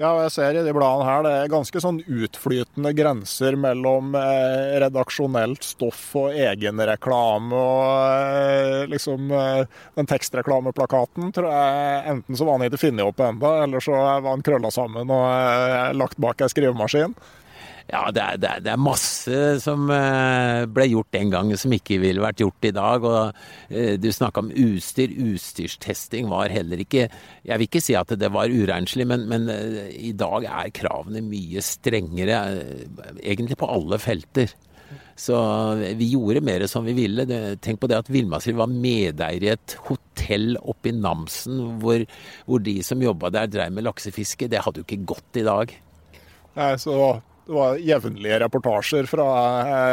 Ja, 0.00 0.14
og 0.14 0.22
jeg 0.24 0.32
ser 0.32 0.56
i 0.56 0.60
de 0.64 0.72
bladene 0.72 1.04
her 1.04 1.24
det 1.26 1.30
er 1.36 1.50
ganske 1.52 1.80
sånn 1.84 1.98
utflytende 2.00 2.94
grenser 2.96 3.52
mellom 3.60 4.14
eh, 4.16 4.78
redaksjonelt 4.80 5.66
stoff 5.66 6.14
og 6.16 6.32
egenreklame. 6.40 7.52
Og 7.52 8.30
eh, 8.32 8.86
liksom 8.88 9.28
eh, 9.36 9.66
den 10.00 10.08
tekstreklameplakaten 10.08 11.28
tror 11.36 11.50
jeg 11.52 12.00
enten 12.14 12.40
så 12.40 12.48
var 12.48 12.56
han 12.56 12.64
ikke 12.70 12.80
funnet 12.86 13.04
opp 13.12 13.20
ennå, 13.26 13.52
eller 13.66 13.84
så 13.84 13.92
var 13.98 14.30
han 14.30 14.46
krølla 14.46 14.72
sammen 14.72 15.12
og 15.12 15.26
eh, 15.34 15.92
lagt 16.00 16.16
bak 16.16 16.40
ei 16.40 16.48
skrivemaskin. 16.48 17.12
Ja, 17.90 18.04
det 18.14 18.22
er, 18.22 18.36
det, 18.38 18.50
er, 18.50 18.62
det 18.62 18.70
er, 18.70 18.78
masse 18.78 19.38
som 19.64 19.88
eh, 19.90 20.62
ble 20.70 20.86
gjort 20.92 21.10
den 21.16 21.32
gangen 21.32 21.58
som 21.58 21.72
ikke 21.74 21.98
ville 21.98 22.22
vært 22.22 22.42
gjort 22.42 22.68
i 22.68 22.72
dag. 22.76 23.06
Og 23.06 23.72
eh, 23.74 23.96
du 23.98 24.06
snakka 24.14 24.44
om 24.44 24.52
utstyr. 24.54 25.10
Utstyrstesting 25.10 26.28
var 26.30 26.52
heller 26.54 26.82
ikke 26.84 27.08
Jeg 27.08 27.56
vil 27.58 27.66
ikke 27.66 27.82
si 27.82 27.96
at 27.98 28.12
det 28.20 28.30
var 28.30 28.52
urenslig, 28.52 29.08
men, 29.10 29.26
men 29.30 29.50
eh, 29.50 29.90
i 30.10 30.12
dag 30.14 30.46
er 30.46 30.74
kravene 30.76 31.22
mye 31.26 31.62
strengere. 31.66 32.38
Egentlig 33.18 33.58
på 33.58 33.70
alle 33.74 33.98
felter. 34.02 34.54
Så 35.18 35.36
vi 35.98 36.12
gjorde 36.12 36.42
mer 36.46 36.62
som 36.70 36.86
vi 36.86 36.94
ville. 36.94 37.26
Tenk 37.62 37.82
på 37.82 37.90
det 37.90 37.98
at 37.98 38.10
Villmarksliv 38.10 38.60
var 38.60 38.70
medeier 38.70 39.44
i 39.44 39.50
et 39.52 39.74
hotell 39.88 40.54
oppe 40.62 40.92
i 40.92 40.94
Namsen, 40.96 41.58
hvor, 41.82 42.06
hvor 42.46 42.62
de 42.62 42.78
som 42.86 43.02
jobba 43.02 43.32
der 43.34 43.50
drev 43.50 43.74
med 43.74 43.88
laksefiske. 43.88 44.48
Det 44.50 44.62
hadde 44.62 44.82
jo 44.82 44.86
ikke 44.86 45.10
gått 45.16 45.42
i 45.42 45.44
dag. 45.46 45.74
Nei, 46.56 46.70
så 46.82 46.94
det 47.50 47.56
var 47.56 47.80
jevnlige 47.82 48.36
reportasjer 48.44 49.08
fra, 49.10 49.24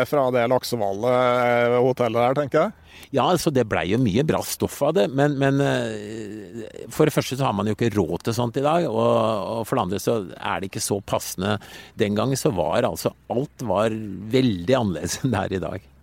fra 0.06 0.28
det 0.36 0.44
laksehvalhotellet 0.52 2.20
der, 2.22 2.38
tenker 2.38 2.60
jeg. 2.62 2.88
Ja, 3.16 3.24
altså 3.32 3.50
det 3.54 3.64
blei 3.70 3.86
jo 3.92 4.00
mye 4.02 4.26
bra 4.28 4.44
stoff 4.46 4.78
av 4.86 4.94
det, 4.98 5.08
men, 5.16 5.38
men, 5.42 5.62
eh, 5.64 6.86
for 6.94 7.10
det 7.10 7.16
første 7.16 7.38
så 7.40 7.48
har 7.48 7.56
man 7.58 7.70
jo 7.70 7.74
ikke 7.78 7.94
råd 7.96 8.28
til 8.28 8.38
sånt 8.38 8.60
i 8.62 8.66
dag. 8.66 8.86
Og, 8.92 9.02
og, 9.02 9.62
for 9.66 9.78
det 9.78 9.86
andre 9.88 10.02
så 10.04 10.18
er 10.38 10.62
det 10.62 10.70
ikke 10.70 10.86
så 10.86 11.00
passende. 11.02 11.58
Den 11.98 12.18
gangen 12.20 12.38
så 12.40 12.54
var 12.54 12.86
altså 12.86 13.16
alt 13.34 13.66
var 13.66 13.96
veldig 14.38 14.78
annerledes 14.82 15.18
enn 15.24 15.34
det 15.34 15.46
er 15.46 15.58
i 15.58 15.64
dag. 15.66 15.94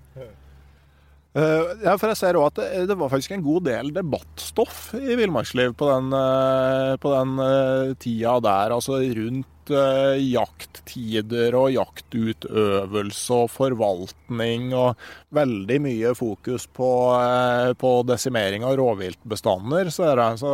Uh, 1.35 1.73
ja, 1.83 1.97
for 1.99 2.13
jeg 2.13 2.19
ser 2.21 2.37
også 2.39 2.53
at 2.53 2.59
det, 2.61 2.85
det, 2.93 2.97
var 3.01 3.11
faktisk 3.11 3.33
en 3.35 3.43
god 3.43 3.65
del 3.67 3.89
debattstoff 3.97 4.93
i 4.95 5.17
Villmarksliv 5.19 5.73
på 5.75 5.89
uh, 5.91 6.95
på 7.03 7.11
den 7.11 7.33
uh, 7.43 7.95
tida 7.99 8.37
der. 8.45 8.75
Altså 8.77 9.01
rundt 9.03 9.51
jakttider 9.65 11.55
og 11.57 11.71
jaktutøvelse 11.73 13.39
og 13.47 13.49
forvaltning 13.49 14.75
og 14.77 15.01
veldig 15.33 15.79
mye 15.81 16.13
fokus 16.19 16.67
på, 16.69 16.91
på 17.81 17.93
desimering 18.05 18.69
av 18.69 18.77
rovviltbestander, 18.77 19.89
ser 19.89 20.21
jeg. 20.21 20.43
Så, 20.43 20.53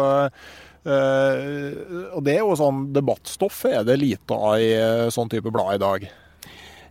og 0.86 2.22
det 2.22 2.36
er 2.36 2.44
jo 2.44 2.54
sånn 2.62 2.86
debattstoff 2.94 3.64
er 3.72 3.82
det 3.90 3.98
lite 3.98 4.38
av 4.38 4.62
i 4.62 4.70
sånn 5.10 5.34
type 5.34 5.50
blad 5.50 5.80
i 5.80 5.82
dag. 5.82 6.06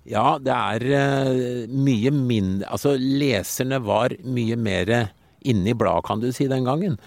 Ja, 0.10 0.40
det 0.42 0.54
er 0.56 0.86
uh, 0.90 1.70
mye 1.70 2.12
mindre 2.16 2.70
Altså, 2.74 2.96
leserne 2.98 3.78
var 3.86 4.16
mye 4.26 4.58
mer 4.58 4.94
inne 5.48 5.72
i 5.72 5.78
bladet, 5.78 6.04
kan 6.08 6.20
du 6.20 6.32
si, 6.36 6.50
den 6.52 6.66
gangen. 6.68 6.98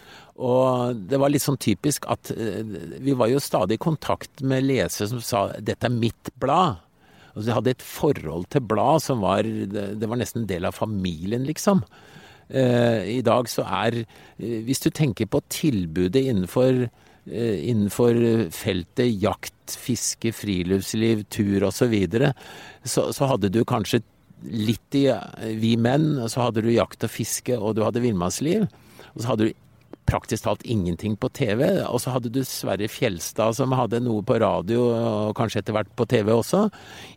Og 0.40 0.96
det 1.11 1.18
var 1.20 1.32
litt 1.32 1.44
sånn 1.44 1.61
typisk 1.61 2.07
at 2.11 2.30
eh, 2.32 2.62
vi 3.05 3.12
var 3.18 3.28
jo 3.28 3.42
stadig 3.42 3.76
i 3.76 3.82
kontakt 3.82 4.40
med 4.40 4.64
lesere 4.64 5.11
som 5.11 5.20
sa 5.20 5.50
'dette 5.59 5.84
er 5.84 5.92
mitt 5.92 6.30
blad'. 6.40 6.80
Altså, 7.34 7.46
jeg 7.48 7.57
hadde 7.59 7.74
et 7.76 7.84
forhold 7.84 8.48
til 8.48 8.64
blad 8.64 9.03
som 9.05 9.20
var 9.20 9.42
Det 9.42 10.09
var 10.09 10.16
nesten 10.20 10.42
en 10.42 10.48
del 10.48 10.64
av 10.64 10.72
familien, 10.72 11.44
liksom. 11.44 11.84
Eh, 12.48 13.18
I 13.18 13.22
dag 13.22 13.48
så 13.48 13.64
er 13.64 14.05
Hvis 14.38 14.80
du 14.80 14.90
tenker 14.90 15.26
på 15.26 15.40
tilbudet 15.48 16.24
innenfor, 16.24 16.88
innenfor 17.26 18.16
feltet 18.50 19.12
jakt, 19.22 19.76
fiske, 19.78 20.32
friluftsliv, 20.34 21.22
tur 21.30 21.68
osv., 21.68 21.94
så, 22.82 23.04
så 23.04 23.04
så 23.14 23.28
hadde 23.30 23.52
du 23.54 23.62
kanskje 23.68 24.02
litt 24.42 24.96
i 24.98 25.06
Vi 25.60 25.76
menn, 25.78 26.16
så 26.28 26.48
hadde 26.48 26.64
du 26.64 26.72
jakt 26.74 27.04
og 27.06 27.12
fiske, 27.14 27.54
og 27.54 27.76
du 27.76 27.84
hadde 27.86 28.02
villmannsliv. 28.02 28.66
Og 29.12 29.20
så 29.22 29.32
hadde 29.32 29.48
du 29.48 29.60
praktisk 30.09 30.44
talt 30.44 30.64
ingenting 30.68 31.14
på 31.20 31.30
TV. 31.34 31.64
Og 31.86 32.00
så 32.03 32.14
hadde 32.14 32.32
du 32.32 32.40
Sverre 32.46 32.88
Fjelstad 32.90 33.57
som 33.57 33.74
hadde 33.76 34.03
noe 34.05 34.24
på 34.26 34.38
radio, 34.42 34.84
og 34.92 35.36
kanskje 35.38 35.62
etter 35.62 35.76
hvert 35.76 35.92
på 35.98 36.07
TV 36.11 36.32
også. 36.34 36.64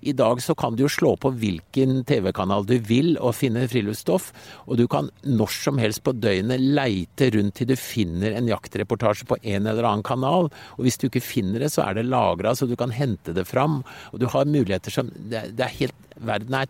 I 0.06 0.16
dag 0.18 0.42
så 0.44 0.56
kan 0.58 0.78
du 0.78 0.86
jo 0.86 0.92
slå 0.92 1.16
på 1.22 1.34
hvilken 1.36 2.04
TV-kanal 2.08 2.68
du 2.70 2.78
vil 2.80 3.16
og 3.18 3.36
finne 3.38 3.66
friluftsstoff. 3.72 4.32
Og 4.70 4.80
du 4.80 4.86
kan 4.92 5.10
når 5.26 5.56
som 5.56 5.82
helst 5.82 6.04
på 6.06 6.16
døgnet 6.18 6.64
leite 6.64 7.32
rundt 7.36 7.58
til 7.60 7.72
du 7.72 7.76
finner 7.80 8.36
en 8.36 8.50
jaktreportasje 8.52 9.28
på 9.30 9.40
en 9.42 9.70
eller 9.72 9.88
annen 9.88 10.06
kanal. 10.06 10.52
Og 10.78 10.86
hvis 10.86 11.00
du 11.02 11.08
ikke 11.10 11.24
finner 11.24 11.66
det, 11.66 11.74
så 11.76 11.86
er 11.88 12.00
det 12.00 12.08
lagra, 12.10 12.56
så 12.56 12.70
du 12.70 12.76
kan 12.80 12.94
hente 12.96 13.36
det 13.36 13.48
fram. 13.50 13.82
Og 14.14 14.22
du 14.22 14.30
har 14.32 14.50
muligheter 14.50 14.94
som 14.94 15.12
det, 15.16 15.48
er 15.56 15.80
helt, 15.80 15.96
Verden 16.16 16.56
er 16.56 16.70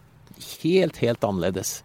helt, 0.63 0.97
helt 1.03 1.23
annerledes. 1.23 1.79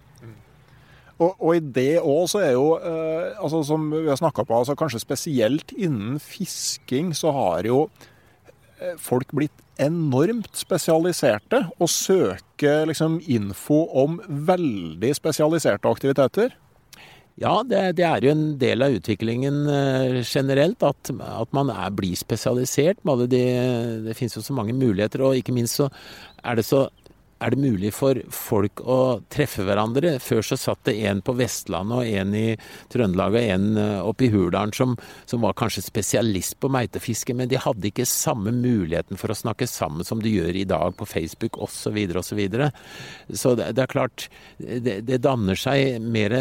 Og, 1.21 1.35
og, 1.37 1.51
i 1.57 1.61
det 1.61 2.01
òg 2.01 2.23
så 2.33 2.41
er 2.41 2.55
jo, 2.55 2.69
eh, 2.81 3.35
altså 3.37 3.61
som 3.69 3.91
vi 3.93 4.07
har 4.09 4.17
snakka 4.17 4.47
på, 4.49 4.63
altså 4.63 4.77
kanskje 4.79 5.03
spesielt 5.03 5.75
innen 5.77 6.17
fisking, 6.23 7.13
så 7.17 7.35
har 7.37 7.69
jo 7.69 7.83
eh, 8.81 8.97
folk 8.97 9.29
blitt 9.37 9.67
enormt 9.81 10.53
spesialiserte 10.57 11.63
og 11.79 11.93
søker 11.93 12.89
liksom 12.89 13.21
info 13.29 13.85
om 14.03 14.19
veldig 14.29 15.13
spesialiserte 15.17 15.93
aktiviteter. 15.93 16.57
Ja, 17.41 17.63
det, 17.65 17.97
det, 17.97 18.05
er 18.05 18.25
jo 18.25 18.33
en 18.35 18.49
del 18.61 18.85
av 18.85 18.93
utviklingen 18.99 19.63
uh, 19.65 20.19
generelt, 20.21 20.83
at, 20.85 21.09
at 21.09 21.55
man 21.57 21.71
er, 21.73 21.89
blir 21.97 22.19
spesialisert. 22.19 23.01
Det, 23.33 23.45
det 24.05 24.17
finnes 24.19 24.37
jo 24.37 24.43
så 24.45 24.57
mange 24.57 24.75
muligheter, 24.77 25.25
og 25.25 25.39
ikke 25.39 25.55
minst 25.57 25.79
så 25.81 25.89
er 26.45 26.59
det 26.59 26.67
så 26.69 26.83
er 27.41 27.55
det 27.55 27.63
mulig 27.63 27.91
for 27.97 28.19
folk 28.35 28.83
å 28.85 28.99
treffe 29.33 29.65
hverandre. 29.65 30.17
Før 30.23 30.45
så 30.45 30.59
satt 30.61 30.83
det 30.89 30.97
en 31.09 31.23
på 31.25 31.35
Vestlandet 31.39 31.97
og 32.03 32.21
en 32.21 32.35
i 32.37 32.45
Trøndelag 32.93 33.37
og 33.37 33.49
en 33.55 33.67
eh, 33.81 33.97
oppe 34.05 34.27
i 34.27 34.31
Hurdalen 34.33 34.75
som, 34.77 34.97
som, 35.25 35.41
var 35.41 35.57
kanskje 35.57 35.87
spesialist 35.87 36.59
på 36.61 36.71
meitefiske, 36.73 37.35
men 37.37 37.49
de 37.51 37.61
hadde 37.61 37.89
ikke 37.89 38.09
samme 38.09 38.53
muligheten 38.53 39.21
for 39.21 39.33
å 39.33 39.39
snakke 39.39 39.69
sammen 39.71 40.07
som 40.07 40.21
de 40.21 40.35
gjør 40.35 40.59
i 40.61 40.67
dag 40.69 40.97
på 40.99 41.09
Facebook 41.09 41.59
osv. 41.59 41.79
Så, 41.81 41.91
videre, 41.91 42.21
og 42.21 43.35
så, 43.35 43.41
så 43.41 43.55
det, 43.59 43.71
det 43.77 43.85
er 43.85 43.91
klart, 43.91 44.27
det, 44.59 44.99
det, 45.09 45.21
danner 45.25 45.59
seg 45.59 46.01
mer 46.03 46.33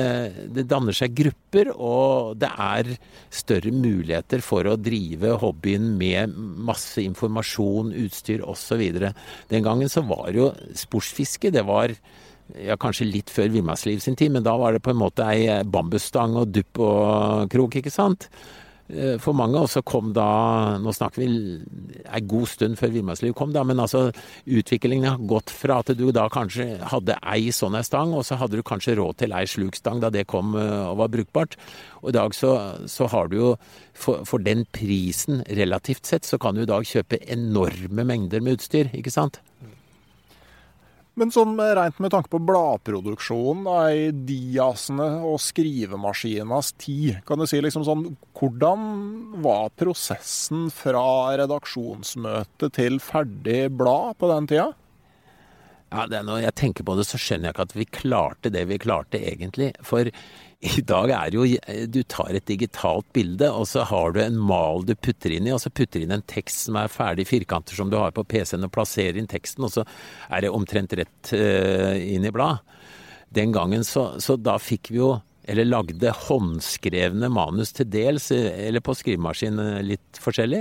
Det 0.51 0.65
danner 0.69 0.95
seg 0.95 1.15
grupper, 1.15 1.71
og 1.73 2.37
det 2.41 2.49
er 2.59 2.91
større 3.33 3.71
muligheter 3.73 4.43
for 4.45 4.67
å 4.67 4.75
drive 4.79 5.37
hobbyen 5.41 5.93
med 5.99 6.35
masse 6.35 7.01
informasjon, 7.01 7.93
utstyr 8.03 8.43
osv. 8.45 8.83
Den 9.49 9.65
gangen 9.65 9.89
så 9.91 10.03
var 10.05 10.29
jo 10.35 10.49
sportsfiske, 10.89 11.53
det 11.55 11.65
var 11.69 11.93
ja, 12.57 12.77
kanskje 12.81 13.09
litt 13.09 13.29
før 13.33 13.51
villmarksliv 13.53 14.01
sin 14.03 14.17
tid, 14.19 14.33
men 14.33 14.45
da 14.45 14.55
var 14.57 14.73
det 14.73 14.83
på 14.85 14.93
en 14.93 15.03
måte 15.03 15.27
ei 15.29 15.61
bambusstang 15.63 16.37
og 16.39 16.49
dupp 16.55 16.81
og 16.81 17.45
krok, 17.53 17.79
ikke 17.79 17.93
sant. 17.93 18.29
Eh, 18.89 19.19
for 19.21 19.37
mange, 19.37 19.59
og 19.59 19.69
så 19.69 19.83
kom 19.85 20.09
da 20.17 20.25
Nå 20.81 20.89
snakker 20.95 21.21
vi 21.21 21.27
ei 22.09 22.21
god 22.25 22.49
stund 22.49 22.77
før 22.79 22.89
villmarksliv 22.95 23.35
kom, 23.37 23.51
da, 23.53 23.61
men 23.67 23.77
altså 23.77 24.07
utviklingen 24.49 25.05
har 25.05 25.27
gått 25.29 25.53
fra 25.53 25.77
at 25.83 25.91
du 25.93 26.07
da 26.15 26.25
kanskje 26.33 26.79
hadde 26.89 27.19
ei 27.21 27.51
sånn 27.53 27.77
ei 27.77 27.85
stang, 27.85 28.15
og 28.17 28.25
så 28.25 28.39
hadde 28.41 28.57
du 28.57 28.65
kanskje 28.65 28.97
råd 28.97 29.21
til 29.21 29.35
ei 29.37 29.45
slukstang 29.49 30.01
da 30.01 30.09
det 30.13 30.25
kom 30.31 30.57
eh, 30.57 30.87
og 30.89 31.03
var 31.03 31.13
brukbart. 31.13 31.59
Og 32.01 32.09
i 32.09 32.17
dag 32.17 32.33
så, 32.33 32.55
så 32.89 33.05
har 33.13 33.29
du 33.29 33.37
jo 33.37 33.51
for, 33.93 34.25
for, 34.25 34.41
den 34.41 34.65
prisen 34.73 35.43
relativt 35.45 36.09
sett, 36.09 36.25
så 36.25 36.41
kan 36.41 36.57
du 36.57 36.63
i 36.63 36.69
dag 36.69 36.87
kjøpe 36.87 37.21
enorme 37.29 38.07
mengder 38.07 38.41
med 38.41 38.57
utstyr, 38.57 38.89
ikke 38.97 39.13
sant. 39.13 39.37
Men 41.19 41.33
sånn 41.35 41.57
rent 41.59 41.97
med 41.99 42.13
tanke 42.13 42.31
på 42.31 42.39
bladproduksjonen 42.47 43.65
da, 43.67 43.77
i 43.91 44.09
diasene 44.13 45.07
og 45.27 45.41
skrivemaskinas 45.43 46.71
tid, 46.79 47.19
kan 47.27 47.41
du 47.41 47.47
si 47.49 47.59
liksom 47.63 47.83
sånn 47.87 48.05
Hvordan 48.39 48.85
var 49.43 49.73
prosessen 49.75 50.69
fra 50.71 51.35
redaksjonsmøte 51.41 52.69
til 52.77 53.01
ferdig 53.03 53.65
blad 53.75 54.15
på 54.21 54.29
den 54.31 54.47
tida? 54.47 54.69
Ja, 55.89 56.05
det, 56.07 56.21
Når 56.23 56.43
jeg 56.45 56.55
tenker 56.61 56.85
på 56.87 56.95
det, 56.95 57.07
så 57.09 57.19
skjønner 57.19 57.49
jeg 57.49 57.57
ikke 57.57 57.67
at 57.67 57.75
vi 57.75 57.89
klarte 57.99 58.53
det 58.53 58.63
vi 58.69 58.79
klarte 58.79 59.19
egentlig. 59.19 59.73
For 59.83 60.07
i 60.79 60.81
dag 60.83 61.11
er 61.15 61.31
det 61.31 61.37
jo 61.39 61.85
Du 61.87 62.01
tar 62.03 62.35
et 62.35 62.47
digitalt 62.49 63.07
bilde, 63.15 63.47
og 63.47 63.67
så 63.69 63.85
har 63.87 64.11
du 64.11 64.19
en 64.23 64.39
mal 64.39 64.83
du 64.83 64.91
putter 64.95 65.31
inn 65.37 65.47
i, 65.47 65.53
og 65.55 65.61
så 65.63 65.71
putter 65.71 66.03
inn 66.03 66.11
en 66.11 66.25
tekst 66.27 66.67
som 66.67 66.79
er 66.79 66.91
ferdig 66.91 67.29
firkanter 67.29 67.79
som 67.79 67.91
du 67.91 67.95
har 67.99 68.11
på 68.15 68.25
PC-en, 68.27 68.67
og 68.67 68.73
plasserer 68.75 69.19
inn 69.19 69.29
teksten, 69.29 69.63
og 69.63 69.71
så 69.77 69.85
er 70.27 70.43
det 70.43 70.51
omtrent 70.51 70.95
rett 70.99 71.31
uh, 71.31 71.95
inn 71.95 72.27
i 72.27 72.33
blad. 72.35 72.59
Den 73.31 73.53
gangen 73.55 73.85
så, 73.87 74.11
så 74.19 74.35
da 74.35 74.57
fikk 74.59 74.91
vi 74.91 74.99
jo 74.99 75.15
eller 75.49 75.65
lagde 75.65 76.11
håndskrevne 76.13 77.25
manus 77.33 77.71
til 77.73 77.87
dels, 77.89 78.27
eller 78.35 78.83
på 78.85 78.93
skrivemaskin 78.93 79.57
litt 79.81 80.19
forskjellig. 80.21 80.59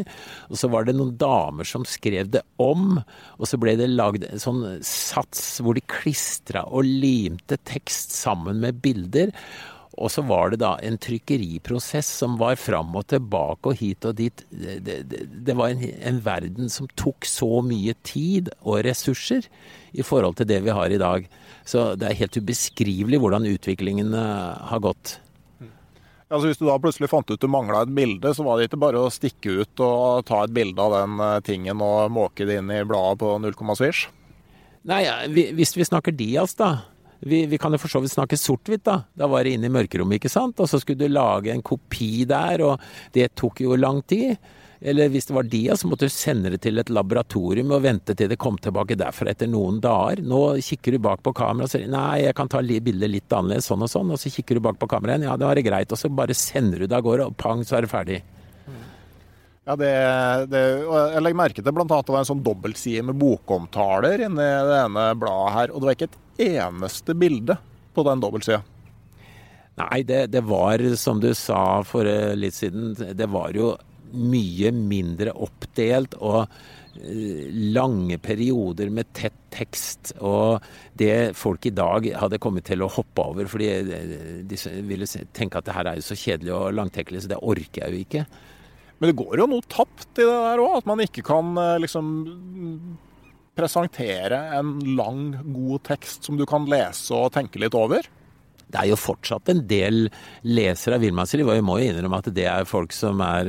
Og 0.49 0.57
så 0.57 0.71
var 0.73 0.87
det 0.87 0.95
noen 0.97 1.13
damer 1.21 1.69
som 1.69 1.85
skrev 1.85 2.31
det 2.33 2.41
om, 2.63 2.95
og 3.37 3.51
så 3.51 3.61
ble 3.61 3.75
det 3.77 3.91
lagd 3.93 4.25
en 4.31 4.41
sånn 4.41 4.63
sats 4.81 5.59
hvor 5.61 5.77
de 5.77 5.85
klistra 5.93 6.65
og 6.65 6.89
limte 6.89 7.61
tekst 7.69 8.17
sammen 8.17 8.63
med 8.65 8.81
bilder. 8.85 9.35
Og 9.99 10.13
så 10.15 10.23
var 10.27 10.53
det 10.53 10.61
da 10.63 10.77
en 10.85 10.99
trykkeriprosess 11.03 12.11
som 12.21 12.37
var 12.41 12.59
fram 12.61 12.95
og 12.99 13.09
tilbake 13.11 13.73
og 13.73 13.81
hit 13.81 14.07
og 14.07 14.17
dit. 14.21 14.45
Det, 14.51 14.79
det, 14.87 15.23
det 15.47 15.57
var 15.59 15.75
en, 15.75 15.83
en, 15.83 16.21
verden 16.25 16.71
som 16.73 16.91
tok 16.99 17.27
så 17.27 17.61
mye 17.67 17.97
tid 18.07 18.53
og 18.63 18.85
ressurser 18.87 19.49
i 19.93 20.05
forhold 20.07 20.39
til 20.39 20.49
det 20.51 20.61
vi 20.67 20.75
har 20.75 20.95
i 20.95 21.01
dag. 21.01 21.27
Så 21.69 21.93
det 21.99 22.09
er 22.09 22.21
helt 22.21 22.39
ubeskrivelig 22.39 23.21
hvordan 23.23 23.49
utviklingen 23.51 24.15
uh, 24.15 24.55
har 24.71 24.85
gått. 24.85 25.19
Altså 26.29 26.51
Hvis 26.51 26.61
du 26.61 26.67
da 26.69 26.77
plutselig 26.81 27.09
fant 27.09 27.31
ut 27.31 27.41
du 27.41 27.49
mangla 27.49 27.83
et 27.83 27.95
bilde, 27.97 28.35
så 28.37 28.45
var 28.45 28.59
det 28.59 28.69
ikke 28.69 28.83
bare 28.83 29.01
å 29.01 29.13
stikke 29.13 29.63
ut 29.63 29.83
og 29.85 30.27
ta 30.29 30.43
et 30.45 30.53
bilde 30.53 30.85
av 30.85 30.93
den 30.93 31.23
eh, 31.25 31.39
tingen 31.47 31.81
og 31.81 32.13
måke 32.13 32.45
det 32.45 32.59
inn 32.61 32.69
i 32.69 32.83
bladet 32.85 33.23
på 33.23 33.31
0, 33.41 33.57
svisj? 33.81 34.03
Nei, 34.89 35.01
hvis 35.57 35.73
vi 35.77 35.87
snakker 35.89 36.13
Dias, 36.13 36.53
da 36.61 36.75
vi, 37.21 37.47
vi, 37.47 37.59
kan 37.59 37.75
jo 37.75 37.81
for 37.83 37.91
så 37.91 38.03
vidt 38.03 38.15
snakke 38.15 38.39
sort-hvitt, 38.39 38.85
da. 38.87 39.01
Da 39.19 39.27
var 39.31 39.45
det 39.45 39.57
inne 39.57 39.67
i 39.67 39.75
mørkerommet, 39.75 40.21
ikke 40.21 40.31
sant. 40.33 40.61
Og 40.63 40.71
så 40.71 40.81
skulle 40.83 41.03
du 41.03 41.11
lage 41.11 41.51
en 41.53 41.65
kopi 41.67 42.25
der, 42.29 42.63
og 42.63 42.89
det 43.15 43.33
tok 43.39 43.65
jo 43.65 43.79
lang 43.79 44.01
tid. 44.07 44.39
Eller 44.79 45.11
hvis 45.11 45.27
det 45.27 45.35
var 45.35 45.49
dia, 45.51 45.75
så 45.77 45.89
måtte 45.91 46.07
du 46.07 46.15
sende 46.15 46.53
det 46.55 46.61
til 46.63 46.79
et 46.79 46.91
laboratorium 46.95 47.73
og 47.75 47.83
vente 47.83 48.15
til 48.15 48.31
det 48.31 48.39
kom 48.39 48.61
tilbake 48.63 48.95
derfra 48.99 49.33
etter 49.33 49.51
noen 49.51 49.81
dager. 49.83 50.23
Nå 50.23 50.43
kikker 50.63 50.95
du 50.95 51.01
bak 51.03 51.25
på 51.27 51.35
kameraet 51.35 51.67
og 51.67 51.73
sier 51.73 51.91
nei, 51.91 52.23
jeg 52.23 52.37
kan 52.39 52.51
ta 52.51 52.63
bildet 52.63 53.11
litt 53.11 53.35
annerledes, 53.35 53.67
sånn 53.67 53.83
og 53.83 53.91
sånn. 53.91 54.15
Og 54.15 54.23
så 54.23 54.31
kikker 54.31 54.59
du 54.59 54.67
bak 54.69 54.79
på 54.79 54.91
kameraet 54.91 55.19
igjen, 55.19 55.27
ja 55.33 55.37
det 55.41 55.51
var 55.51 55.63
greit. 55.67 55.91
Og 55.91 55.99
så 55.99 56.13
bare 56.13 56.37
sender 56.39 56.85
du 56.85 56.87
det 56.87 56.99
av 56.99 57.03
gårde, 57.03 57.27
og 57.27 57.41
pang, 57.41 57.67
så 57.67 57.81
er 57.81 57.89
det 57.89 57.91
ferdig. 57.91 58.21
Ja, 59.69 59.75
det, 59.77 59.91
det, 60.49 60.63
Jeg 60.87 61.21
legger 61.27 61.43
merke 61.43 61.61
til 61.61 61.75
bl.a. 61.77 61.85
det 61.85 62.15
var 62.15 62.23
en 62.23 62.31
sånn 62.31 62.47
dobbeltside 62.47 63.03
med 63.05 63.19
bokomtaler 63.21 64.23
inni 64.25 64.47
det 64.71 64.79
ene 64.87 65.11
bladet 65.19 65.57
her. 65.59 65.75
Og 65.75 65.83
det 65.83 65.91
var 65.91 65.99
ikke 65.99 66.09
et 66.09 66.21
eneste 66.39 67.17
bilde 67.19 67.59
på 67.95 68.05
den 68.07 68.23
dobbeltsida. 68.23 68.63
Nei, 69.79 70.03
det, 70.03 70.27
det, 70.35 70.43
var, 70.47 70.83
som 70.99 71.21
du 71.23 71.31
sa 71.39 71.85
for 71.87 72.09
litt 72.35 72.57
siden, 72.57 72.97
det 73.15 73.29
var 73.31 73.55
jo 73.55 73.77
mye 74.09 74.73
mindre 74.73 75.35
oppdelt 75.37 76.17
og 76.25 76.47
eh, 76.97 77.47
lange 77.77 78.19
perioder 78.23 78.91
med 78.91 79.13
tett 79.15 79.37
tekst. 79.55 80.13
Og 80.19 80.65
det 80.99 81.37
folk 81.39 81.67
i 81.69 81.75
dag 81.75 82.11
hadde 82.21 82.41
kommet 82.43 82.69
til 82.69 82.85
å 82.85 82.91
hoppe 82.93 83.25
over, 83.33 83.49
fordi 83.51 83.71
de 84.49 84.61
ville 84.89 85.09
tenke 85.37 85.61
at 85.61 85.69
det 85.69 85.77
her 85.77 85.91
er 85.91 86.01
jo 86.01 86.09
så 86.09 86.19
kjedelig 86.19 86.55
og 86.57 86.79
langtekkelig, 86.79 87.25
så 87.25 87.35
det 87.35 87.43
orker 87.43 87.85
jeg 87.85 87.95
jo 87.95 88.07
ikke. 88.07 88.25
Men 88.99 89.11
det 89.11 89.19
går 89.21 89.43
jo 89.43 89.51
noe 89.51 89.71
tapt 89.71 90.19
i 90.19 90.25
det 90.25 90.33
der 90.33 90.63
òg, 90.63 90.81
at 90.81 90.89
man 90.91 91.03
ikke 91.05 91.23
kan 91.27 91.53
eh, 91.63 91.77
liksom 91.85 92.09
presentere 93.59 94.39
en 94.59 94.77
lang, 94.99 95.33
god 95.55 95.85
tekst 95.91 96.29
som 96.29 96.39
du 96.39 96.47
kan 96.49 96.69
lese 96.71 97.17
og 97.17 97.33
tenke 97.35 97.61
litt 97.61 97.77
over? 97.79 98.07
Det 98.69 98.83
er 98.83 98.91
jo 98.91 98.99
fortsatt 99.01 99.49
en 99.49 99.63
del 99.69 100.11
lesere 100.45 100.99
av 100.99 101.05
villmannsliv, 101.05 101.49
og 101.49 101.57
vi 101.57 101.65
må 101.65 101.79
jo 101.81 101.89
innrømme 101.89 102.21
at 102.21 102.29
det 102.37 102.45
er 102.51 102.69
folk 102.69 102.93
som 102.93 103.23
er 103.25 103.49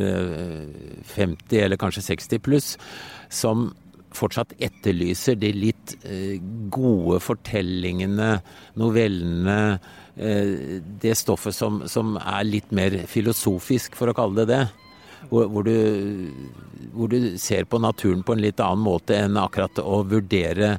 50 1.12 1.58
eh, 1.58 1.66
eller 1.66 1.80
kanskje 1.80 2.06
60 2.08 2.44
pluss, 2.46 2.70
som 3.28 3.68
fortsatt 4.16 4.56
etterlyser 4.64 5.38
de 5.40 5.52
litt 5.54 5.96
eh, 6.08 6.40
gode 6.74 7.20
fortellingene, 7.22 8.38
novellene, 8.80 9.60
eh, 10.16 10.80
det 11.04 11.16
stoffet 11.20 11.56
som, 11.56 11.84
som, 11.92 12.16
er 12.20 12.48
litt 12.48 12.72
mer 12.76 13.02
filosofisk, 13.12 14.00
for 14.00 14.12
å 14.12 14.18
kalle 14.18 14.44
det 14.44 14.54
det. 14.54 14.64
Hvor, 15.30 15.46
hvor, 15.52 15.68
du, 15.68 16.32
hvor, 16.96 17.12
du, 17.12 17.36
ser 17.38 17.68
på 17.70 17.78
naturen 17.84 18.24
på 18.26 18.34
en 18.34 18.42
litt 18.42 18.62
annen 18.64 18.82
måte 18.82 19.18
enn 19.20 19.38
akkurat 19.38 19.82
å 19.84 20.00
vurdere 20.08 20.72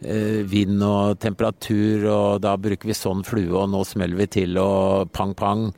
eh, 0.00 0.42
vind 0.46 0.84
og 0.84 1.16
temperatur, 1.22 2.04
og 2.12 2.42
da 2.44 2.54
bruker 2.60 2.92
vi 2.92 2.94
sånn 2.94 3.24
flue, 3.26 3.50
og 3.56 3.72
nå 3.72 3.80
smeller 3.88 4.20
vi 4.20 4.28
til, 4.38 4.60
og 4.62 5.10
pang, 5.16 5.34
pang 5.34 5.70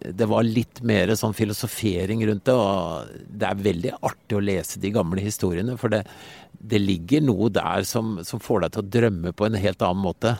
det 0.00 0.26
var 0.30 0.46
litt 0.46 0.80
mer 0.86 1.12
sånn 1.18 1.34
filosofering 1.36 2.22
rundt 2.28 2.46
det. 2.48 2.54
Og 2.54 3.10
det 3.40 3.48
er 3.48 3.64
veldig 3.64 3.96
artig 3.98 4.38
å 4.38 4.44
lese 4.44 4.80
de 4.82 4.92
gamle 4.94 5.22
historiene, 5.24 5.76
for 5.80 5.92
det, 5.92 6.04
det 6.52 6.80
ligger 6.82 7.24
noe 7.26 7.50
der 7.52 7.84
som, 7.88 8.18
som, 8.26 8.42
får 8.42 8.64
deg 8.64 8.74
til 8.74 8.84
å 8.84 8.92
drømme 8.98 9.34
på 9.36 9.48
en 9.48 9.58
helt 9.60 9.84
annen 9.86 10.04
måte. 10.04 10.36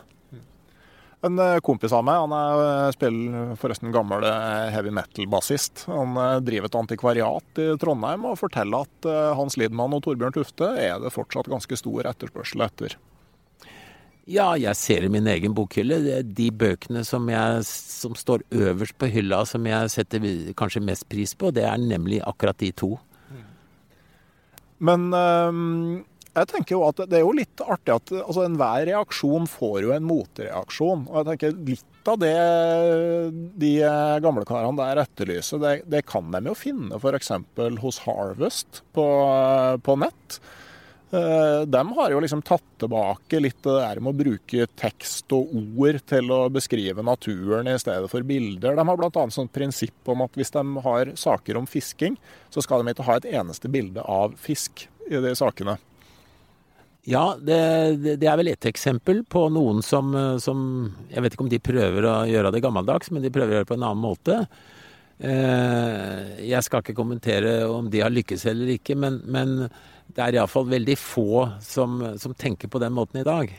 En 1.21 1.39
eh, 1.39 1.59
kompis 1.61 1.93
av 1.93 2.05
meg, 2.07 2.17
han 2.23 2.33
er, 2.33 2.63
eh, 2.65 2.93
spiller 2.97 3.53
forresten 3.61 3.93
gammel 3.93 4.25
eh, 4.25 4.71
heavy 4.73 4.93
metal-bassist. 4.97 5.85
Han 5.93 6.17
driver 6.47 6.71
et 6.71 6.79
antikvariat 6.81 7.61
i 7.61 7.69
Trondheim 7.81 8.25
og 8.31 8.39
forteller 8.41 8.89
at 8.89 9.09
Hans 9.37 9.59
Lidman 9.61 9.97
og 9.97 10.05
Torbjørn 10.07 10.35
Tufte 10.39 10.73
er 10.81 10.97
det 11.03 11.13
fortsatt 11.13 11.51
ganske 11.53 11.77
stor 11.77 12.09
etterspørsel 12.09 12.65
etter. 12.65 12.97
Ja, 14.31 14.53
jeg 14.61 14.77
ser 14.79 15.05
i 15.05 15.11
min 15.13 15.27
egen 15.29 15.53
bokhylle. 15.57 16.23
De 16.23 16.49
bøkene 16.55 17.03
som, 17.05 17.27
jeg, 17.29 17.65
som 17.67 18.17
står 18.17 18.45
øverst 18.55 18.97
på 19.01 19.09
hylla, 19.11 19.43
som 19.49 19.67
jeg 19.67 19.93
setter 19.93 20.25
kanskje 20.57 20.85
mest 20.87 21.09
pris 21.11 21.35
på, 21.35 21.51
det 21.53 21.67
er 21.67 21.81
nemlig 21.83 22.21
akkurat 22.25 22.61
de 22.63 22.71
to. 22.73 22.95
Men 24.81 25.11
um, 25.13 26.05
jeg 26.31 26.49
tenker 26.53 26.77
jo 26.77 26.85
at 26.87 27.01
det 27.11 27.19
er 27.19 27.25
jo 27.25 27.35
litt 27.35 27.63
artig 27.65 27.95
at 27.97 28.13
altså, 28.21 28.45
enhver 28.47 28.85
reaksjon 28.87 29.49
får 29.51 29.81
jo 29.87 29.95
en 29.97 30.07
motreaksjon. 30.07 31.05
Og 31.11 31.19
jeg 31.19 31.29
tenker 31.33 31.59
litt 31.73 32.11
av 32.11 32.21
det 32.23 32.37
de 33.61 33.73
gamle 34.25 34.47
karene 34.49 34.79
der 34.79 35.03
etterlyser, 35.03 35.61
det, 35.63 35.75
det 35.91 36.07
kan 36.09 36.31
de 36.33 36.45
jo 36.49 36.57
finne 36.57 37.01
f.eks. 37.01 37.35
hos 37.83 38.01
Harvest 38.07 38.83
på, 38.97 39.07
på 39.85 39.99
nett. 40.01 40.41
Eh, 41.11 41.67
de 41.67 41.83
har 41.97 42.15
jo 42.15 42.21
liksom 42.23 42.43
tatt 42.47 42.65
tilbake 42.79 43.41
litt 43.43 43.59
det 43.67 43.75
der 43.81 43.99
med 43.99 44.15
å 44.15 44.21
bruke 44.21 44.69
tekst 44.79 45.35
og 45.35 45.51
ord 45.59 45.99
til 46.07 46.31
å 46.31 46.45
beskrive 46.55 47.03
naturen 47.03 47.67
i 47.67 47.75
stedet 47.83 48.07
for 48.13 48.23
bilder. 48.27 48.79
De 48.79 48.87
har 48.87 49.01
bl.a. 49.01 49.27
sånn 49.35 49.51
prinsipp 49.51 50.15
om 50.15 50.23
at 50.23 50.39
hvis 50.39 50.55
de 50.55 50.65
har 50.87 51.15
saker 51.19 51.59
om 51.59 51.67
fisking, 51.67 52.15
så 52.55 52.63
skal 52.63 52.87
de 52.87 52.95
ikke 52.95 53.09
ha 53.11 53.19
et 53.19 53.31
eneste 53.35 53.71
bilde 53.73 54.07
av 54.07 54.39
fisk 54.39 54.87
i 55.11 55.19
de 55.19 55.35
sakene. 55.35 55.81
Ja, 57.09 57.37
det, 57.41 57.61
det 58.21 58.29
er 58.29 58.37
vel 58.37 58.51
ett 58.53 58.67
eksempel 58.69 59.23
på 59.25 59.47
noen 59.53 59.81
som, 59.85 60.13
som, 60.43 60.61
Jeg 61.09 61.25
vet 61.25 61.37
ikke 61.37 61.47
om 61.47 61.53
de 61.53 61.63
prøver 61.63 62.07
å 62.07 62.17
gjøre 62.29 62.53
det 62.53 62.61
gammeldags, 62.65 63.09
men 63.11 63.25
de 63.25 63.33
prøver 63.33 63.55
å 63.55 63.57
gjøre 63.57 63.67
det 63.67 63.71
på 63.71 63.79
en 63.79 63.87
annen 63.89 64.05
måte. 64.05 64.37
Eh, 65.21 66.45
jeg 66.49 66.65
skal 66.65 66.85
ikke 66.85 66.97
kommentere 66.97 67.55
om 67.69 67.89
de 67.93 68.01
har 68.01 68.13
lykkes 68.13 68.47
eller 68.53 68.75
ikke, 68.77 68.97
men, 68.97 69.19
men 69.29 69.57
det 70.09 70.23
er 70.25 70.39
iallfall 70.39 70.69
veldig 70.71 70.97
få 70.97 71.45
som, 71.65 72.01
som, 72.21 72.33
tenker 72.35 72.73
på 72.73 72.81
den 72.83 72.95
måten 72.97 73.21
i 73.21 73.27
dag. 73.27 73.53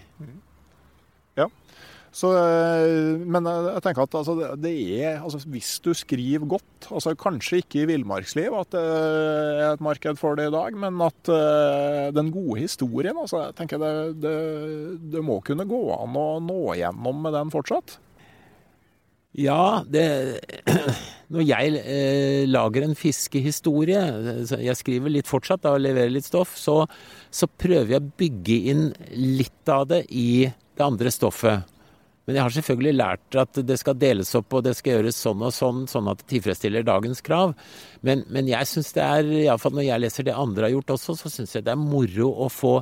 Så, 2.11 2.27
eh, 2.35 3.21
men 3.23 3.47
jeg 3.47 3.81
tenker 3.85 4.03
at 4.03 4.15
altså, 4.19 4.33
det 4.59 4.73
er 4.99 5.21
altså, 5.21 5.39
Hvis 5.47 5.77
du 5.79 5.93
skriver 5.95 6.43
godt, 6.57 6.89
altså 6.91 7.13
kanskje 7.15 7.61
ikke 7.61 7.85
i 7.85 7.87
villmarksliv 7.93 8.51
at 8.59 8.75
det 8.75 8.83
er 8.83 9.69
et 9.69 9.85
marked 9.85 10.19
for 10.19 10.35
det 10.35 10.49
i 10.49 10.53
dag, 10.53 10.75
men 10.75 10.99
at 11.05 11.31
uh, 11.31 12.11
den 12.11 12.33
gode 12.35 12.59
historien 12.65 13.15
altså, 13.15 13.45
jeg 13.45 13.55
tenker 13.61 13.79
det, 13.79 13.93
det, 14.25 14.35
det 15.13 15.23
må 15.23 15.39
kunne 15.45 15.67
gå 15.69 15.81
an 15.95 16.19
å 16.19 16.27
nå 16.43 16.61
gjennom 16.81 17.23
med 17.23 17.37
den 17.37 17.53
fortsatt? 17.53 17.95
Ja, 19.39 19.83
det 19.87 20.41
Når 21.31 21.45
jeg 21.47 21.79
eh, 21.79 22.43
lager 22.43 22.83
en 22.83 22.97
fiskehistorie, 22.99 24.01
jeg 24.51 24.75
skriver 24.75 25.13
litt 25.13 25.29
fortsatt 25.31 25.61
da, 25.63 25.77
og 25.77 25.85
leverer 25.85 26.11
litt 26.11 26.27
stoff, 26.27 26.57
så, 26.59 26.81
så, 27.31 27.47
prøver 27.47 27.93
jeg 27.93 28.03
å 28.03 28.09
bygge 28.19 28.57
inn 28.73 28.81
litt 29.15 29.71
av 29.71 29.85
det 29.93 30.01
i 30.11 30.49
det 30.51 30.83
andre 30.83 31.13
stoffet. 31.15 31.71
Men 32.27 32.37
jeg 32.37 32.45
har 32.45 32.53
selvfølgelig 32.53 32.93
lært 32.97 33.39
at 33.41 33.61
det 33.65 33.79
skal 33.81 33.97
deles 33.97 34.33
opp 34.37 34.53
og 34.53 34.65
det 34.67 34.75
skal 34.77 34.99
gjøres 34.99 35.21
sånn 35.23 35.41
og 35.41 35.55
sånn, 35.55 35.85
sånn 35.89 36.11
at 36.11 36.21
det 36.21 36.29
tilfredsstiller 36.35 36.85
dagens 36.85 37.23
krav. 37.25 37.55
Men, 38.05 38.25
men 38.29 38.49
jeg 38.51 38.69
syns 38.69 38.93
det 38.97 39.07
er, 39.07 39.31
iallfall 39.47 39.73
når 39.77 39.89
jeg 39.89 40.05
leser 40.05 40.29
det 40.29 40.37
andre 40.37 40.67
har 40.67 40.75
gjort 40.75 40.95
også, 40.97 41.17
så 41.23 41.33
syns 41.33 41.57
jeg 41.57 41.65
det 41.65 41.73
er 41.73 41.81
moro 41.81 42.29
å 42.45 42.51
få 42.53 42.77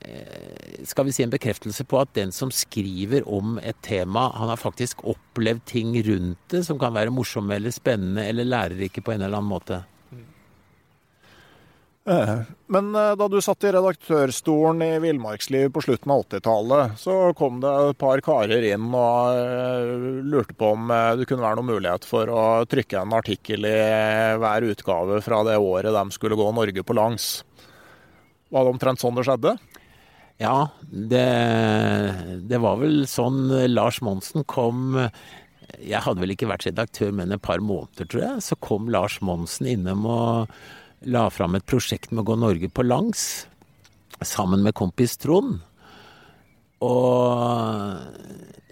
Eh, 0.00 0.84
skal 0.84 1.06
vi 1.06 1.12
si 1.12 1.22
en 1.22 1.30
bekreftelse 1.30 1.84
på 1.86 1.98
at 2.00 2.14
den 2.16 2.32
som 2.34 2.50
skriver 2.50 3.26
om 3.30 3.58
et 3.62 3.78
tema, 3.84 4.26
han 4.34 4.50
har 4.50 4.58
faktisk 4.58 5.04
opplevd 5.06 5.64
ting 5.70 5.94
rundt 6.06 6.40
det 6.50 6.64
som 6.66 6.80
kan 6.80 6.94
være 6.96 7.14
morsomme 7.14 7.54
eller 7.54 7.74
spennende 7.74 8.26
eller 8.26 8.48
lærerike 8.48 9.04
på 9.04 9.14
en 9.14 9.22
eller 9.22 9.38
annen 9.38 9.52
måte. 9.52 9.82
Eh, 12.04 12.38
men 12.66 12.94
eh, 12.94 13.12
da 13.16 13.28
du 13.32 13.38
satt 13.40 13.64
i 13.64 13.70
redaktørstolen 13.72 14.82
i 14.84 14.98
Villmarksliv 15.00 15.70
på 15.72 15.82
slutten 15.86 16.12
av 16.12 16.26
80-tallet, 16.26 16.98
så 17.00 17.14
kom 17.38 17.62
det 17.62 17.72
et 17.72 18.00
par 18.00 18.20
karer 18.24 18.66
inn 18.74 18.90
og 18.92 20.24
lurte 20.28 20.56
på 20.58 20.74
om 20.76 20.92
det 21.16 21.24
kunne 21.30 21.46
være 21.46 21.60
noen 21.60 21.70
mulighet 21.72 22.04
for 22.08 22.28
å 22.28 22.44
trykke 22.68 23.00
en 23.00 23.16
artikkel 23.16 23.64
i 23.68 23.78
hver 24.42 24.68
utgave 24.68 25.22
fra 25.24 25.40
det 25.48 25.56
året 25.56 25.96
de 25.96 26.04
skulle 26.16 26.38
gå 26.40 26.50
Norge 26.52 26.84
på 26.84 26.98
langs. 26.98 27.38
Var 28.52 28.66
det 28.66 28.76
omtrent 28.76 29.00
sånn 29.00 29.16
det 29.16 29.24
skjedde? 29.26 29.56
Ja, 30.42 30.68
det, 30.84 31.26
det, 32.50 32.58
var 32.60 32.80
vel 32.82 33.04
sånn 33.08 33.46
Lars 33.70 34.00
Monsen 34.02 34.42
kom 34.50 34.96
Jeg 35.78 36.02
hadde 36.02 36.20
vel 36.20 36.34
ikke 36.34 36.48
vært 36.50 36.66
redaktør, 36.66 37.12
men 37.14 37.32
et 37.32 37.42
par 37.42 37.62
måneder, 37.62 38.08
tror 38.10 38.24
jeg. 38.26 38.42
Så 38.44 38.58
kom 38.58 38.90
Lars 38.92 39.20
Monsen 39.24 39.70
innom 39.70 40.04
og 40.10 40.50
la 41.06 41.28
fram 41.30 41.56
et 41.58 41.66
prosjekt 41.66 42.12
med 42.12 42.24
å 42.24 42.28
gå 42.30 42.38
Norge 42.40 42.70
på 42.72 42.84
langs. 42.86 43.46
Sammen 44.24 44.62
med 44.64 44.76
kompis 44.78 45.16
Trond. 45.20 45.60
Og 46.84 47.98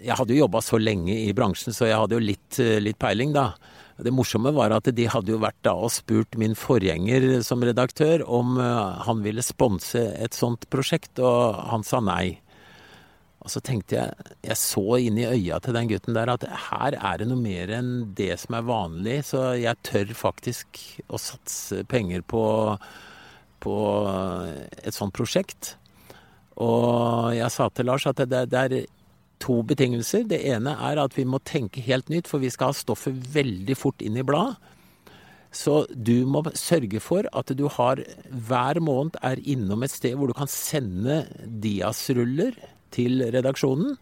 jeg 0.03 0.17
hadde 0.19 0.35
jo 0.35 0.43
jobba 0.43 0.61
så 0.63 0.79
lenge 0.81 1.15
i 1.15 1.31
bransjen, 1.35 1.73
så 1.75 1.87
jeg 1.87 1.99
hadde 1.99 2.17
jo 2.17 2.23
litt, 2.23 2.59
litt 2.83 2.99
peiling, 3.01 3.33
da. 3.35 3.53
Det 4.03 4.11
morsomme 4.13 4.51
var 4.55 4.73
at 4.73 4.89
de 4.89 5.05
hadde 5.09 5.31
jo 5.31 5.41
vært 5.41 5.59
da 5.65 5.75
og 5.77 5.91
spurt 5.93 6.35
min 6.39 6.55
forgjenger 6.57 7.43
som 7.45 7.61
redaktør 7.63 8.23
om 8.25 8.57
eh, 8.57 9.03
han 9.05 9.21
ville 9.21 9.43
sponse 9.45 10.01
et 10.17 10.33
sånt 10.33 10.65
prosjekt, 10.73 11.21
og 11.21 11.59
han 11.69 11.85
sa 11.85 12.01
nei. 12.01 12.39
Og 13.43 13.51
så 13.51 13.59
tenkte 13.59 13.97
jeg, 13.97 14.33
jeg 14.47 14.59
så 14.59 14.83
inn 15.03 15.17
i 15.19 15.27
øya 15.27 15.59
til 15.59 15.75
den 15.75 15.89
gutten 15.91 16.15
der 16.15 16.31
at 16.31 16.45
her 16.69 16.95
er 16.95 17.19
det 17.19 17.27
noe 17.27 17.41
mer 17.41 17.73
enn 17.75 17.91
det 18.15 18.31
som 18.39 18.55
er 18.55 18.67
vanlig, 18.69 19.17
så 19.27 19.51
jeg 19.59 19.81
tør 19.83 20.13
faktisk 20.15 20.79
å 21.11 21.19
satse 21.19 21.81
penger 21.91 22.23
på, 22.23 22.43
på 23.63 23.77
et 24.79 24.95
sånt 24.95 25.15
prosjekt. 25.15 25.75
Og 26.63 27.33
jeg 27.35 27.51
sa 27.51 27.67
til 27.67 27.89
Lars 27.89 28.07
at 28.07 28.23
det, 28.23 28.45
det 28.53 28.61
er 28.61 28.77
to 29.43 29.59
betingelser. 29.67 30.23
Det 30.29 30.39
ene 30.53 30.77
er 30.87 31.01
at 31.03 31.17
vi 31.17 31.25
må 31.27 31.41
tenke 31.43 31.83
helt 31.83 32.11
nytt, 32.13 32.29
for 32.31 32.43
vi 32.43 32.51
skal 32.53 32.71
ha 32.71 32.77
stoffet 32.77 33.17
veldig 33.33 33.75
fort 33.75 34.03
inn 34.05 34.19
i 34.19 34.25
bladet. 34.25 34.55
Så 35.53 35.83
du 35.93 36.23
må 36.25 36.41
sørge 36.57 36.97
for 37.03 37.27
at 37.29 37.51
du 37.53 37.67
har 37.75 37.99
hver 38.25 38.79
måned 38.81 39.19
er 39.21 39.41
innom 39.45 39.83
et 39.85 39.93
sted 39.93 40.15
hvor 40.17 40.31
du 40.31 40.33
kan 40.37 40.49
sende 40.49 41.19
Dias-ruller 41.45 42.57
til 42.93 43.25
redaksjonen, 43.33 43.97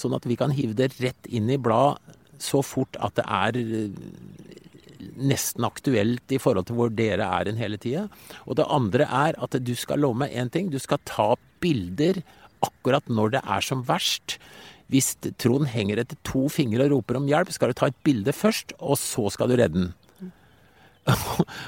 sånn 0.00 0.16
at 0.16 0.26
vi 0.28 0.36
kan 0.40 0.52
hive 0.54 0.76
det 0.78 0.92
rett 0.98 1.30
inn 1.30 1.50
i 1.52 1.60
bladet 1.60 2.18
så 2.42 2.62
fort 2.66 2.98
at 2.98 3.14
det 3.18 3.24
er 3.30 3.58
nesten 5.22 5.66
aktuelt 5.66 6.32
i 6.34 6.40
forhold 6.42 6.68
til 6.68 6.78
hvor 6.78 6.92
dere 6.94 7.26
er 7.26 7.50
en 7.50 7.60
hele 7.60 7.78
tida. 7.80 8.06
Og 8.46 8.58
det 8.58 8.68
andre 8.70 9.06
er 9.06 9.38
at 9.42 9.56
du 9.62 9.74
skal 9.78 10.02
love 10.02 10.18
meg 10.22 10.34
én 10.34 10.50
ting. 10.52 10.70
Du 10.70 10.80
skal 10.82 11.02
ta 11.08 11.32
bilder 11.62 12.22
akkurat 12.62 13.08
når 13.10 13.36
det 13.36 13.42
er 13.42 13.66
som 13.66 13.82
verst. 13.88 14.38
Hvis 14.92 15.14
Trond 15.40 15.70
henger 15.72 16.02
etter 16.02 16.18
to 16.26 16.48
fingre 16.52 16.86
og 16.86 16.98
roper 16.98 17.18
om 17.18 17.28
hjelp, 17.30 17.52
skal 17.54 17.72
du 17.72 17.78
ta 17.78 17.88
et 17.88 18.00
bilde 18.04 18.34
først, 18.36 18.74
og 18.78 18.98
så 19.00 19.30
skal 19.32 19.50
du 19.50 19.56
redde 19.56 19.78
den. 19.78 19.92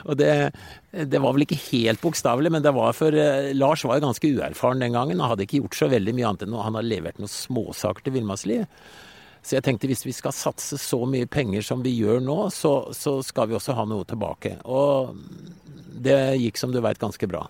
Og 0.09 0.15
det, 0.19 0.31
det, 0.95 1.19
var 1.19 1.35
vel 1.35 1.45
ikke 1.47 1.59
helt 1.73 2.03
bokstavelig, 2.05 2.53
men 2.55 2.63
det 2.63 2.75
var 2.77 2.95
for 2.95 3.15
uh, 3.15 3.51
Lars 3.57 3.83
var 3.87 3.99
jo 3.99 4.07
ganske 4.07 4.31
uerfaren 4.31 4.85
den 4.85 4.95
gangen. 4.95 5.19
Han 5.19 5.33
hadde 5.33 5.49
ikke 5.49 5.65
gjort 5.65 5.81
så 5.81 5.91
veldig 5.91 6.15
mye 6.15 6.29
annet 6.29 6.47
enn 6.47 6.55
han 6.59 6.79
har 6.79 6.87
levert 6.87 7.19
noen 7.19 7.33
småsaker 7.33 8.07
til 8.07 8.17
villmarksliv. 8.19 8.69
Så 9.45 9.59
jeg 9.59 9.67
tenkte 9.67 9.91
hvis 9.91 10.07
vi 10.07 10.15
skal 10.17 10.33
satse 10.33 10.79
så 10.81 11.03
mye 11.09 11.29
penger 11.29 11.67
som 11.67 11.83
vi 11.85 11.93
gjør 11.99 12.23
nå, 12.25 12.39
så, 12.55 12.77
så 12.97 13.19
skal 13.27 13.51
vi 13.51 13.59
også 13.59 13.75
ha 13.77 13.85
noe 13.89 14.07
tilbake. 14.09 14.55
Og 14.65 15.13
det 16.05 16.39
gikk 16.41 16.61
som 16.61 16.73
du 16.73 16.81
veit 16.85 17.03
ganske 17.03 17.29
bra. 17.29 17.45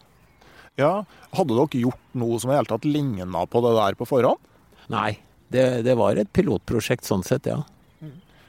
Ja, 0.81 1.05
Hadde 1.35 1.55
dere 1.55 1.85
gjort 1.85 2.17
noe 2.19 2.41
som 2.43 2.51
i 2.51 2.57
hele 2.57 2.71
tatt 2.71 2.87
ligna 2.89 3.45
på 3.47 3.63
det 3.63 3.77
der 3.77 3.99
på 3.99 4.09
forhånd? 4.11 4.43
Nei, 4.91 5.13
det, 5.55 5.85
det, 5.87 5.95
var 5.99 6.19
et 6.19 6.33
pilotprosjekt 6.35 7.07
sånn 7.07 7.23
sett, 7.27 7.47
ja. 7.47 7.63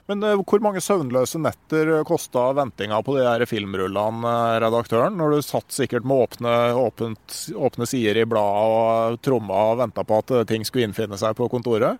Men 0.09 0.21
uh, 0.21 0.41
hvor 0.45 0.61
mange 0.61 0.83
søvnløse 0.83 1.39
netter 1.41 1.91
kosta 2.07 2.51
ventinga 2.57 3.01
på 3.05 3.17
de 3.17 3.23
der 3.25 3.45
filmrullene, 3.49 4.33
redaktøren? 4.63 5.17
Når 5.17 5.33
du 5.33 5.45
satt 5.45 5.73
sikkert 5.73 6.05
med 6.05 6.27
åpne, 6.27 6.57
åpent, 6.77 7.37
åpne 7.57 7.87
sider 7.89 8.21
i 8.21 8.27
bladet 8.29 9.15
og 9.15 9.23
tromma 9.25 9.63
og 9.71 9.79
venta 9.81 10.05
på 10.05 10.19
at 10.21 10.35
ting 10.51 10.67
skulle 10.67 10.89
innfinne 10.89 11.17
seg 11.21 11.37
på 11.37 11.49
kontoret? 11.51 11.97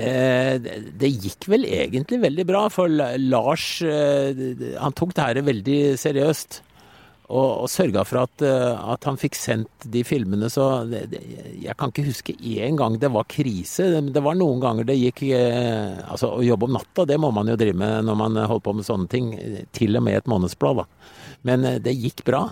Eh, 0.00 0.56
det 0.58 1.12
gikk 1.12 1.46
vel 1.52 1.66
egentlig 1.68 2.22
veldig 2.22 2.48
bra, 2.48 2.64
for 2.72 2.88
Lars 2.90 3.66
han 3.84 4.96
tok 4.96 5.12
det 5.14 5.26
her 5.26 5.42
veldig 5.44 5.80
seriøst 6.00 6.62
og, 7.30 7.50
og 7.64 7.68
sørga 7.70 8.02
for 8.06 8.24
at, 8.24 8.42
eh, 8.42 8.80
at, 8.94 9.06
han 9.06 9.18
fikk 9.20 9.36
sendt 9.38 9.86
de 9.94 10.02
filmene. 10.06 10.50
Så 10.52 10.66
det, 10.90 11.04
det, 11.12 11.20
jeg 11.62 11.76
kan 11.78 11.92
ikke 11.92 12.08
huske 12.08 12.34
én 12.34 12.78
gang 12.78 12.98
det 13.00 13.12
var 13.14 13.28
krise. 13.30 13.86
Det, 14.10 14.24
var 14.24 14.38
noen 14.38 14.62
ganger 14.62 14.88
det 14.88 14.98
gikk 14.98 15.22
eh, 15.30 16.00
Altså 16.10 16.32
å 16.34 16.42
jobbe 16.44 16.66
om 16.66 16.74
natta, 16.78 17.06
det 17.08 17.20
må 17.22 17.30
man 17.34 17.50
jo 17.50 17.58
drive 17.60 17.78
med 17.78 18.08
når 18.08 18.18
man 18.18 18.40
holder 18.42 18.66
på 18.66 18.74
med 18.80 18.88
sånne 18.88 19.12
ting. 19.12 19.30
Til 19.76 20.00
og 20.00 20.04
med 20.06 20.18
et 20.18 20.30
månedsblad, 20.30 20.82
da. 20.82 21.14
Men 21.46 21.68
eh, 21.68 21.78
det 21.82 21.96
gikk 21.98 22.24
bra. 22.26 22.48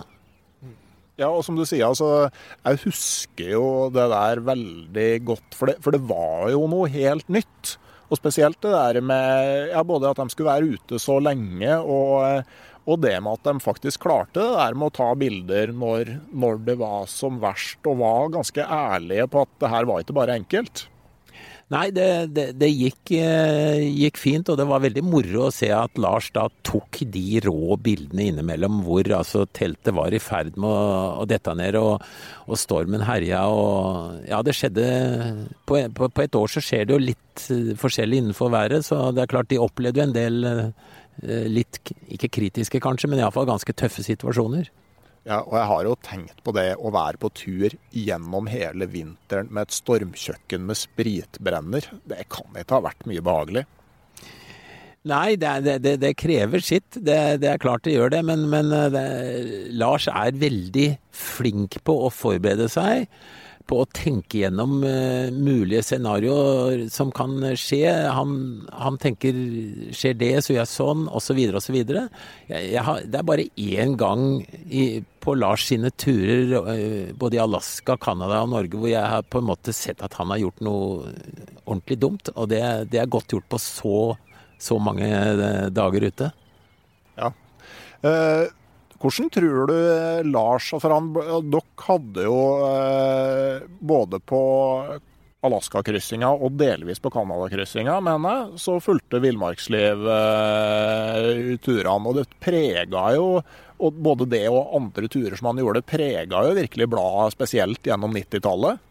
Ja, 1.19 1.27
og 1.27 1.43
som 1.43 1.57
du 1.59 1.65
sier, 1.67 1.83
altså, 1.89 2.29
jeg 2.63 2.79
husker 2.85 3.53
jo 3.57 3.65
det 3.91 4.07
der 4.13 4.39
veldig 4.47 5.11
godt. 5.27 5.55
For 5.57 5.71
det, 5.71 5.79
for 5.83 5.95
det 5.95 6.05
var 6.07 6.47
jo 6.53 6.63
noe 6.71 6.87
helt 6.93 7.27
nytt. 7.27 7.75
Og 8.09 8.17
spesielt 8.17 8.57
det 8.63 8.71
der 8.73 9.01
med 9.05 9.69
ja, 9.69 9.83
både 9.85 10.09
at 10.09 10.17
de 10.17 10.31
skulle 10.33 10.49
være 10.49 10.79
ute 10.79 10.97
så 11.01 11.19
lenge, 11.21 11.75
og 11.77 12.47
og 12.89 13.01
det 13.05 13.15
med 13.21 13.37
at 13.37 13.49
de 13.49 13.63
faktisk 13.63 14.05
klarte 14.07 14.41
det 14.41 14.59
der 14.59 14.77
med 14.77 14.89
å 14.89 14.95
ta 14.99 15.09
bilder 15.19 15.73
når, 15.75 16.15
når 16.33 16.63
det 16.67 16.79
var 16.81 17.09
som 17.11 17.41
verst, 17.41 17.81
og 17.85 18.01
var 18.01 18.31
ganske 18.39 18.65
ærlige 18.65 19.27
på 19.29 19.45
at 19.45 19.59
det 19.61 19.73
her 19.75 19.89
var 19.89 20.05
ikke 20.05 20.17
bare 20.17 20.39
enkelt. 20.39 20.87
Nei, 21.69 21.91
det, 21.93 22.05
det, 22.33 22.43
det 22.57 22.67
gikk, 22.73 23.11
eh, 23.13 23.83
gikk, 23.93 24.17
fint, 24.17 24.49
og 24.49 24.57
det 24.57 24.65
var 24.65 24.81
veldig 24.81 25.03
moro 25.05 25.43
å 25.45 25.51
se 25.53 25.67
at 25.69 25.99
Lars 26.01 26.31
da 26.33 26.47
tok 26.65 27.03
de 27.13 27.43
rå 27.45 27.77
bildene 27.77 28.25
innimellom 28.31 28.79
hvor 28.87 29.05
altså 29.13 29.43
teltet 29.53 29.93
var 29.93 30.15
i 30.15 30.21
ferd 30.23 30.57
med 30.57 30.65
å, 30.65 31.21
å 31.21 31.53
ned, 31.59 31.77
og, 31.77 32.01
og, 32.47 32.57
stormen 32.57 33.05
herja 33.05 33.43
og 33.53 34.17
Ja, 34.25 34.41
det 34.41 34.57
skjedde 34.57 34.87
på, 35.69 35.77
på, 35.93 36.09
på, 36.09 36.25
et 36.25 36.39
år 36.41 36.49
så 36.49 36.63
skjer 36.65 36.89
det 36.89 36.97
jo 36.97 37.03
litt 37.11 37.45
eh, 37.53 37.75
forskjellig 37.77 38.23
innenfor 38.23 38.49
været, 38.57 38.89
så 38.89 39.11
det 39.13 39.27
er 39.27 39.33
klart 39.35 39.53
de 39.53 39.61
opplevde 39.61 40.01
jo 40.01 40.09
en 40.09 40.17
del 40.17 40.49
Eh, 40.49 40.98
litt, 41.21 41.81
ikke 42.11 42.31
kritiske 42.39 42.81
kanskje, 42.83 43.09
men 43.11 43.21
iallfall 43.21 43.49
ganske 43.49 43.75
tøffe 43.77 44.05
situasjoner. 44.05 44.69
Ja, 45.27 45.41
og 45.43 45.57
jeg 45.57 45.67
har 45.69 45.85
jo 45.85 45.97
tenkt 46.05 46.39
på 46.45 46.53
det 46.55 46.69
å 46.79 46.91
være 46.95 47.19
på 47.21 47.29
tur 47.35 47.75
gjennom 47.91 48.47
hele 48.49 48.87
vinteren 48.89 49.51
med 49.51 49.67
et 49.67 49.75
stormkjøkken 49.75 50.63
med 50.65 50.79
spritbrenner. 50.79 51.89
Det 52.07 52.23
kan 52.31 52.55
ikke 52.55 52.79
ha 52.79 52.85
vært 52.87 53.05
mye 53.09 53.25
behagelig. 53.25 53.65
Nei, 55.09 55.35
det, 55.39 55.79
det, 55.83 55.95
det 56.01 56.15
krever 56.19 56.63
sitt. 56.63 56.95
Det, 56.95 57.19
det, 57.43 57.51
er 57.51 57.61
klart 57.61 57.85
det 57.87 57.93
gjør 57.95 58.11
det. 58.15 58.23
Men, 58.27 58.47
men 58.51 58.71
Lars 59.79 60.09
er 60.11 60.39
veldig 60.39 60.89
flink 61.15 61.79
på 61.87 61.95
å 62.07 62.09
forberede 62.13 62.67
seg 62.71 63.07
på 63.69 63.83
å 63.83 63.87
tenke 63.93 64.41
gjennom 64.41 64.79
uh, 64.81 65.29
mulige 65.33 65.83
scenarioer 65.85 66.87
som 66.93 67.11
kan 67.15 67.37
skje. 67.59 67.85
Han, 68.15 68.33
han, 68.73 68.97
tenker 69.01 69.37
skjer 69.95 70.17
det, 70.17 70.31
så 70.41 70.53
gjør 70.53 70.61
jeg 70.63 70.71
sånn, 70.71 71.05
osv., 71.19 71.39
osv. 71.59 71.77
Det 71.89 72.01
er 72.49 73.27
bare 73.27 73.47
én 73.61 73.95
gang 73.99 74.41
i, 74.65 75.03
på 75.21 75.35
Lars 75.37 75.67
sine 75.69 75.93
turer, 75.93 76.55
uh, 76.65 77.13
både 77.19 77.37
i 77.37 77.43
Alaska, 77.43 77.97
Canada 78.01 78.41
og 78.45 78.53
Norge, 78.55 78.79
hvor 78.79 78.91
jeg 78.91 79.05
har 79.05 79.27
på 79.29 79.43
en 79.43 79.49
måte 79.51 79.75
sett 79.75 80.01
at 80.05 80.17
han 80.19 80.33
har 80.33 80.41
gjort 80.47 80.65
noe 80.65 81.13
ordentlig 81.65 81.99
dumt. 82.01 82.33
Og 82.35 82.49
det, 82.51 82.63
det 82.93 83.03
er 83.03 83.11
godt 83.11 83.37
gjort 83.37 83.49
på 83.53 83.61
så, 83.61 83.99
så 84.57 84.79
mange 84.81 85.09
uh, 85.09 85.67
dager 85.73 86.09
ute. 86.09 86.33
Ja. 87.19 87.33
Uh, 87.99 88.47
hvordan 88.99 89.29
tror 89.33 89.69
du 89.69 89.75
eh, 89.75 90.25
Lars 90.27 90.71
og 90.75 90.83
for 90.83 90.95
han, 90.95 91.13
Dere 91.15 91.85
hadde 91.85 92.25
jo 92.27 92.39
eh, 92.67 93.69
både 93.79 94.19
på 94.19 94.41
Alaska-kryssinga 95.47 96.33
og 96.35 96.57
delvis 96.59 96.99
på 96.99 97.11
Canada-kryssinga, 97.13 97.95
mener 98.03 98.35
jeg, 98.35 98.59
så 98.59 98.75
fulgte 98.83 99.21
villmarksliv 99.23 100.03
eh, 100.11 101.55
turene. 101.63 102.11
Og 102.11 102.19
det 102.19 102.27
prega 102.43 103.09
jo 103.15 103.31
og 103.79 103.95
Både 103.95 104.25
det 104.27 104.41
og 104.51 104.73
andre 104.75 105.07
turer 105.07 105.39
som 105.39 105.53
han 105.53 105.61
gjorde, 105.61 105.85
prega 105.87 106.41
jo 106.43 106.55
virkelig 106.57 106.89
bladet, 106.91 107.31
spesielt 107.31 107.87
gjennom 107.87 108.11
90-tallet. 108.11 108.81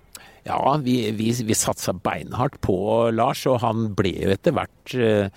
Ja, 0.48 0.78
vi, 0.80 1.10
vi, 1.12 1.26
vi 1.44 1.56
satsa 1.56 1.92
beinhardt 1.92 2.56
på 2.64 2.78
Lars, 3.12 3.42
og 3.50 3.58
han 3.60 3.90
ble 3.98 4.14
jo 4.14 4.32
etter 4.32 4.54
hvert 4.56 4.94
eh, 4.96 5.28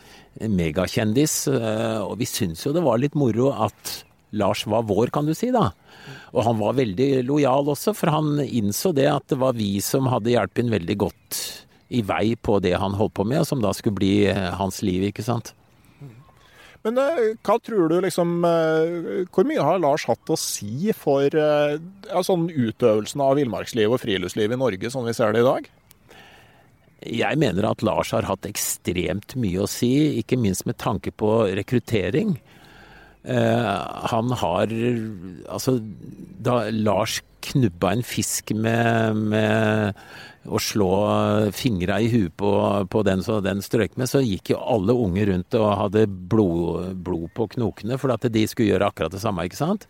megakjendis. 0.47 1.35
Eh, 1.51 1.99
og 1.99 2.15
vi 2.21 2.29
syns 2.31 2.63
jo 2.63 2.71
det 2.71 2.85
var 2.85 3.01
litt 3.01 3.17
moro 3.19 3.51
at 3.51 3.97
Lars 4.31 4.65
var 4.67 4.85
vår, 4.87 5.11
kan 5.11 5.27
du 5.27 5.33
si, 5.35 5.51
da. 5.51 5.69
Og 6.31 6.45
han 6.47 6.59
var 6.61 6.77
veldig 6.77 7.09
lojal 7.27 7.73
også, 7.73 7.93
for 7.97 8.13
han 8.13 8.39
innså 8.43 8.93
det 8.95 9.09
at 9.11 9.27
det 9.31 9.39
var 9.41 9.57
vi 9.57 9.73
som 9.83 10.07
hadde 10.11 10.31
hjulpet 10.33 10.63
ham 10.63 10.75
veldig 10.77 10.97
godt 11.03 11.41
i 11.91 12.03
vei 12.07 12.35
på 12.39 12.59
det 12.63 12.77
han 12.79 12.95
holdt 12.95 13.17
på 13.19 13.25
med, 13.27 13.43
og 13.43 13.49
som 13.49 13.63
da 13.63 13.73
skulle 13.75 13.99
bli 13.99 14.13
eh, 14.31 14.47
hans 14.55 14.79
liv, 14.85 15.09
ikke 15.09 15.25
sant. 15.25 15.51
Men 16.85 16.97
eh, 16.97 17.33
hva 17.43 17.57
tror 17.61 17.91
du 17.91 17.99
liksom 18.01 18.39
eh, 18.47 19.27
Hvor 19.29 19.45
mye 19.45 19.61
har 19.61 19.81
Lars 19.83 20.07
hatt 20.09 20.31
å 20.33 20.37
si 20.39 20.89
for 20.97 21.27
ja, 21.29 22.23
sånn 22.25 22.47
utøvelsen 22.49 23.21
av 23.21 23.35
villmarksliv 23.37 23.93
og 23.93 24.01
friluftsliv 24.01 24.55
i 24.55 24.61
Norge, 24.63 24.93
sånn 24.93 25.05
vi 25.05 25.13
ser 25.17 25.35
det 25.35 25.43
i 25.43 25.49
dag? 25.49 25.69
Jeg 27.01 27.37
mener 27.41 27.65
at 27.65 27.83
Lars 27.85 28.13
har 28.13 28.27
hatt 28.29 28.45
ekstremt 28.45 29.35
mye 29.41 29.63
å 29.63 29.69
si, 29.69 29.91
ikke 30.21 30.37
minst 30.37 30.67
med 30.69 30.77
tanke 30.81 31.09
på 31.11 31.31
rekruttering. 31.57 32.35
Eh, 33.23 33.65
han 34.11 34.31
har 34.33 34.71
Altså, 35.49 35.77
da 36.41 36.63
Lars 36.73 37.21
knubba 37.41 37.91
en 37.93 38.03
fisk 38.05 38.53
med, 38.53 39.17
med 39.33 40.01
å 40.45 40.59
slå 40.61 40.89
fingra 41.53 41.99
i 42.01 42.09
huet 42.09 42.33
på, 42.37 42.51
på, 42.89 43.01
den 43.05 43.23
som 43.25 43.41
den 43.45 43.61
strøk 43.65 43.97
med, 43.97 44.09
så 44.09 44.21
gikk 44.21 44.53
jo 44.53 44.59
alle 44.61 44.93
unge 44.93 45.25
rundt 45.29 45.57
og 45.57 45.69
hadde 45.79 46.05
blod, 46.09 46.93
blod 47.05 47.31
på 47.37 47.49
knokene 47.55 47.97
for 48.01 48.13
at 48.13 48.29
de 48.29 48.45
skulle 48.49 48.73
gjøre 48.73 48.91
akkurat 48.91 49.13
det 49.13 49.23
samme, 49.23 49.45
ikke 49.49 49.61
sant. 49.61 49.87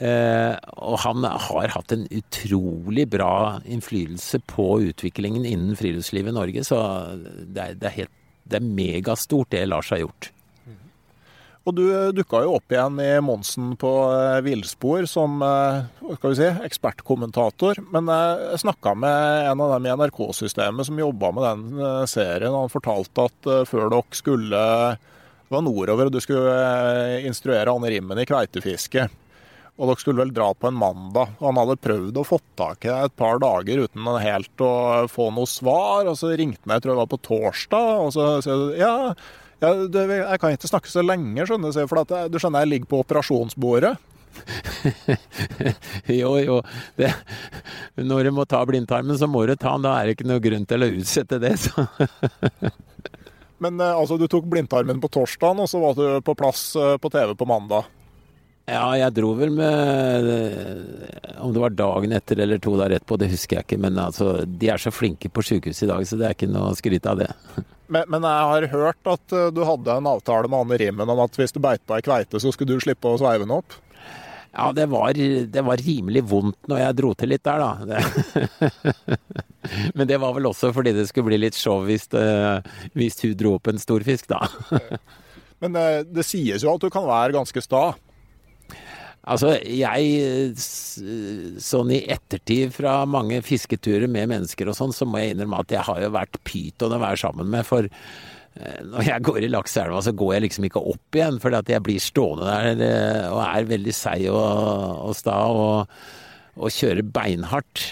Eh, 0.00 0.56
og 0.80 0.96
han 1.04 1.24
har 1.28 1.74
hatt 1.74 1.92
en 1.92 2.06
utrolig 2.08 3.04
bra 3.12 3.60
innflytelse 3.68 4.40
på 4.48 4.68
utviklingen 4.88 5.44
innen 5.44 5.76
friluftslivet 5.76 6.32
i 6.32 6.38
Norge, 6.38 6.64
så 6.64 6.80
det 7.44 7.64
er, 7.64 7.80
det 7.80 7.90
er, 7.90 7.96
helt, 8.02 8.14
det 8.48 8.60
er 8.60 8.70
megastort 8.80 9.52
det 9.52 9.66
Lars 9.68 9.92
har 9.92 10.04
gjort. 10.06 10.32
Og 11.68 11.76
du 11.76 11.82
eh, 11.92 12.08
dukka 12.16 12.40
jo 12.46 12.54
opp 12.56 12.72
igjen 12.72 12.96
i 13.04 13.10
Monsen 13.24 13.74
på 13.80 13.90
eh, 14.14 14.40
villspor 14.46 15.04
som 15.10 15.42
eh, 15.44 16.32
si, 16.38 16.48
ekspertkommentator. 16.64 17.82
Men 17.92 18.08
jeg 18.08 18.62
snakka 18.64 18.94
med 18.96 19.50
en 19.50 19.64
av 19.66 19.76
dem 19.76 19.88
i 19.88 19.94
NRK-systemet 20.00 20.88
som 20.88 21.00
jobba 21.00 21.32
med 21.36 21.46
den 21.46 22.06
serien. 22.08 22.56
Han 22.56 22.72
fortalte 22.72 23.28
at 23.28 23.50
før 23.68 23.92
dere 23.92 24.16
skulle 24.16 24.62
Det 25.50 25.56
var 25.56 25.64
nordover, 25.66 26.08
og 26.08 26.14
du 26.14 26.20
skulle 26.22 26.54
instruere 27.26 27.72
Anne 27.72 27.90
Rimmen 27.92 28.20
i 28.22 28.28
kveitefiske. 28.28 29.08
Og 29.80 29.88
dere 29.88 30.00
skulle 30.00 30.22
vel 30.22 30.32
dra 30.36 30.50
på 30.54 30.68
en 30.68 30.78
mandag. 30.80 31.36
og 31.40 31.46
Han 31.50 31.60
hadde 31.60 31.80
prøvd 31.84 32.20
å 32.20 32.24
få 32.24 32.40
tak 32.56 32.88
i 32.88 32.92
et 32.94 33.16
par 33.20 33.40
dager 33.42 33.84
uten 33.84 34.08
helt 34.22 34.64
å 34.64 34.72
få 35.12 35.28
noe 35.34 35.48
svar. 35.50 36.08
Og 36.08 36.16
så 36.20 36.32
ringte 36.32 36.64
han, 36.64 36.78
jeg 36.78 36.86
tror 36.86 36.94
det 36.94 37.02
var 37.02 37.12
på 37.12 37.22
torsdag, 37.28 37.92
og 38.06 38.12
så 38.16 38.32
sa 38.44 38.56
du 38.56 38.78
ja, 38.80 38.94
ja, 39.60 39.72
det, 39.92 40.06
jeg 40.16 40.40
kan 40.40 40.54
ikke 40.56 40.70
snakke 40.70 40.92
så 40.92 41.04
lenge, 41.04 41.44
skjønner 41.48 41.74
du, 41.74 41.82
for 41.90 42.02
at, 42.02 42.14
du 42.32 42.38
skjønner 42.40 42.64
jeg 42.64 42.72
ligger 42.74 42.90
på 42.92 43.02
operasjonsbordet. 43.04 43.94
jo, 46.20 46.34
jo. 46.38 46.58
Det, 46.96 47.10
når 48.00 48.28
du 48.28 48.32
må 48.34 48.46
ta 48.48 48.62
blindtarmen, 48.68 49.18
så 49.18 49.28
må 49.28 49.44
du 49.48 49.56
ta 49.56 49.74
den. 49.74 49.86
Da 49.86 49.96
er 49.98 50.08
det 50.08 50.16
ikke 50.16 50.28
noe 50.30 50.42
grunn 50.42 50.66
til 50.68 50.86
å 50.86 50.90
utsette 51.00 51.40
det. 51.42 51.54
Men 53.62 53.80
eh, 53.80 53.94
altså, 53.94 54.16
du 54.16 54.26
tok 54.30 54.48
blindtarmen 54.50 55.00
på 55.02 55.10
torsdag, 55.12 55.64
og 55.64 55.68
så 55.68 55.80
var 55.82 55.96
du 55.98 56.20
på 56.24 56.36
plass 56.38 56.70
eh, 56.80 56.96
på 57.00 57.10
TV 57.12 57.34
på 57.36 57.48
mandag? 57.48 57.90
Ja, 58.70 58.86
jeg 58.94 59.16
dro 59.16 59.32
vel 59.34 59.50
med 59.56 60.28
eh, 60.30 61.40
Om 61.42 61.54
det 61.56 61.62
var 61.62 61.72
dagen 61.74 62.12
etter 62.14 62.38
eller 62.44 62.60
to 62.62 62.76
dager 62.78 63.00
etterpå, 63.00 63.18
det 63.20 63.32
husker 63.32 63.58
jeg 63.58 63.68
ikke. 63.68 63.80
Men 63.82 63.98
altså, 64.00 64.40
de 64.46 64.72
er 64.72 64.80
så 64.80 64.94
flinke 64.94 65.32
på 65.32 65.44
sykehuset 65.44 65.88
i 65.88 65.90
dag, 65.92 66.06
så 66.06 66.20
det 66.20 66.28
er 66.28 66.38
ikke 66.38 66.50
noe 66.52 66.72
å 66.72 66.78
skryte 66.78 67.12
av 67.12 67.20
det. 67.24 67.30
Men, 67.90 68.06
men, 68.06 68.22
jeg 68.22 68.50
har 68.52 68.66
hørt 68.70 69.08
at 69.10 69.34
eh, 69.34 69.48
du 69.54 69.64
hadde 69.66 69.98
en 69.98 70.08
avtale 70.08 70.50
med 70.50 70.62
Anne 70.62 70.78
Rimmen 70.78 71.10
om 71.10 71.22
at 71.24 71.38
hvis 71.38 71.54
du 71.54 71.58
beit 71.62 71.82
på 71.86 71.96
ei 71.96 72.04
kveite, 72.06 72.38
så 72.38 72.52
skulle 72.54 72.76
du 72.76 72.82
slippe 72.84 73.10
å 73.10 73.18
sveive 73.18 73.42
den 73.42 73.56
opp? 73.56 73.74
Ja, 74.50 74.72
det 74.74 74.88
var, 74.90 75.14
det 75.14 75.62
var, 75.62 75.78
rimelig 75.78 76.24
vondt 76.26 76.70
når 76.70 76.80
jeg 76.80 76.96
dro 76.98 77.12
til 77.14 77.30
litt 77.30 77.44
der, 77.46 77.62
da. 77.62 78.00
men 79.96 80.08
det 80.10 80.18
var 80.18 80.34
vel 80.34 80.48
også 80.50 80.72
fordi 80.74 80.94
det 80.96 81.06
skulle 81.06 81.30
bli 81.30 81.38
litt 81.38 81.58
show 81.58 81.84
hvis, 81.86 82.08
det, 82.10 82.24
hvis 82.98 83.20
hun 83.22 83.36
dro 83.38 83.54
opp 83.60 83.70
en 83.70 83.78
stor 83.78 84.02
fisk, 84.06 84.26
da. 84.30 84.42
men 85.62 85.78
det, 85.78 85.84
eh, 85.86 86.06
det 86.18 86.26
sies 86.26 86.66
jo 86.66 86.74
at 86.74 86.82
du 86.82 86.90
kan 86.90 87.06
være 87.06 87.36
ganske 87.38 87.62
sta? 87.62 87.92
Altså, 89.28 89.52
jeg 89.60 90.54
Sånn 91.60 91.92
i 91.92 92.00
ettertid 92.08 92.72
fra 92.72 93.02
mange 93.08 93.42
fisketurer 93.44 94.08
med 94.08 94.30
mennesker 94.32 94.70
og 94.70 94.78
sånn, 94.78 94.94
så 94.96 95.08
må 95.08 95.20
jeg 95.20 95.34
innrømme 95.34 95.60
at 95.60 95.74
jeg 95.74 95.84
har 95.86 96.00
jo 96.06 96.12
vært 96.14 96.40
pyton 96.48 96.96
å 96.96 97.02
være 97.02 97.20
sammen 97.20 97.50
med. 97.52 97.66
For 97.68 97.84
eh, 97.84 98.80
når 98.86 99.10
jeg 99.10 99.26
går 99.28 99.44
i 99.44 99.52
lakseelva, 99.52 100.00
så 100.06 100.14
går 100.16 100.34
jeg 100.36 100.46
liksom 100.46 100.68
ikke 100.70 100.84
opp 100.94 101.20
igjen, 101.20 101.40
for 101.42 101.58
jeg 101.60 101.84
blir 101.84 102.00
stående 102.00 102.48
der 102.48 102.84
eh, 102.86 103.26
og 103.28 103.42
er 103.44 103.68
veldig 103.74 103.96
seig 103.96 104.26
og, 104.32 104.40
og 105.10 105.18
sta 105.18 105.36
og, 105.52 106.00
og 106.56 106.78
kjører 106.80 107.04
beinhardt. 107.04 107.90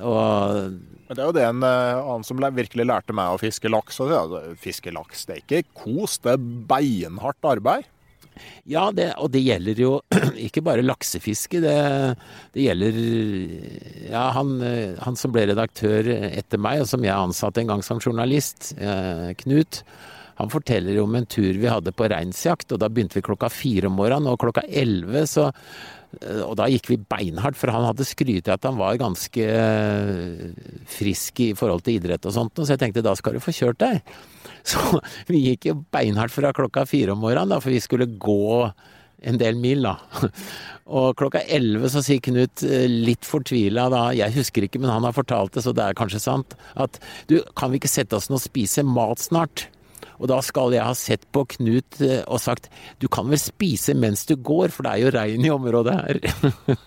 Og 0.00 0.80
Men 0.80 1.12
det 1.12 1.20
er 1.20 1.28
jo 1.28 1.36
det 1.36 1.46
en 1.50 1.64
annen 1.66 2.24
som 2.24 2.40
virkelig 2.40 2.88
lærte 2.88 3.12
meg 3.16 3.34
å 3.34 3.40
fiske 3.42 3.68
laks. 3.68 4.00
Altså, 4.00 4.56
fiske 4.64 4.96
laks, 4.96 5.28
det 5.28 5.36
er 5.36 5.44
ikke 5.44 5.80
kos, 5.84 6.20
det 6.24 6.38
er 6.38 6.52
beinhardt 6.72 7.52
arbeid. 7.52 7.88
Ja, 8.68 8.86
det, 8.94 9.10
og 9.20 9.32
det 9.34 9.42
gjelder 9.44 9.80
jo 9.82 9.92
ikke 10.46 10.62
bare 10.64 10.84
laksefiske. 10.84 11.62
Det, 11.64 11.74
det 12.54 12.68
gjelder 12.68 13.00
Ja, 14.10 14.28
han, 14.36 14.56
han, 15.02 15.18
som 15.18 15.34
ble 15.34 15.48
redaktør 15.50 16.08
etter 16.30 16.62
meg, 16.62 16.84
og 16.84 16.90
som 16.90 17.04
jeg 17.04 17.16
ansatte 17.16 17.62
en 17.62 17.74
gang 17.74 17.84
som 17.86 18.00
journalist, 18.02 18.72
eh, 18.78 19.30
Knut, 19.42 19.82
han 20.40 20.48
forteller 20.48 20.96
om 21.02 21.14
en 21.18 21.26
tur 21.28 21.52
vi 21.52 21.68
hadde 21.68 21.92
på 21.92 22.06
reinsjakt, 22.08 22.72
og 22.72 22.80
da 22.80 22.88
begynte 22.88 23.18
vi 23.18 23.26
klokka 23.26 23.50
fire 23.52 23.90
om 23.90 23.98
morgenen, 24.00 24.30
og 24.32 24.40
klokka 24.40 24.64
elleve 24.64 25.26
så 25.28 25.50
og 26.42 26.56
da 26.58 26.66
gikk 26.70 26.88
vi 26.90 26.98
beinhardt, 26.98 27.58
for 27.58 27.70
han 27.70 27.86
hadde 27.86 28.06
skrytt 28.08 28.48
av 28.50 28.58
at 28.58 28.66
han 28.66 28.78
var 28.80 28.98
ganske 28.98 29.44
eh, 29.46 30.70
frisk 30.90 31.42
i 31.44 31.50
forhold 31.58 31.84
til 31.86 32.00
idrett 32.00 32.26
og 32.26 32.34
sånt, 32.34 32.58
så 32.58 32.74
jeg 32.74 32.82
tenkte 32.82 33.04
da 33.06 33.14
skal 33.18 33.36
du 33.36 33.42
få 33.44 33.54
kjørt 33.54 33.82
deg. 33.82 34.00
Så 34.70 34.98
vi 35.30 35.38
gikk 35.40 35.70
jo 35.70 35.78
beinhardt 35.94 36.34
fra 36.34 36.50
klokka 36.52 36.82
fire 36.84 37.14
om 37.14 37.22
morgenen, 37.22 37.54
da, 37.54 37.60
for 37.62 37.72
vi 37.72 37.80
skulle 37.80 38.10
gå 38.20 38.66
en 39.24 39.38
del 39.40 39.56
mil, 39.56 39.86
da. 39.86 39.94
Og 41.00 41.14
klokka 41.16 41.40
elleve 41.46 41.88
så 41.92 42.02
sier 42.04 42.20
Knut 42.24 42.64
eh, 42.66 42.84
litt 42.90 43.24
fortvila 43.28 43.86
da, 43.92 44.02
jeg 44.16 44.34
husker 44.36 44.66
ikke, 44.66 44.82
men 44.82 44.92
han 44.92 45.06
har 45.06 45.16
fortalt 45.16 45.54
det, 45.56 45.64
så 45.64 45.72
det 45.76 45.86
er 45.86 45.96
kanskje 45.96 46.20
sant, 46.26 46.56
at 46.74 46.98
du, 47.30 47.38
kan 47.56 47.72
vi 47.72 47.80
ikke 47.80 47.92
sette 47.92 48.18
oss 48.18 48.28
ned 48.28 48.40
og 48.40 48.44
spise 48.44 48.84
mat 48.84 49.22
snart? 49.22 49.68
Og 50.20 50.28
da 50.28 50.38
skal 50.44 50.74
jeg 50.76 50.84
ha 50.84 50.94
sett 50.96 51.26
på 51.32 51.46
Knut 51.56 52.00
eh, 52.04 52.22
og 52.28 52.42
sagt 52.42 52.68
du 53.00 53.08
kan 53.12 53.28
vel 53.30 53.40
spise 53.40 53.96
mens 53.96 54.26
du 54.28 54.36
går, 54.36 54.68
for 54.74 54.86
det 54.86 54.92
er 54.92 55.04
jo 55.04 55.12
regn 55.16 55.48
i 55.48 55.52
området 55.54 55.96
her. 55.96 56.20
det 56.20 56.78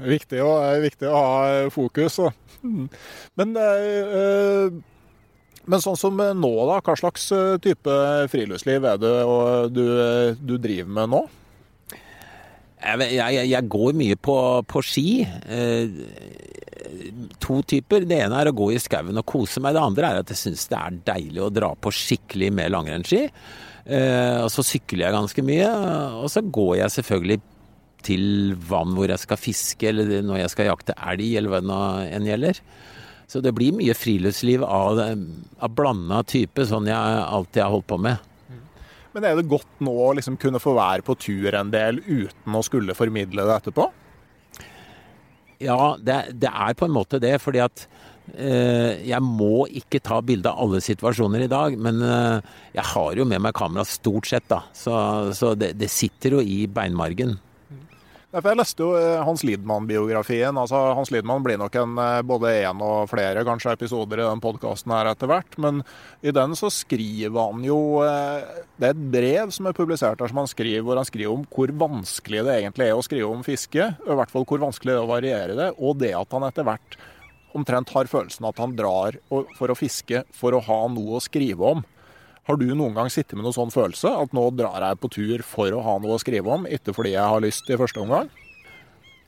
er 0.06 0.10
viktig 0.14 0.42
å, 0.44 0.50
er 0.62 0.82
viktig 0.86 1.10
å 1.10 1.14
ha 1.18 1.70
fokus. 1.74 2.20
fokus. 2.22 2.42
Men, 3.36 3.56
øh, 3.60 4.76
men 5.64 5.82
sånn 5.82 5.98
som 6.00 6.16
nå, 6.16 6.52
da. 6.70 6.80
Hva 6.84 6.96
slags 7.00 7.30
type 7.64 7.96
friluftsliv 8.32 8.86
er 8.88 9.00
det 9.00 9.14
du, 9.74 9.86
du 10.38 10.54
driver 10.60 11.00
med 11.00 11.16
nå? 11.16 11.24
Jeg, 12.84 13.14
jeg, 13.16 13.46
jeg 13.48 13.68
går 13.72 13.94
mye 13.96 14.16
på, 14.20 14.36
på 14.68 14.82
ski. 14.84 15.08
To 17.42 17.60
typer. 17.66 18.06
Det 18.08 18.18
ene 18.26 18.40
er 18.40 18.50
å 18.50 18.56
gå 18.56 18.70
i 18.74 18.80
skauen 18.82 19.20
og 19.20 19.26
kose 19.28 19.62
meg. 19.62 19.76
Det 19.76 19.84
andre 19.84 20.10
er 20.10 20.22
at 20.22 20.32
jeg 20.32 20.40
syns 20.40 20.66
det 20.70 20.80
er 20.80 20.98
deilig 21.12 21.42
å 21.44 21.52
dra 21.52 21.72
på 21.74 21.92
skikkelig 21.94 22.50
med 22.54 22.72
langrennsski. 22.74 23.22
Eh, 23.84 24.38
og 24.40 24.50
så 24.52 24.64
sykler 24.64 25.06
jeg 25.06 25.16
ganske 25.16 25.44
mye. 25.46 25.70
Og 26.22 26.30
så 26.32 26.44
går 26.44 26.74
jeg 26.82 26.96
selvfølgelig 26.98 27.40
til 28.04 28.26
vann 28.68 28.92
hvor 28.96 29.08
jeg 29.08 29.22
skal 29.22 29.40
fiske, 29.40 29.88
eller 29.88 30.20
når 30.26 30.42
jeg 30.42 30.52
skal 30.52 30.70
jakte 30.72 30.96
elg, 30.98 31.30
eller 31.38 31.54
hva 31.54 31.62
det 31.64 32.12
enn 32.18 32.28
gjelder. 32.28 32.60
Så 33.30 33.40
det 33.40 33.54
blir 33.56 33.72
mye 33.76 33.96
friluftsliv 33.96 34.64
av, 34.66 35.00
av 35.00 35.72
blanda 35.72 36.20
type, 36.28 36.66
sånn 36.68 36.90
jeg 36.90 37.24
alltid 37.24 37.64
har 37.64 37.72
holdt 37.72 37.88
på 37.88 38.00
med. 38.04 38.30
Men 39.14 39.28
er 39.28 39.38
det 39.38 39.46
godt 39.48 39.82
nå 39.84 39.92
å 39.94 40.12
liksom 40.18 40.36
kunne 40.42 40.60
få 40.60 40.74
være 40.76 41.04
på 41.06 41.14
tur 41.22 41.54
en 41.54 41.70
del 41.72 42.00
uten 42.02 42.56
å 42.58 42.64
skulle 42.66 42.96
formidle 42.98 43.46
det 43.46 43.60
etterpå? 43.60 43.86
Ja, 45.62 45.94
det, 46.00 46.18
det, 46.40 46.50
er 46.50 46.74
på 46.78 46.88
en 46.88 46.94
måte 46.94 47.20
det. 47.22 47.36
Fordi 47.42 47.62
at 47.64 47.86
eh, 48.34 49.04
jeg 49.06 49.20
må 49.24 49.66
ikke 49.70 50.02
ta 50.04 50.20
bilde 50.24 50.50
av 50.50 50.60
alle 50.64 50.82
situasjoner 50.84 51.46
i 51.46 51.50
dag. 51.50 51.78
Men 51.78 52.02
eh, 52.02 52.52
jeg 52.76 52.86
har 52.94 53.20
jo 53.20 53.28
med 53.28 53.44
meg 53.44 53.56
kamera 53.56 53.86
stort 53.88 54.30
sett, 54.30 54.48
da. 54.50 54.64
Så, 54.76 54.94
så 55.36 55.54
det, 55.58 55.74
det, 55.80 55.90
sitter 55.92 56.38
jo 56.38 56.44
i 56.44 56.64
beinmargen. 56.66 57.36
Jeg 58.34 58.58
leste 58.58 58.82
jo 58.82 58.96
eh, 58.98 59.20
Hans 59.22 59.44
Lidman-biografien. 59.46 60.56
altså 60.58 60.80
Hans 60.98 61.12
Lidman 61.14 61.44
blir 61.44 61.58
nok 61.60 61.76
en, 61.78 61.92
eh, 62.02 62.22
både 62.26 62.50
én 62.64 62.80
og 62.82 63.06
flere 63.12 63.44
kanskje 63.46 63.76
episoder 63.76 64.18
i 64.18 64.26
den 64.26 64.42
podkasten 64.42 64.90
her 64.90 65.06
etter 65.12 65.30
hvert. 65.30 65.54
Men 65.62 65.84
i 66.18 66.34
den 66.34 66.56
så 66.58 66.66
skriver 66.74 67.30
han 67.38 67.62
jo 67.62 67.78
eh, 68.02 68.42
Det 68.74 68.88
er 68.88 68.96
et 68.96 69.04
brev 69.14 69.54
som 69.54 69.70
er 69.70 69.78
publisert 69.78 70.18
her 70.18 70.32
som 70.32 70.42
han 70.42 70.50
skriver, 70.50 70.82
hvor 70.82 70.98
han 70.98 71.06
skriver 71.06 71.30
om 71.30 71.46
hvor 71.46 71.70
vanskelig 71.84 72.42
det 72.42 72.58
egentlig 72.58 72.88
er 72.88 72.98
å 72.98 73.06
skrive 73.06 73.30
om 73.30 73.46
fiske. 73.46 73.86
I 74.02 74.18
hvert 74.18 74.34
fall 74.34 74.48
hvor 74.50 74.66
vanskelig 74.66 74.90
det 74.90 74.98
er 74.98 75.06
å 75.06 75.12
variere 75.14 75.58
det. 75.60 75.70
Og 75.78 76.02
det 76.02 76.10
at 76.18 76.34
han 76.34 76.50
etter 76.50 76.66
hvert 76.66 76.98
omtrent 77.54 77.94
har 77.94 78.10
følelsen 78.10 78.50
at 78.50 78.58
han 78.58 78.74
drar 78.74 79.14
for 79.30 79.70
å 79.70 79.78
fiske 79.78 80.24
for 80.34 80.58
å 80.58 80.64
ha 80.72 80.80
noe 80.90 81.20
å 81.20 81.22
skrive 81.22 81.76
om. 81.76 81.86
Har 82.44 82.60
du 82.60 82.66
noen 82.76 82.96
gang 82.96 83.08
sittet 83.12 83.38
med 83.38 83.46
noen 83.46 83.56
sånn 83.56 83.72
følelse? 83.72 84.10
At 84.20 84.34
nå 84.36 84.48
drar 84.56 84.84
jeg 84.84 85.00
på 85.00 85.12
tur 85.12 85.44
for 85.48 85.72
å 85.72 85.84
ha 85.84 85.98
noe 86.02 86.18
å 86.18 86.22
skrive 86.22 86.50
om, 86.52 86.66
ikke 86.68 86.92
fordi 86.96 87.14
jeg 87.14 87.30
har 87.34 87.44
lyst 87.44 87.70
i 87.72 87.78
første 87.80 88.02
omgang? 88.02 88.28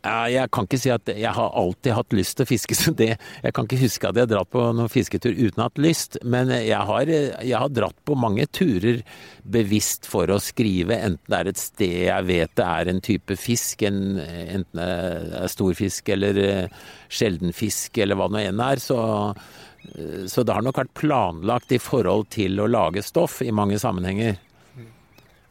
Jeg 0.07 0.51
kan 0.55 0.67
ikke 0.69 0.79
si 0.79 0.91
at 0.93 1.09
jeg 1.11 1.33
har 1.35 1.55
alltid 1.59 1.95
hatt 1.97 2.15
lyst 2.15 2.37
til 2.39 2.47
å 2.47 2.51
fiske, 2.51 2.77
så 2.79 2.93
det 2.95 3.17
Jeg 3.17 3.55
kan 3.57 3.67
ikke 3.67 3.81
huske 3.81 4.09
at 4.09 4.19
jeg 4.19 4.27
har 4.27 4.31
dratt 4.31 4.53
på 4.53 4.63
noen 4.69 4.93
fisketur 4.93 5.35
uten 5.35 5.59
å 5.59 5.65
ha 5.65 5.69
hatt 5.71 5.83
lyst, 5.83 6.19
men 6.23 6.53
jeg 6.55 6.83
har, 6.91 7.11
jeg 7.11 7.57
har, 7.57 7.73
dratt 7.77 7.97
på 8.07 8.17
mange 8.19 8.47
turer 8.55 9.03
bevisst 9.43 10.07
for 10.09 10.31
å 10.31 10.39
skrive, 10.43 10.95
enten 10.95 11.33
det 11.33 11.41
er 11.41 11.51
et 11.51 11.61
sted 11.61 11.97
jeg 12.07 12.29
vet 12.29 12.55
det 12.59 12.67
er 12.67 12.93
en 12.93 13.03
type 13.05 13.39
fisk, 13.41 13.83
en, 13.89 14.19
enten 14.21 14.81
det 14.81 15.41
er 15.43 15.53
stor 15.53 15.75
fisk 15.79 16.09
eller 16.15 16.43
eh, 16.45 16.81
sjelden 17.09 17.55
fisk 17.57 17.99
eller 18.03 18.19
hva 18.19 18.31
det 18.31 18.37
nå 18.37 18.45
enn 18.51 18.63
er, 18.69 18.83
så 18.83 19.01
så 20.31 20.43
det 20.47 20.55
har 20.57 20.65
nok 20.67 20.81
vært 20.81 20.97
planlagt 20.99 21.73
i 21.73 21.81
forhold 21.83 22.29
til 22.35 22.61
å 22.61 22.69
lage 22.71 23.05
stoff 23.07 23.41
i 23.45 23.53
mange 23.55 23.79
sammenhenger. 23.83 24.37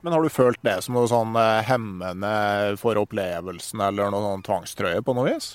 Men 0.06 0.14
har 0.14 0.22
du 0.22 0.30
følt 0.30 0.60
det 0.62 0.76
som 0.86 0.94
noe 0.94 1.08
sånn 1.10 1.34
eh, 1.42 1.64
hemmende 1.66 2.76
for 2.78 2.94
opplevelsen, 3.02 3.82
eller 3.82 4.12
noe 4.14 4.22
sånn 4.22 4.44
tvangstrøye 4.46 5.02
på 5.02 5.16
noe 5.18 5.32
vis? 5.32 5.48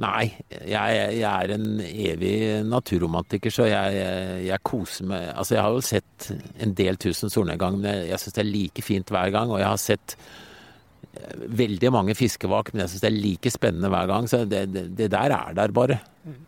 Nei, 0.00 0.30
jeg, 0.48 1.02
jeg 1.18 1.28
er 1.28 1.52
en 1.52 1.82
evig 1.84 2.38
naturromantiker, 2.64 3.52
så 3.52 3.66
jeg, 3.68 3.98
jeg, 4.46 4.62
koser 4.64 5.10
meg 5.10 5.26
Altså, 5.34 5.58
jeg 5.58 5.66
har 5.66 5.76
jo 5.76 5.84
sett 5.84 6.30
en 6.64 6.72
del 6.78 6.96
tusen 6.96 7.28
solnedgang, 7.34 7.76
men 7.82 7.90
jeg, 7.90 8.08
jeg 8.14 8.22
syns 8.22 8.38
det 8.38 8.44
er 8.46 8.48
like 8.54 8.86
fint 8.86 9.12
hver 9.12 9.34
gang. 9.34 9.52
Og 9.52 9.60
jeg 9.60 9.68
har 9.74 9.84
sett 9.84 10.16
eh, 10.16 11.44
veldig 11.60 11.92
mange 11.98 12.16
fiskevak, 12.16 12.72
men 12.72 12.86
jeg 12.86 12.94
syns 12.94 13.04
det 13.04 13.12
er 13.12 13.22
like 13.28 13.52
spennende 13.52 13.92
hver 13.92 14.08
gang. 14.08 14.32
Så 14.32 14.46
det, 14.48 14.70
det, 14.72 14.88
det 14.96 15.12
der 15.12 15.36
er 15.36 15.52
der 15.60 15.76
bare. 15.82 16.00
Mm. 16.24 16.40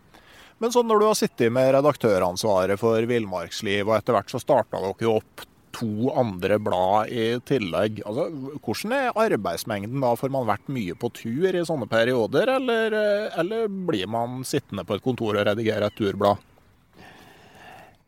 Men 0.61 0.75
sånn 0.75 0.91
når 0.91 1.01
du 1.01 1.07
har 1.09 1.17
sittet 1.17 1.53
med 1.57 1.71
redaktøransvaret 1.73 2.81
for 2.81 3.07
Villmarksliv, 3.09 3.87
og 3.89 3.97
etter 3.97 4.17
hvert 4.17 4.33
så 4.33 4.41
starta 4.43 4.81
dere 4.83 5.07
jo 5.07 5.17
opp 5.23 5.47
to 5.71 6.11
andre 6.19 6.59
blad 6.61 7.09
i 7.15 7.25
tillegg. 7.47 8.03
Altså, 8.05 8.27
hvordan 8.59 8.95
er 8.97 9.21
arbeidsmengden 9.25 10.03
da? 10.03 10.13
Får 10.19 10.33
man 10.35 10.49
vært 10.49 10.69
mye 10.73 10.97
på 10.99 11.13
tur 11.17 11.55
i 11.55 11.65
sånne 11.65 11.89
perioder, 11.91 12.51
eller, 12.59 12.97
eller 13.41 13.71
blir 13.89 14.11
man 14.11 14.43
sittende 14.45 14.85
på 14.85 14.99
et 14.99 15.05
kontor 15.05 15.39
og 15.39 15.47
redigere 15.49 15.89
et 15.89 15.99
turblad? 15.99 16.47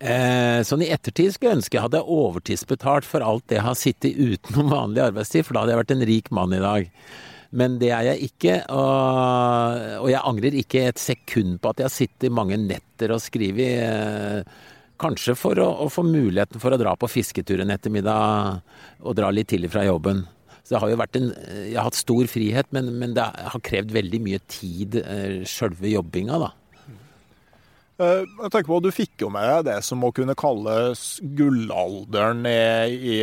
Eh, 0.03 0.61
sånn 0.67 0.83
i 0.83 0.91
ettertid 0.91 1.31
skulle 1.31 1.53
jeg 1.53 1.61
ønske 1.61 1.79
jeg 1.79 1.85
hadde 1.85 2.01
overtidsbetalt 2.11 3.07
for 3.07 3.23
alt 3.23 3.45
det 3.47 3.61
jeg 3.61 3.67
har 3.69 3.77
sittet 3.79 4.19
utenom 4.19 4.73
vanlig 4.75 5.05
arbeidstid, 5.05 5.47
for 5.47 5.55
da 5.55 5.63
hadde 5.63 5.77
jeg 5.77 5.83
vært 5.85 5.95
en 5.95 6.09
rik 6.11 6.33
mann 6.35 6.57
i 6.57 6.63
dag. 6.63 6.89
Men 7.53 7.77
det 7.81 7.91
er 7.93 8.07
jeg 8.07 8.31
ikke, 8.31 8.59
og, 8.73 9.81
og 10.01 10.07
jeg 10.09 10.25
angrer 10.25 10.55
ikke 10.57 10.87
et 10.89 11.01
sekund 11.01 11.59
på 11.61 11.73
at 11.73 11.83
jeg 11.83 11.89
har 11.89 11.95
sittet 11.95 12.33
mange 12.33 12.57
netter 12.57 13.13
og 13.13 13.21
skrevet. 13.21 13.83
Eh, 13.85 14.71
kanskje 15.03 15.35
for 15.37 15.59
å, 15.61 15.67
å, 15.85 15.89
få 15.91 16.05
muligheten 16.07 16.63
for 16.63 16.73
å 16.73 16.79
dra 16.81 16.95
på 16.97 17.11
fisketur 17.11 17.65
en 17.65 17.75
ettermiddag 17.75 18.63
og 19.03 19.17
dra 19.19 19.33
litt 19.35 19.51
tidlig 19.53 19.73
fra 19.73 19.85
jobben. 19.85 20.25
Så 20.63 20.77
det 20.77 20.83
har 20.85 20.93
jo 20.93 20.99
vært 21.01 21.19
en 21.19 21.31
Jeg 21.33 21.75
har 21.75 21.89
hatt 21.89 21.99
stor 21.99 22.29
frihet, 22.31 22.69
men, 22.73 22.93
men 23.01 23.17
det 23.17 23.25
har 23.27 23.65
krevd 23.67 23.93
veldig 23.93 24.21
mye 24.23 24.41
tid, 24.47 25.01
eh, 25.03 25.43
sjølve 25.49 25.91
jobbinga, 25.93 26.39
da. 26.41 26.53
Eh, 28.01 28.23
jeg 28.25 28.51
tenker 28.53 28.71
på, 28.71 28.81
Du 28.81 28.91
fikk 28.95 29.21
jo 29.21 29.29
med 29.33 29.67
det 29.69 29.77
som 29.85 30.01
må 30.01 30.13
kunne 30.17 30.37
kalles 30.39 31.21
gullalderen 31.37 32.47
i, 32.49 32.93
i, 32.97 33.17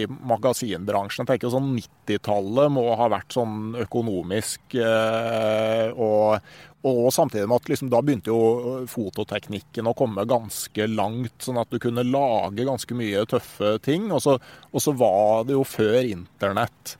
i 0.00 0.06
magasinbransjen. 0.08 1.22
Jeg 1.22 1.30
tenker 1.30 1.52
sånn 1.54 1.70
90-tallet 1.76 2.72
må 2.74 2.88
ha 2.98 3.10
vært 3.12 3.36
sånn 3.36 3.76
økonomisk 3.78 4.74
eh, 4.82 5.92
og, 5.94 6.42
og 6.88 7.02
samtidig 7.14 7.46
med 7.46 7.62
at 7.62 7.70
liksom, 7.70 7.92
da 7.92 8.00
begynte 8.02 8.32
jo 8.32 8.86
fototeknikken 8.90 9.90
å 9.90 9.96
komme 9.98 10.26
ganske 10.28 10.88
langt, 10.90 11.36
sånn 11.44 11.60
at 11.62 11.70
du 11.70 11.78
kunne 11.82 12.06
lage 12.06 12.66
ganske 12.66 12.98
mye 12.98 13.22
tøffe 13.30 13.76
ting. 13.86 14.10
Og 14.10 14.24
så, 14.24 14.38
og 14.72 14.82
så 14.82 14.96
var 14.98 15.46
det 15.46 15.54
jo 15.54 15.62
før 15.66 16.00
internett. 16.02 16.96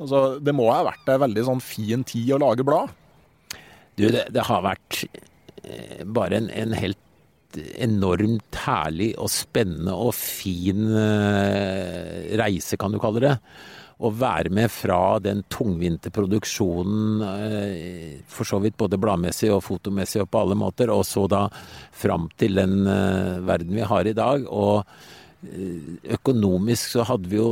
Altså, 0.00 0.40
det 0.42 0.56
må 0.56 0.70
ha 0.72 0.80
vært 0.88 1.12
en 1.12 1.20
veldig 1.28 1.44
sånn 1.50 1.62
fin 1.62 2.00
tid 2.08 2.32
å 2.32 2.40
lage 2.42 2.64
blad? 2.66 2.96
Du, 4.00 4.06
det, 4.08 4.24
det 4.32 4.48
har 4.48 4.64
vært 4.64 5.04
Eh, 5.04 5.31
bare 6.04 6.40
en, 6.40 6.50
en, 6.50 6.74
helt 6.76 6.98
enormt 7.84 8.56
herlig 8.64 9.10
og 9.20 9.28
spennende 9.28 9.92
og 9.92 10.14
fin 10.16 10.86
eh, 10.96 12.32
reise, 12.40 12.78
kan 12.80 12.94
du 12.94 13.00
kalle 13.02 13.22
det. 13.26 13.32
Å 14.02 14.10
være 14.16 14.50
med 14.50 14.72
fra 14.72 15.18
den 15.22 15.44
tungvinte 15.52 16.10
produksjonen, 16.14 17.24
eh, 17.26 18.14
for 18.26 18.48
så 18.48 18.62
vidt 18.64 18.78
både 18.80 18.98
bladmessig 19.00 19.52
og 19.52 19.62
fotomessig 19.68 20.24
og 20.24 20.30
på 20.32 20.42
alle 20.46 20.56
måter, 20.58 20.90
og 20.90 21.04
så 21.06 21.26
da 21.30 21.44
fram 21.92 22.30
til 22.40 22.56
den 22.62 22.80
verden 23.44 23.76
vi 23.76 23.84
har 23.92 24.08
i 24.08 24.16
dag. 24.16 24.48
Og 24.48 24.88
økonomisk 25.42 26.92
så 26.94 27.04
hadde 27.08 27.26
vi 27.26 27.38
jo 27.40 27.48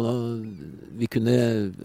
Vi 1.00 1.08
kunne, 1.10 1.32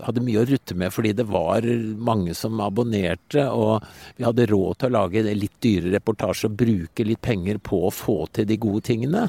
hadde 0.05 0.21
mye 0.21 0.43
å 0.43 0.45
rutte 0.45 0.77
med 0.77 0.93
fordi 0.93 1.15
det 1.17 1.25
var 1.25 1.65
mange 1.97 2.35
som 2.37 2.59
abonnerte, 2.61 3.47
og 3.49 3.85
vi 4.17 4.27
hadde 4.27 4.49
råd 4.51 4.81
til 4.81 4.91
å 4.91 4.95
lage 4.99 5.23
litt 5.25 5.55
dyre 5.63 5.95
reportasjer 5.95 6.51
og 6.51 6.59
bruke 6.59 7.07
litt 7.07 7.23
penger 7.25 7.57
på 7.63 7.85
å 7.87 7.93
få 7.93 8.19
til 8.35 8.45
de 8.49 8.59
gode 8.61 8.83
tingene. 8.91 9.25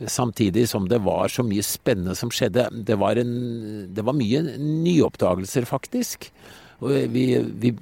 Samtidig 0.00 0.64
som 0.70 0.88
det 0.88 1.02
var 1.04 1.28
så 1.28 1.44
mye 1.44 1.62
spennende 1.66 2.16
som 2.16 2.32
skjedde. 2.32 2.70
Det 2.72 2.96
var, 2.98 3.20
en, 3.20 3.34
det 3.92 4.04
var 4.06 4.16
mye 4.16 4.40
nyoppdagelser, 4.56 5.68
faktisk. 5.68 6.30
Og 6.80 7.12
vi, 7.12 7.26
vi 7.60 7.74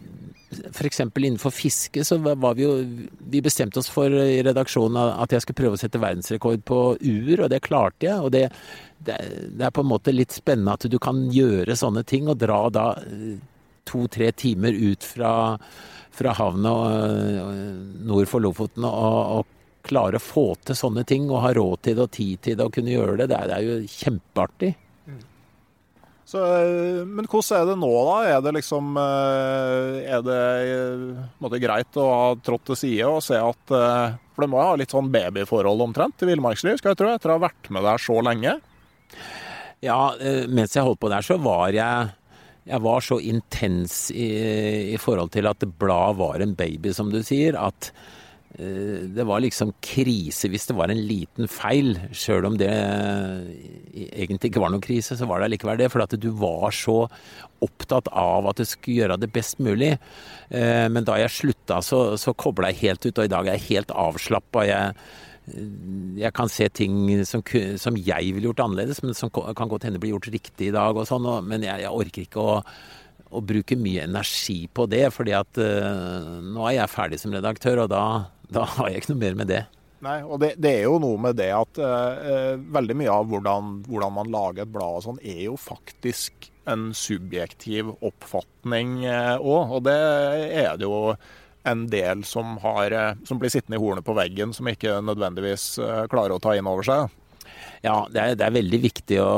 F.eks. 0.51 1.01
innenfor 1.01 1.51
fiske 1.53 2.05
så 2.05 2.17
var 2.19 2.55
vi 2.57 2.65
jo 2.65 2.73
Vi 3.19 3.43
bestemte 3.45 3.79
oss 3.83 3.91
for 3.93 4.09
i 4.09 4.41
redaksjonen 4.43 4.97
at 5.21 5.33
jeg 5.33 5.45
skulle 5.45 5.61
prøve 5.61 5.77
å 5.77 5.81
sette 5.81 6.01
verdensrekord 6.01 6.65
på 6.65 6.81
ur, 6.97 7.35
og 7.45 7.51
det 7.53 7.61
klarte 7.67 8.09
jeg. 8.09 8.17
Og 8.25 8.33
det, 8.33 8.47
det, 9.05 9.19
er 9.61 9.75
på 9.75 9.85
en 9.85 9.93
måte 9.93 10.15
litt 10.15 10.33
spennende 10.33 10.79
at 10.79 10.89
du 10.89 10.99
kan 11.03 11.27
gjøre 11.33 11.77
sånne 11.77 12.05
ting, 12.09 12.31
og 12.33 12.41
dra 12.41 12.63
da 12.73 12.89
to-tre 13.89 14.33
timer 14.33 14.73
ut 14.73 15.05
fra, 15.05 15.33
fra 16.13 16.35
havna 16.37 16.75
nord 18.09 18.29
for 18.29 18.45
Lofoten 18.45 18.89
og, 18.89 19.39
og, 19.39 19.55
klare 19.89 20.19
å 20.19 20.21
få 20.21 20.51
til 20.69 20.77
sånne 20.77 21.01
ting 21.09 21.31
og 21.31 21.39
ha 21.41 21.53
råd 21.57 21.81
til 21.87 21.95
det 21.97 22.03
og 22.03 22.11
tid 22.13 22.41
til 22.45 22.57
det 22.59 22.65
og 22.67 22.75
kunne 22.75 22.93
gjøre 22.93 23.15
det. 23.23 23.29
Det 23.31 23.37
er, 23.39 23.47
det 23.49 23.55
er 23.57 23.65
jo 23.65 23.93
kjempeartig. 23.95 24.73
Så, 26.29 26.41
eh, 26.45 27.07
men 27.09 27.24
hvordan 27.24 27.57
er 27.57 27.70
det 27.70 27.76
nå, 27.81 27.89
da? 28.05 28.16
Er 28.29 28.43
det 28.45 28.53
liksom 28.59 28.99
eh, 29.01 29.95
Er 30.12 30.24
det 30.26 30.41
eh, 30.74 31.55
greit 31.62 31.97
å 31.97 32.05
ha 32.05 32.26
trådt 32.45 32.66
til 32.68 32.81
side 32.83 33.09
og 33.09 33.22
se 33.24 33.39
at 33.41 33.72
For 33.72 34.45
det 34.45 34.51
må 34.53 34.61
jo 34.61 34.66
ha 34.66 34.76
litt 34.76 34.93
sånn 34.93 35.09
babyforhold 35.14 35.87
omtrent 35.87 36.18
til 36.20 36.29
villmarksliv, 36.33 36.76
skal 36.81 36.93
jeg 36.93 37.01
tro, 37.01 37.14
etter 37.14 37.33
å 37.33 37.39
ha 37.39 37.47
vært 37.49 37.72
med 37.72 37.87
der 37.89 38.05
så 38.05 38.20
lenge? 38.24 38.59
Ja, 39.81 39.99
mens 40.51 40.74
jeg 40.74 40.85
holdt 40.85 41.01
på 41.01 41.11
der, 41.11 41.24
så 41.24 41.39
var 41.41 41.72
jeg 41.74 42.14
jeg 42.68 42.83
var 42.85 43.01
så 43.01 43.16
intens 43.24 44.11
i, 44.12 44.26
i 44.93 44.99
forhold 45.01 45.31
til 45.33 45.47
at 45.49 45.64
bladet 45.81 46.18
var 46.18 46.43
en 46.45 46.53
baby, 46.59 46.91
som 46.93 47.09
du 47.09 47.22
sier, 47.24 47.57
at 47.57 47.89
det 48.59 49.23
var 49.23 49.39
liksom 49.39 49.71
krise 49.85 50.49
hvis 50.51 50.67
det 50.67 50.75
var 50.75 50.91
en 50.91 51.03
liten 51.07 51.47
feil. 51.51 51.93
Sjøl 52.11 52.49
om 52.49 52.57
det 52.59 52.71
egentlig 53.95 54.51
ikke 54.51 54.63
var 54.65 54.73
noen 54.75 54.83
krise, 54.83 55.15
så 55.15 55.29
var 55.31 55.45
det 55.45 55.53
likevel 55.53 55.79
det. 55.79 55.91
For 55.93 56.03
at 56.03 56.17
du 56.19 56.29
var 56.41 56.75
så 56.75 57.05
opptatt 57.63 58.11
av 58.11 58.51
at 58.51 58.59
du 58.59 58.67
skulle 58.67 59.05
gjøre 59.05 59.21
det 59.23 59.31
best 59.35 59.63
mulig. 59.63 59.95
Eh, 60.51 60.87
men 60.91 61.07
da 61.07 61.21
jeg 61.23 61.37
slutta, 61.37 61.79
så, 61.87 62.03
så 62.19 62.35
kobla 62.35 62.73
jeg 62.73 62.83
helt 62.83 63.07
ut, 63.07 63.15
og 63.15 63.25
i 63.25 63.33
dag 63.33 63.47
er 63.47 63.59
jeg 63.61 63.69
helt 63.69 63.95
avslappa. 63.95 64.67
Jeg, 64.67 65.09
jeg 66.19 66.35
kan 66.35 66.51
se 66.51 66.67
ting 66.75 67.01
som, 67.31 67.47
som, 67.79 67.99
jeg 68.11 68.35
ville 68.35 68.51
gjort 68.51 68.67
annerledes, 68.67 69.05
men 69.07 69.15
som 69.15 69.31
kan 69.31 69.71
godt 69.71 69.87
hende 69.87 70.03
blir 70.03 70.17
gjort 70.17 70.33
riktig 70.35 70.73
i 70.73 70.75
dag 70.75 70.99
og 70.99 71.07
sånn. 71.07 71.31
Men 71.47 71.67
jeg, 71.67 71.87
jeg 71.87 71.95
orker 71.95 72.27
ikke 72.27 72.49
å 72.55 72.63
å 73.29 73.43
bruke 73.45 73.77
mye 73.77 74.07
energi 74.07 74.63
på 74.73 74.87
det, 74.89 75.03
fordi 75.13 75.35
at 75.37 75.59
uh, 75.61 76.39
nå 76.41 76.63
er 76.65 76.79
jeg 76.79 76.93
ferdig 76.95 77.19
som 77.21 77.35
redaktør, 77.35 77.83
og 77.83 77.91
da, 77.93 78.05
da, 78.53 78.65
har 78.77 78.91
jeg 78.91 79.03
ikke 79.03 79.15
noe 79.15 79.23
mer 79.25 79.39
med 79.43 79.51
det. 79.53 79.65
Nei, 80.05 80.21
og 80.23 80.39
det, 80.43 80.53
det 80.63 80.77
er 80.77 80.85
jo 80.87 81.01
noe 81.03 81.19
med 81.21 81.39
det 81.41 81.49
at 81.57 81.81
uh, 81.83 82.55
veldig 82.77 82.97
mye 83.01 83.11
av 83.11 83.27
hvordan, 83.33 83.73
hvordan, 83.89 84.15
man 84.15 84.31
lager 84.31 84.63
et 84.63 84.71
blad 84.71 85.01
og 85.01 85.05
sånn, 85.09 85.19
er 85.27 85.43
jo 85.49 85.57
faktisk 85.59 86.53
en 86.71 86.93
subjektiv 86.95 87.91
oppfatning 88.05 89.01
òg. 89.03 89.43
Uh, 89.43 89.75
og 89.79 89.85
det 89.89 89.99
er 89.99 90.79
det 90.79 90.87
jo 90.87 91.17
en 91.69 91.89
del 91.91 92.23
som, 92.25 92.55
har, 92.63 92.95
som 93.29 93.41
blir 93.41 93.51
sittende 93.53 93.77
i 93.77 93.83
hornet 93.83 94.07
på 94.07 94.15
veggen, 94.17 94.55
som 94.57 94.71
ikke 94.71 95.01
nødvendigvis 95.05 95.75
klarer 96.09 96.37
å 96.37 96.41
ta 96.41 96.55
inn 96.57 96.71
over 96.71 96.87
seg. 96.87 97.11
Ja, 97.85 98.03
det 98.11 98.20
er, 98.20 98.37
det 98.39 98.47
er 98.47 98.55
veldig 98.57 98.81
viktig 98.83 99.18
å, 99.22 99.31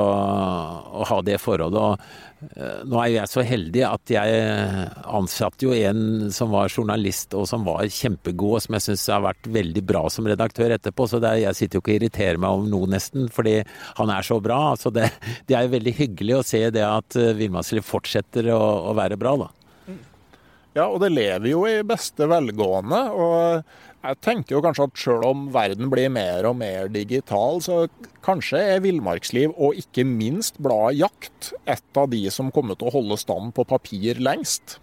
å, 1.00 1.06
ha 1.10 1.18
det 1.26 1.36
forholdet. 1.42 1.80
Og 1.80 2.56
uh, 2.56 2.80
nå 2.88 3.00
er 3.02 3.10
jeg 3.12 3.32
så 3.32 3.44
heldig 3.44 3.84
at 3.88 4.12
jeg 4.14 4.86
ansatte 5.04 5.68
jo 5.68 5.76
en 5.76 6.30
som 6.34 6.54
var 6.54 6.72
journalist 6.72 7.36
og 7.36 7.46
som 7.50 7.66
var 7.68 7.84
kjempegod, 7.84 8.56
og 8.56 8.64
som 8.64 8.78
jeg 8.78 8.86
syns 8.88 9.06
har 9.12 9.26
vært 9.26 9.50
veldig 9.52 9.84
bra 9.92 10.06
som 10.12 10.28
redaktør 10.30 10.76
etterpå. 10.76 11.08
Så 11.10 11.20
er, 11.20 11.42
jeg 11.44 11.58
sitter 11.58 11.78
jo 11.78 11.84
ikke 11.84 11.94
og 11.94 12.00
irriterer 12.00 12.40
meg 12.40 12.56
over 12.56 12.72
noe, 12.72 12.90
nesten, 12.96 13.28
fordi 13.32 13.58
han 14.00 14.14
er 14.14 14.26
så 14.26 14.40
bra. 14.42 14.62
Så 14.80 14.94
det, 14.94 15.10
det 15.50 15.58
er 15.58 15.72
veldig 15.72 15.96
hyggelig 16.00 16.40
å 16.40 16.46
se 16.54 16.64
det 16.74 16.86
at 16.86 17.20
Villmannsliv 17.36 17.84
fortsetter 17.86 18.52
å, 18.56 18.60
å 18.90 18.96
være 18.96 19.20
bra, 19.20 19.36
da. 19.44 19.52
Ja, 20.76 20.86
og 20.86 21.00
det 21.02 21.10
lever 21.10 21.50
jo 21.50 21.64
i 21.66 21.80
beste 21.86 22.28
velgående. 22.30 23.00
og 23.10 23.89
jeg 24.00 24.16
tenker 24.24 24.56
jo 24.56 24.62
kanskje 24.64 24.86
at 24.88 25.00
selv 25.02 25.26
om 25.28 25.48
verden 25.52 25.90
blir 25.92 26.08
mer 26.12 26.46
og 26.48 26.56
mer 26.60 26.88
digital, 26.92 27.60
så 27.64 27.82
kanskje 28.24 28.62
er 28.76 28.84
villmarksliv, 28.84 29.52
og 29.56 29.76
ikke 29.80 30.06
minst 30.08 30.60
bladet 30.62 31.02
Jakt, 31.02 31.50
et 31.68 32.00
av 32.00 32.08
de 32.12 32.22
som 32.32 32.52
kommer 32.54 32.78
til 32.78 32.88
å 32.88 32.94
holde 32.96 33.20
stand 33.20 33.52
på 33.56 33.66
papir 33.68 34.20
lengst. 34.22 34.78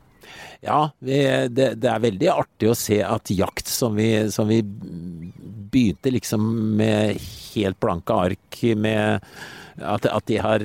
Ja, 0.61 0.89
vi, 0.99 1.17
det, 1.49 1.71
det, 1.81 1.89
er 1.89 2.03
veldig 2.03 2.29
artig 2.33 2.69
å 2.69 2.77
se 2.77 2.99
at 3.05 3.31
Jakt, 3.33 3.69
som 3.71 3.97
vi, 3.97 4.09
som 4.33 4.49
vi 4.49 4.61
begynte 4.61 6.13
liksom 6.13 6.43
med 6.77 7.17
helt 7.53 7.79
blanke 7.81 8.17
ark 8.27 8.59
med 8.77 9.25
at, 9.77 10.05
at, 10.09 10.25
de 10.29 10.37
har 10.41 10.63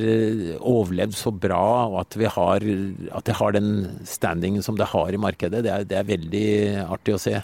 overlevd 0.59 1.16
så 1.16 1.32
bra, 1.32 1.64
og 1.90 1.98
at, 2.03 2.16
vi 2.20 2.28
har, 2.36 2.68
at 3.12 3.28
de 3.28 3.36
har 3.36 3.57
den 3.57 3.72
standingen 4.09 4.64
som 4.64 4.76
det 4.80 4.88
har 4.92 5.12
i 5.12 5.20
markedet. 5.20 5.64
Det 5.64 5.72
er, 5.72 5.88
det 5.88 5.98
er 6.00 6.12
veldig 6.12 6.46
artig 6.86 7.16
å 7.16 7.24
se. 7.30 7.40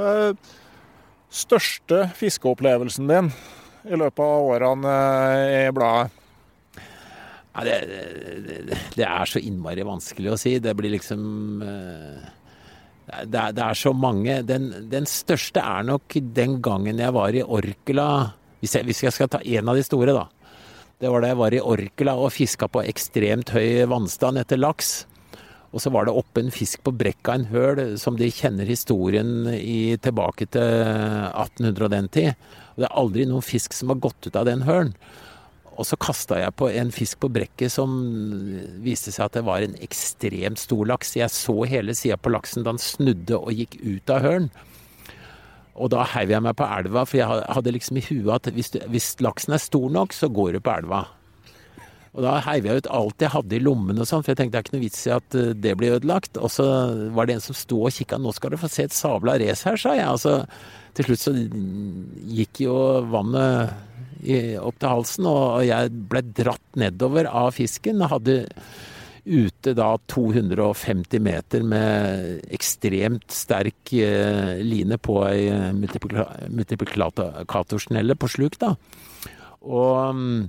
Eh, 0.00 0.32
største 1.30 2.08
fiskeopplevelsen 2.18 3.10
din 3.10 3.28
i 3.86 3.98
løpet 3.98 4.24
av 4.24 4.48
årene 4.54 4.96
i 5.68 5.68
bladet? 5.74 6.16
Ja, 7.50 7.64
det, 7.66 7.76
det, 8.46 8.76
det, 8.94 9.04
er 9.04 9.26
så 9.26 9.40
innmari 9.42 9.82
vanskelig 9.84 10.30
å 10.32 10.38
si. 10.38 10.54
Det 10.62 10.74
blir 10.78 10.94
liksom 10.94 11.62
eh, 11.66 12.28
Det 13.26 13.40
er, 13.40 13.54
det 13.56 13.64
er 13.64 13.78
så 13.78 13.92
mange. 13.92 14.40
Den, 14.46 14.70
den, 14.90 15.08
største 15.10 15.62
er 15.62 15.88
nok 15.88 16.14
den 16.34 16.60
gangen 16.62 17.02
jeg 17.02 17.16
var 17.16 17.34
i 17.34 17.42
Orkela. 17.42 18.06
Hvis 18.62 18.76
jeg, 18.78 18.86
hvis 18.86 19.02
jeg 19.02 19.16
skal 19.16 19.32
ta 19.32 19.42
en 19.42 19.72
av 19.72 19.78
de 19.78 19.84
store, 19.86 20.14
da. 20.14 20.28
Det 21.00 21.10
var 21.10 21.24
da 21.24 21.32
jeg 21.32 21.40
var 21.40 21.56
i 21.56 21.62
Orkela 21.74 22.14
og 22.20 22.30
fiska 22.36 22.68
på 22.70 22.84
ekstremt 22.86 23.50
høy 23.56 23.82
vannstand 23.90 24.38
etter 24.40 24.60
laks. 24.60 25.08
Og 25.70 25.82
så 25.82 25.92
var 25.94 26.06
det 26.06 26.16
oppe 26.18 26.42
en 26.42 26.50
fisk 26.50 26.82
på 26.82 26.92
brekka, 26.98 27.36
en 27.36 27.48
høl, 27.52 27.80
som 28.00 28.16
de 28.18 28.26
kjenner 28.34 28.66
historien 28.66 29.46
i, 29.54 29.94
tilbake 30.02 30.48
til 30.50 30.66
1800 30.66 31.86
og 31.86 31.92
den 31.92 32.08
tid. 32.10 32.32
Og 32.74 32.82
det 32.82 32.88
er 32.88 32.96
aldri 33.02 33.26
noen 33.30 33.46
fisk 33.46 33.76
som 33.76 33.92
har 33.92 34.00
gått 34.02 34.26
ut 34.26 34.38
av 34.38 34.48
den 34.50 34.64
hølen. 34.66 34.96
Og 35.80 35.86
så 35.88 35.96
kasta 35.96 36.40
jeg 36.42 36.56
på 36.60 36.66
en 36.76 36.90
fisk 36.92 37.22
på 37.22 37.30
brekket 37.32 37.72
som 37.72 37.92
viste 38.84 39.14
seg 39.14 39.28
at 39.28 39.38
det 39.38 39.46
var 39.46 39.64
en 39.64 39.78
ekstremt 39.80 40.60
stor 40.60 40.82
laks. 40.90 41.14
Jeg 41.16 41.32
så 41.32 41.54
hele 41.70 41.94
sida 41.96 42.18
på 42.20 42.34
laksen 42.34 42.66
da 42.66 42.74
den 42.74 42.82
snudde 42.82 43.38
og 43.38 43.54
gikk 43.54 43.78
ut 43.86 44.12
av 44.12 44.26
hølen. 44.26 44.50
Og 45.80 45.88
da 45.94 46.02
heiv 46.12 46.34
jeg 46.34 46.44
meg 46.44 46.58
på 46.58 46.66
elva, 46.66 47.06
for 47.08 47.16
jeg 47.16 47.46
hadde 47.56 47.72
liksom 47.72 47.96
i 47.96 48.04
huet 48.10 48.34
at 48.34 48.50
hvis, 48.52 48.74
hvis 48.92 49.14
laksen 49.24 49.56
er 49.56 49.62
stor 49.62 49.86
nok, 49.94 50.12
så 50.12 50.28
går 50.28 50.58
du 50.58 50.60
på 50.66 50.74
elva. 50.74 51.06
Og 52.10 52.24
da 52.24 52.40
heiv 52.42 52.66
jeg 52.66 52.82
ut 52.82 52.88
alt 52.90 53.22
jeg 53.22 53.30
hadde 53.30 53.54
i 53.54 53.62
lommen 53.62 54.02
og 54.02 54.08
sånn, 54.08 54.24
for 54.26 54.32
jeg 54.32 54.40
tenkte 54.40 54.56
det 54.56 54.60
er 54.60 54.66
ikke 54.66 54.76
noe 54.76 54.86
vits 54.86 55.06
i 55.06 55.12
at 55.14 55.36
eh, 55.38 55.52
det 55.54 55.76
blir 55.78 55.96
ødelagt. 55.98 56.40
Og 56.40 56.50
så 56.50 56.66
var 57.14 57.28
det 57.28 57.38
en 57.38 57.44
som 57.44 57.58
sto 57.58 57.78
og 57.86 57.94
kikka, 57.94 58.18
nå 58.18 58.32
skal 58.34 58.54
du 58.54 58.58
få 58.60 58.70
se 58.72 58.88
et 58.88 58.96
sabla 58.96 59.36
race 59.40 59.68
her, 59.68 59.78
sa 59.78 59.94
jeg. 59.94 60.08
Altså, 60.08 60.32
til 60.98 61.06
slutt 61.06 61.22
så 61.22 61.32
gikk 62.40 62.64
jo 62.66 62.76
vannet 63.12 63.86
opp 64.60 64.76
til 64.76 64.90
halsen, 64.90 65.24
og 65.30 65.62
jeg 65.64 65.90
ble 66.10 66.20
dratt 66.36 66.76
nedover 66.76 67.24
av 67.30 67.54
fisken. 67.56 68.02
og 68.02 68.12
hadde 68.18 68.36
ute 69.30 69.74
da 69.76 69.98
250 70.08 71.20
meter 71.22 71.62
med 71.62 72.40
ekstremt 72.50 73.30
sterk 73.30 73.92
eh, 73.92 74.62
line 74.64 74.98
på 74.98 75.24
ei 75.28 75.72
multiplikatorsnelle 75.76 78.14
på 78.16 78.28
sluk, 78.32 78.58
da. 78.60 78.74
Og 79.60 80.14
mm, 80.16 80.48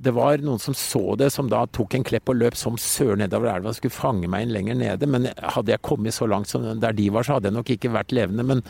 det 0.00 0.12
var 0.16 0.40
noen 0.40 0.60
som 0.62 0.76
så 0.76 1.14
det, 1.20 1.28
som 1.34 1.50
da 1.52 1.66
tok 1.68 1.94
en 1.96 2.04
klepp 2.06 2.30
og 2.32 2.38
løp 2.40 2.56
som 2.56 2.78
sør 2.80 3.18
nedover 3.20 3.52
elva 3.52 3.72
og 3.72 3.76
skulle 3.76 3.92
fange 3.92 4.30
meg 4.32 4.46
inn 4.46 4.54
lenger 4.54 4.78
nede. 4.80 5.08
Men 5.10 5.28
hadde 5.36 5.74
jeg 5.74 5.84
kommet 5.84 6.16
så 6.16 6.28
langt 6.30 6.48
som 6.48 6.64
der 6.80 6.96
de 6.96 7.10
var, 7.12 7.26
så 7.26 7.36
hadde 7.36 7.50
jeg 7.50 7.58
nok 7.58 7.72
ikke 7.76 7.92
vært 7.92 8.14
levende. 8.16 8.46
Men, 8.48 8.62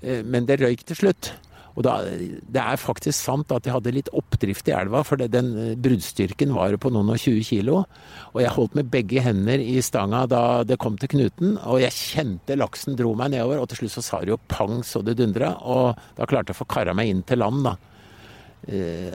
eh, 0.00 0.22
men 0.24 0.48
det 0.48 0.62
røyk 0.62 0.86
til 0.88 1.02
slutt. 1.02 1.34
Og 1.74 1.82
da, 1.82 1.94
Det 2.06 2.62
er 2.62 2.78
faktisk 2.78 3.18
sant 3.18 3.52
at 3.52 3.66
jeg 3.66 3.74
hadde 3.74 3.92
litt 3.92 4.10
oppdrift 4.14 4.68
i 4.70 4.74
elva, 4.76 5.02
for 5.04 5.20
det, 5.20 5.32
den 5.34 5.52
eh, 5.58 5.76
bruddstyrken 5.76 6.54
var 6.54 6.76
på 6.80 6.92
noen 6.94 7.12
og 7.12 7.18
20 7.20 7.44
kilo. 7.44 7.84
Og 8.32 8.40
jeg 8.40 8.56
holdt 8.56 8.76
med 8.78 8.92
begge 8.92 9.20
hender 9.20 9.60
i 9.60 9.80
stanga 9.84 10.24
da 10.30 10.62
det 10.64 10.78
kom 10.80 10.96
til 10.96 11.12
knuten, 11.12 11.58
og 11.60 11.82
jeg 11.82 11.98
kjente 11.98 12.56
laksen 12.56 12.96
dro 12.96 13.12
meg 13.18 13.34
nedover. 13.34 13.60
Og 13.60 13.68
til 13.68 13.82
slutt 13.82 13.98
så 13.98 14.06
sa 14.06 14.22
det 14.22 14.32
jo 14.32 14.40
pang 14.48 14.80
så 14.86 15.04
det 15.04 15.18
dundra, 15.20 15.58
og 15.60 15.98
da 16.16 16.30
klarte 16.30 16.54
jeg 16.54 16.56
å 16.56 16.64
få 16.64 16.72
kara 16.72 16.96
meg 16.96 17.10
inn 17.10 17.26
til 17.26 17.44
land, 17.44 17.66
da. 17.66 17.76
Eh, 18.64 19.12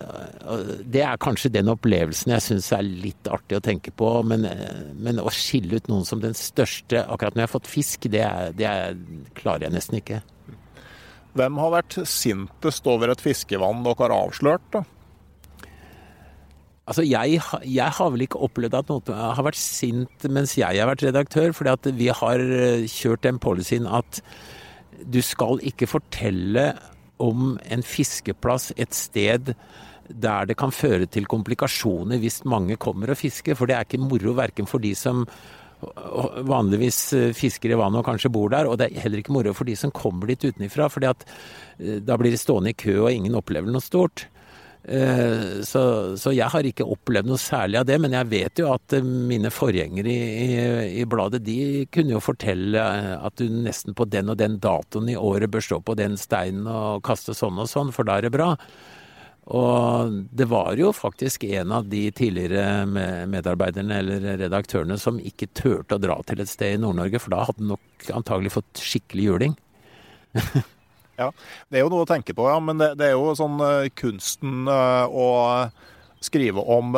det 0.85 1.01
er 1.01 1.21
kanskje 1.21 1.49
den 1.55 1.71
opplevelsen 1.71 2.35
jeg 2.35 2.45
syns 2.45 2.67
er 2.75 2.85
litt 2.85 3.29
artig 3.31 3.57
å 3.57 3.63
tenke 3.65 3.89
på, 3.97 4.11
men, 4.29 4.45
eh, 4.45 4.83
men, 4.93 5.21
å 5.21 5.31
skille 5.33 5.79
ut 5.79 5.89
noen 5.89 6.05
som 6.05 6.21
den 6.21 6.37
største 6.37 7.01
akkurat 7.07 7.33
når 7.33 7.43
jeg 7.43 7.49
har 7.49 7.55
fått 7.55 7.71
fisk, 7.71 8.09
det, 8.13 8.21
er, 8.27 8.53
det 8.53 8.67
er, 8.69 8.99
klarer 9.39 9.65
jeg 9.65 9.77
nesten 9.77 9.97
ikke. 10.01 10.21
Hvem 11.39 11.57
har 11.61 11.73
vært 11.79 11.97
sintest 12.09 12.87
over 12.89 13.09
et 13.09 13.23
fiskevann 13.23 13.81
dere 13.85 14.05
har 14.05 14.15
avslørt? 14.19 14.69
da? 14.75 14.83
Altså, 16.89 17.03
jeg, 17.05 17.41
jeg, 17.69 17.95
har 17.97 18.13
vel 18.13 18.25
ikke 18.25 18.41
opplevd 18.45 18.77
at 18.79 18.89
noen 18.89 19.17
har 19.37 19.45
vært 19.45 19.59
sint 19.61 20.29
mens 20.29 20.55
jeg 20.57 20.77
har 20.77 20.89
vært 20.89 21.05
redaktør, 21.05 21.53
fordi 21.57 21.93
vi 21.97 22.13
har 22.13 22.41
eh, 22.41 22.85
kjørt 22.89 23.25
den 23.25 23.41
policyen 23.41 23.89
at 23.89 24.21
du 25.09 25.21
skal 25.23 25.61
ikke 25.65 25.87
fortelle 25.87 26.71
om 27.19 27.53
en 27.69 27.85
fiskeplass 27.85 28.71
et 28.77 28.95
sted 28.95 29.53
der 30.09 30.47
det 30.49 30.57
kan 30.57 30.73
føre 30.73 31.05
til 31.05 31.27
komplikasjoner 31.29 32.17
hvis 32.21 32.41
mange 32.49 32.79
kommer 32.81 33.11
og 33.13 33.19
fisker. 33.19 33.57
For 33.57 33.69
det 33.69 33.77
er 33.77 33.85
ikke 33.85 34.01
moro 34.01 34.33
verken 34.37 34.69
for 34.69 34.81
de 34.81 34.95
som 34.97 35.25
vanligvis 35.79 36.97
eh, 37.15 37.29
fisker 37.35 37.71
i 37.71 37.77
vannet 37.79 38.01
og 38.01 38.07
kanskje 38.09 38.31
bor 38.33 38.49
der, 38.51 38.67
og 38.67 38.79
det 38.81 38.89
er 38.89 39.05
heller 39.05 39.21
ikke 39.21 39.35
moro 39.35 39.53
for 39.55 39.69
de 39.69 39.77
som 39.79 39.93
kommer 39.95 40.27
dit 40.27 40.49
utenfra. 40.49 40.89
For 40.91 41.05
eh, 41.05 41.99
da 42.03 42.17
blir 42.19 42.33
de 42.33 42.41
stående 42.41 42.73
i 42.73 42.79
kø 42.79 42.97
og 43.05 43.13
ingen 43.13 43.37
opplever 43.39 43.71
noe 43.71 43.83
stort. 43.83 44.27
Eh, 44.83 45.61
så, 45.67 45.81
så, 46.17 46.31
jeg 46.31 46.47
har 46.49 46.65
ikke 46.65 46.87
opplevd 46.87 47.27
noe 47.27 47.41
særlig 47.41 47.81
av 47.81 47.87
det, 47.89 47.97
men 47.99 48.15
jeg 48.15 48.29
vet 48.31 48.61
jo 48.61 48.69
at 48.71 48.95
mine 49.03 49.51
forgjengere 49.51 50.13
i, 50.13 50.29
i, 50.45 50.61
i, 51.01 51.07
bladet 51.09 51.43
de 51.43 51.57
kunne 51.91 52.15
jo 52.15 52.21
fortelle 52.23 52.85
at 53.19 53.35
du 53.37 53.49
nesten 53.51 53.97
på 53.97 54.07
den 54.07 54.31
og 54.31 54.39
den 54.39 54.55
datoen 54.63 55.11
i 55.11 55.17
året 55.19 55.51
bør 55.51 55.65
stå 55.65 55.81
på 55.83 55.97
den 55.99 56.15
steinen 56.19 56.69
og 56.71 57.03
kaste 57.05 57.35
sånn 57.35 57.59
og 57.59 57.69
sånn, 57.69 57.91
for 57.95 58.07
da 58.07 58.17
er 58.17 58.29
det 58.29 58.33
bra. 58.37 58.53
Og 59.49 60.15
det 60.31 60.45
var 60.49 60.77
jo 60.77 60.93
faktisk 60.93 61.43
en 61.49 61.71
av 61.73 61.87
de 61.89 62.03
tidligere 62.13 62.85
medarbeiderne 63.29 63.97
eller 63.97 64.27
redaktørene 64.45 64.97
som 65.01 65.17
ikke 65.19 65.49
turte 65.57 65.97
å 65.97 66.01
dra 66.01 66.19
til 66.23 66.43
et 66.43 66.51
sted 66.51 66.77
i 66.77 66.81
Nord-Norge, 66.81 67.19
for 67.19 67.33
da 67.33 67.47
hadde 67.49 67.65
han 67.65 67.73
nok 67.73 68.11
antagelig 68.21 68.53
fått 68.59 68.83
skikkelig 68.85 69.25
juling. 69.31 69.57
ja, 71.19 71.29
det 71.69 71.79
er 71.79 71.85
jo 71.85 71.91
noe 71.91 72.05
å 72.05 72.09
tenke 72.09 72.35
på, 72.35 72.47
ja. 72.49 72.59
Men 72.63 72.79
det, 72.81 72.93
det 72.99 73.09
er 73.09 73.17
jo 73.17 73.33
sånn 73.37 73.59
uh, 73.61 73.89
kunsten 73.99 74.69
uh, 74.69 75.05
å 75.07 75.27
skrive 76.23 76.63
om 76.63 76.95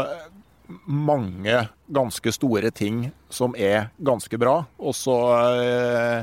mange 0.88 1.66
ganske 1.92 2.32
store 2.32 2.72
ting 2.74 3.10
som 3.34 3.56
er 3.60 3.90
ganske 4.00 4.38
bra, 4.40 4.62
og 4.80 4.96
så 4.96 5.18
uh, 5.52 6.22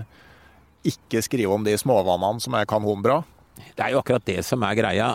ikke 0.88 1.20
skrive 1.24 1.52
om 1.52 1.66
de 1.66 1.76
småvannene 1.78 2.42
som 2.42 2.56
er 2.56 2.68
kanonbra. 2.70 3.20
Det 3.58 3.84
er 3.84 3.92
jo 3.92 4.00
akkurat 4.00 4.24
det 4.26 4.40
som 4.46 4.62
er 4.64 4.78
greia. 4.78 5.08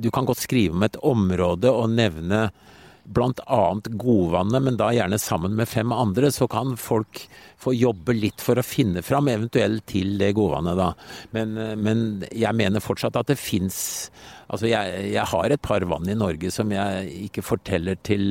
Du 0.00 0.08
kan 0.12 0.26
godt 0.28 0.40
skrive 0.40 0.74
om 0.74 0.84
et 0.84 0.96
område 1.04 1.70
og 1.70 1.92
nevne 1.92 2.46
bl.a. 3.10 3.62
godvannet, 3.84 4.62
men 4.62 4.78
da 4.78 4.90
gjerne 4.94 5.18
sammen 5.20 5.56
med 5.58 5.68
fem 5.68 5.92
andre, 5.92 6.30
så 6.32 6.46
kan 6.50 6.76
folk 6.78 7.24
få 7.60 7.74
jobbe 7.76 8.14
litt 8.16 8.40
for 8.42 8.60
å 8.60 8.64
finne 8.64 9.02
fram, 9.04 9.28
eventuelt 9.32 9.84
til 9.90 10.16
det 10.20 10.32
godvannet, 10.38 10.78
da. 10.78 10.90
Men, 11.36 11.56
men 11.82 12.04
jeg 12.30 12.56
mener 12.56 12.84
fortsatt 12.84 13.18
at 13.20 13.32
det 13.32 13.40
fins 13.40 13.80
Altså, 14.50 14.66
jeg, 14.66 15.02
jeg, 15.12 15.26
har 15.30 15.52
et 15.54 15.62
par 15.62 15.84
vann 15.86 16.08
i 16.10 16.16
Norge 16.18 16.48
som 16.50 16.72
jeg 16.74 17.28
ikke 17.28 17.44
forteller 17.46 17.94
til 18.02 18.24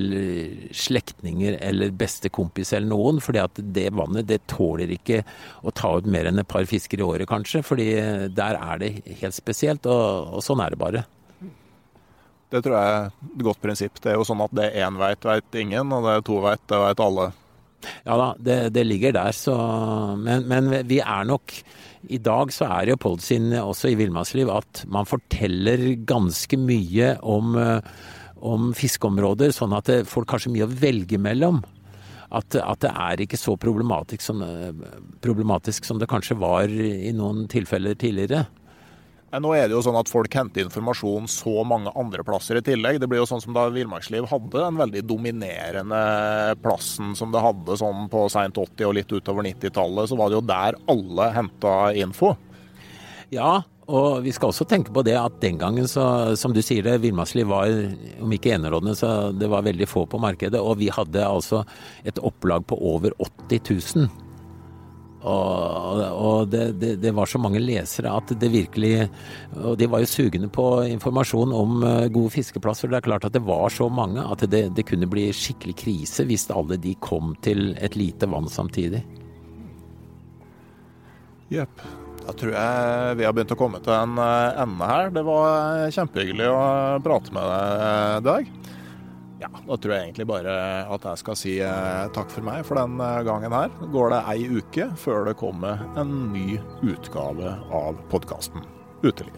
slektninger 0.76 1.56
eller 1.64 1.94
bestekompis 1.96 2.74
eller 2.76 2.92
noen, 2.92 3.22
fordi 3.24 3.40
at 3.40 3.62
det 3.78 3.86
vannet 3.96 4.28
det 4.28 4.42
tåler 4.52 4.92
ikke 4.98 5.22
å 5.64 5.72
ta 5.72 5.94
ut 5.96 6.10
mer 6.12 6.28
enn 6.28 6.44
et 6.44 6.52
par 6.52 6.68
fisker 6.68 7.00
i 7.00 7.08
året, 7.08 7.30
kanskje. 7.30 7.64
fordi 7.64 7.88
der 8.36 8.60
er 8.60 8.84
det 8.84 8.92
helt 9.22 9.38
spesielt, 9.38 9.88
og, 9.88 10.36
og 10.36 10.44
sånn 10.44 10.60
er 10.66 10.76
det 10.76 10.82
bare. 10.84 11.06
Det 12.50 12.64
tror 12.66 12.76
jeg 12.76 12.94
er 12.94 13.12
et 13.12 13.44
godt 13.46 13.62
prinsipp. 13.62 14.00
Det 14.02 14.12
er 14.12 14.18
jo 14.18 14.26
sånn 14.26 14.42
at 14.42 14.54
det 14.58 14.72
én 14.82 14.98
veit, 14.98 15.26
veit 15.26 15.58
ingen, 15.62 15.94
og 15.94 16.08
det 16.08 16.16
to 16.26 16.40
veit, 16.42 16.64
det 16.70 16.82
veit 16.82 17.04
alle. 17.06 17.30
Ja 18.04 18.18
da, 18.20 18.30
det, 18.44 18.58
det 18.76 18.86
ligger 18.88 19.14
der, 19.16 19.36
så 19.36 19.56
men, 20.20 20.44
men, 20.50 20.68
vi 20.90 20.98
er 21.00 21.28
nok 21.30 21.54
I 22.12 22.18
dag 22.20 22.52
så 22.52 22.68
er 22.76 22.92
jo 22.92 23.00
policyen 23.00 23.54
også 23.56 23.94
i 23.94 23.96
villmannsliv 24.00 24.52
at 24.52 24.84
man 24.92 25.08
forteller 25.08 25.86
ganske 26.08 26.60
mye 26.60 27.14
om, 27.24 27.56
om 28.44 28.70
fiskeområder, 28.76 29.54
sånn 29.56 29.76
at 29.78 29.88
det, 29.92 30.00
folk 30.12 30.36
har 30.36 30.44
så 30.44 30.52
mye 30.52 30.68
å 30.68 30.74
velge 30.82 31.20
mellom. 31.22 31.62
At, 32.30 32.54
at, 32.62 32.82
det 32.84 32.92
er 32.92 33.24
ikke 33.24 33.40
så 33.42 33.56
problematisk 33.58 34.22
som, 34.22 34.44
problematisk 35.24 35.88
som 35.88 36.02
det 36.02 36.10
kanskje 36.12 36.38
var 36.40 36.70
i 36.70 37.14
noen 37.16 37.48
tilfeller 37.50 37.98
tidligere. 38.00 38.46
Nå 39.30 39.52
er 39.54 39.68
det 39.68 39.76
jo 39.76 39.84
sånn 39.86 39.98
at 40.00 40.10
folk 40.10 40.34
henter 40.34 40.64
informasjon 40.66 41.28
så 41.30 41.62
mange 41.68 41.92
andre 42.00 42.24
plasser 42.26 42.58
i 42.58 42.64
tillegg. 42.66 42.98
Det 43.02 43.10
blir 43.10 43.22
jo 43.22 43.28
sånn 43.30 43.44
som 43.44 43.54
da 43.54 43.68
Villmarksliv 43.70 44.26
hadde 44.32 44.56
den 44.58 44.80
veldig 44.80 45.04
dominerende 45.06 46.00
plassen 46.64 47.14
som 47.18 47.34
det 47.34 47.44
hadde 47.44 47.78
sånn 47.78 48.08
på 48.10 48.26
seint 48.34 48.58
80- 48.58 48.88
og 48.88 48.96
litt 48.98 49.14
utover 49.14 49.46
90-tallet, 49.46 50.10
så 50.10 50.18
var 50.18 50.32
det 50.32 50.40
jo 50.40 50.48
der 50.50 50.80
alle 50.90 51.28
henta 51.36 51.76
info. 51.94 52.34
Ja, 53.30 53.60
og 53.90 54.24
vi 54.26 54.34
skal 54.34 54.50
også 54.50 54.66
tenke 54.70 54.94
på 54.94 55.04
det 55.06 55.14
at 55.18 55.38
den 55.44 55.60
gangen, 55.62 55.86
så, 55.90 56.34
som 56.38 56.54
du 56.54 56.64
sier 56.66 56.86
det, 56.86 57.00
Villmarksliv 57.06 57.50
var 57.50 57.70
om 58.22 58.34
ikke 58.34 58.56
enerådende, 58.58 58.98
så 58.98 59.12
det 59.34 59.50
var 59.50 59.66
veldig 59.66 59.90
få 59.90 60.08
på 60.10 60.22
markedet. 60.22 60.58
Og 60.58 60.78
vi 60.82 60.90
hadde 60.94 61.22
altså 61.26 61.62
et 62.02 62.18
opplag 62.18 62.66
på 62.70 62.78
over 62.96 63.14
80 63.22 63.62
000. 63.94 64.29
Og, 65.20 66.00
og 66.16 66.48
det, 66.48 66.80
det, 66.80 66.94
det, 67.04 67.12
var 67.12 67.28
så 67.28 67.42
mange 67.44 67.60
lesere 67.60 68.12
at 68.16 68.32
det 68.40 68.48
virkelig 68.54 69.10
Og 69.60 69.74
de 69.76 69.90
var 69.92 70.00
jo 70.00 70.08
sugne 70.08 70.48
på 70.48 70.68
informasjon 70.88 71.52
om 71.52 71.84
eh, 71.84 72.08
gode 72.08 72.32
fiskeplasser. 72.38 72.88
Det 72.88 73.02
er 73.02 73.08
klart 73.10 73.28
at 73.28 73.36
det 73.36 73.44
var 73.44 73.68
så 73.74 73.90
mange 73.92 74.24
at 74.24 74.46
det, 74.48 74.70
det 74.78 74.88
kunne 74.88 75.10
bli 75.12 75.28
skikkelig 75.36 75.76
krise 75.84 76.28
hvis 76.30 76.48
alle 76.56 76.80
de 76.80 76.96
kom 77.04 77.34
til 77.44 77.74
et 77.84 78.00
lite 78.00 78.30
vann 78.32 78.48
samtidig. 78.48 79.04
Jepp. 81.52 81.84
Da 82.24 82.36
tror 82.38 82.54
jeg 82.54 83.20
vi 83.20 83.26
har 83.26 83.34
begynt 83.34 83.56
å 83.56 83.60
komme 83.60 83.84
til 83.84 83.96
en 83.96 84.20
eh, 84.24 84.64
ende 84.64 84.92
her. 84.94 85.12
Det 85.20 85.26
var 85.28 85.90
kjempehyggelig 85.96 86.52
å 86.54 86.64
prate 87.04 87.36
med 87.36 87.52
deg, 87.52 88.28
Dag. 88.30 88.54
Ja, 89.40 89.48
da 89.48 89.78
tror 89.80 89.94
jeg 89.96 90.10
egentlig 90.10 90.28
bare 90.28 90.54
at 90.92 91.06
jeg 91.08 91.22
skal 91.22 91.38
si 91.40 91.54
eh, 91.64 92.08
takk 92.16 92.32
for 92.34 92.44
meg 92.44 92.66
for 92.68 92.80
den 92.80 93.00
eh, 93.00 93.22
gangen 93.28 93.56
her. 93.56 93.72
Går 93.94 94.12
det 94.12 94.24
ei 94.34 94.50
uke 94.60 94.90
før 95.00 95.30
det 95.30 95.38
kommer 95.40 95.86
en 96.00 96.34
ny 96.34 96.60
utgave 96.84 97.56
av 97.72 98.04
podkasten 98.12 98.68
Uteliv. 99.00 99.38